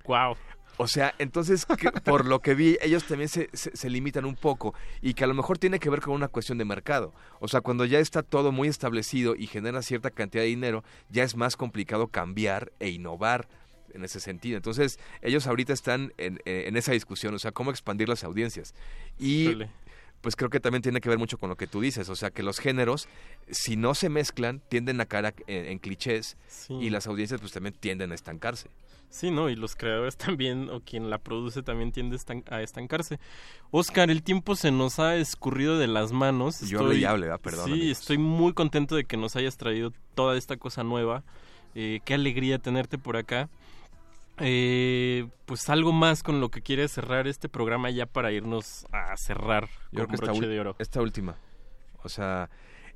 [0.06, 0.36] Wow.
[0.80, 4.36] O sea, entonces, que- por lo que vi, ellos también se, se- se limitan un
[4.36, 7.14] poco y que a lo mejor tiene que ver con una cuestión de mercado.
[7.40, 11.24] O sea, cuando ya está todo muy establecido y genera cierta cantidad de dinero, ya
[11.24, 13.48] es más complicado cambiar e innovar
[13.94, 14.58] en ese sentido.
[14.58, 18.76] Entonces, ellos ahorita están en, eh, en esa discusión, o sea, cómo expandir las audiencias.
[19.18, 19.58] Y
[20.22, 22.30] pues creo que también tiene que ver mucho con lo que tú dices, o sea,
[22.32, 23.08] que los géneros,
[23.50, 26.74] si no se mezclan, tienden a caer en, en clichés Sí.
[26.74, 28.70] y las audiencias pues también tienden a estancarse.
[29.10, 29.50] Sí, ¿no?
[29.50, 33.20] Y los creadores también, o quien la produce también tiende a estan- a estancarse.
[33.72, 36.62] Oscar, el tiempo se nos ha escurrido de las manos.
[36.62, 38.00] Yo hable y hable, ah, perdón, Sí, amigos.
[38.00, 41.24] estoy muy contento de que nos hayas traído toda esta cosa nueva.
[41.76, 43.50] Eh, qué alegría tenerte por acá.
[44.40, 49.18] Eh, pues algo más con lo que quieres cerrar este programa ya para irnos a
[49.18, 50.76] cerrar Yo creo con que esta, broche ul- de oro.
[50.80, 51.38] esta última.
[52.04, 52.50] O sea,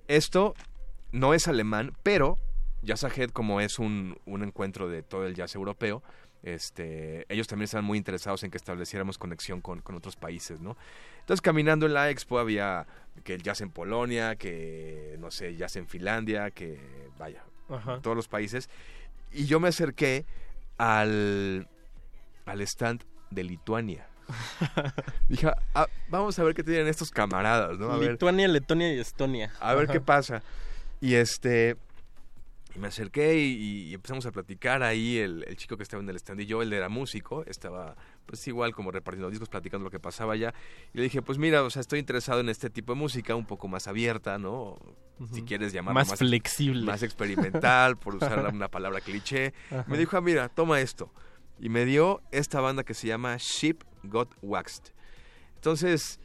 [0.07, 0.53] esto
[1.11, 2.37] no es alemán, pero
[2.83, 6.01] Jazz Ahead, como es un, un encuentro de todo el jazz europeo,
[6.43, 10.75] este, ellos también estaban muy interesados en que estableciéramos conexión con, con otros países, ¿no?
[11.19, 12.87] Entonces, caminando en la expo había
[13.23, 16.79] que el jazz en Polonia, que, no sé, jazz en Finlandia, que,
[17.19, 17.99] vaya, Ajá.
[18.01, 18.69] todos los países.
[19.31, 20.25] Y yo me acerqué
[20.79, 21.67] al,
[22.45, 24.07] al stand de Lituania.
[25.29, 27.91] Dije, "Ah, vamos a ver qué tienen estos camaradas, ¿no?
[27.91, 29.51] A ver, Lituania, Letonia y Estonia.
[29.59, 29.93] a ver Ajá.
[29.93, 30.41] qué pasa.
[30.99, 31.75] Y este.
[32.75, 35.17] Y me acerqué y, y empezamos a platicar ahí.
[35.17, 37.95] El, el chico que estaba en el stand y yo, él era músico, estaba
[38.25, 40.53] pues igual como repartiendo discos, platicando lo que pasaba allá.
[40.93, 43.45] Y le dije, pues mira, o sea, estoy interesado en este tipo de música, un
[43.45, 44.77] poco más abierta, ¿no?
[45.33, 46.83] Si quieres llamarlo Más flexible.
[46.83, 49.53] Más experimental, por usar una palabra cliché.
[49.69, 49.85] Ajá.
[49.87, 51.11] Me dijo, ah, mira, toma esto.
[51.59, 54.93] Y me dio esta banda que se llama Sheep Got Waxed.
[55.55, 56.19] Entonces,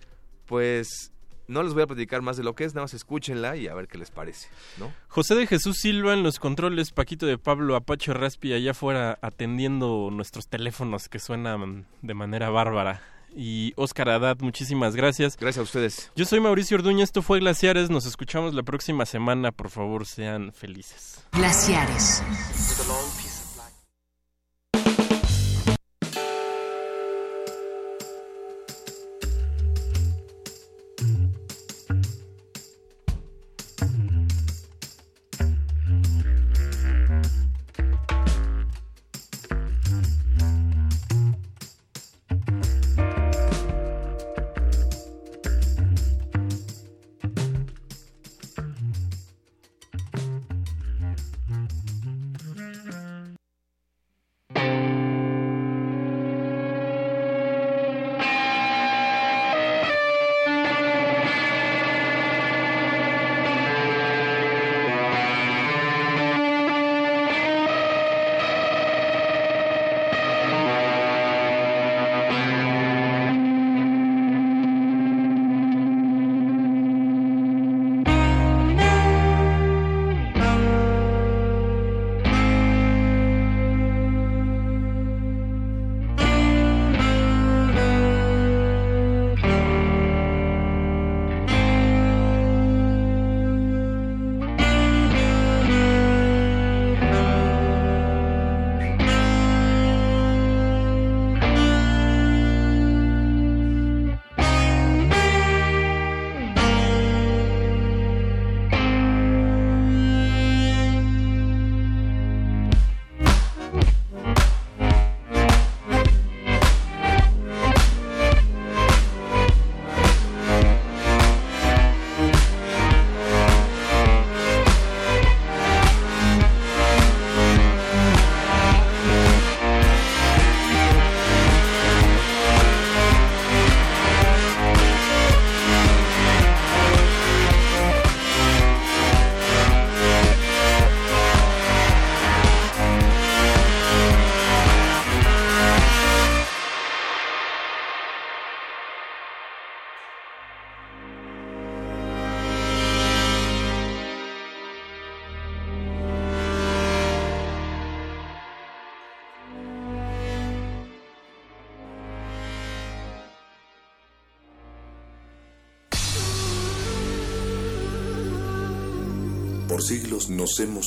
[0.46, 1.12] pues
[1.48, 3.74] no les voy a platicar más de lo que es, nada más escúchenla y a
[3.74, 4.48] ver qué les parece,
[4.78, 4.92] ¿no?
[5.08, 10.10] José de Jesús Silva en los controles, Paquito de Pablo, Apache Raspi allá afuera atendiendo
[10.12, 13.00] nuestros teléfonos que suenan de manera bárbara.
[13.38, 15.36] Y Oscar Haddad, muchísimas gracias.
[15.36, 16.10] Gracias a ustedes.
[16.16, 20.52] Yo soy Mauricio Orduña, esto fue Glaciares, nos escuchamos la próxima semana, por favor sean
[20.54, 21.22] felices.
[21.32, 22.22] Glaciares.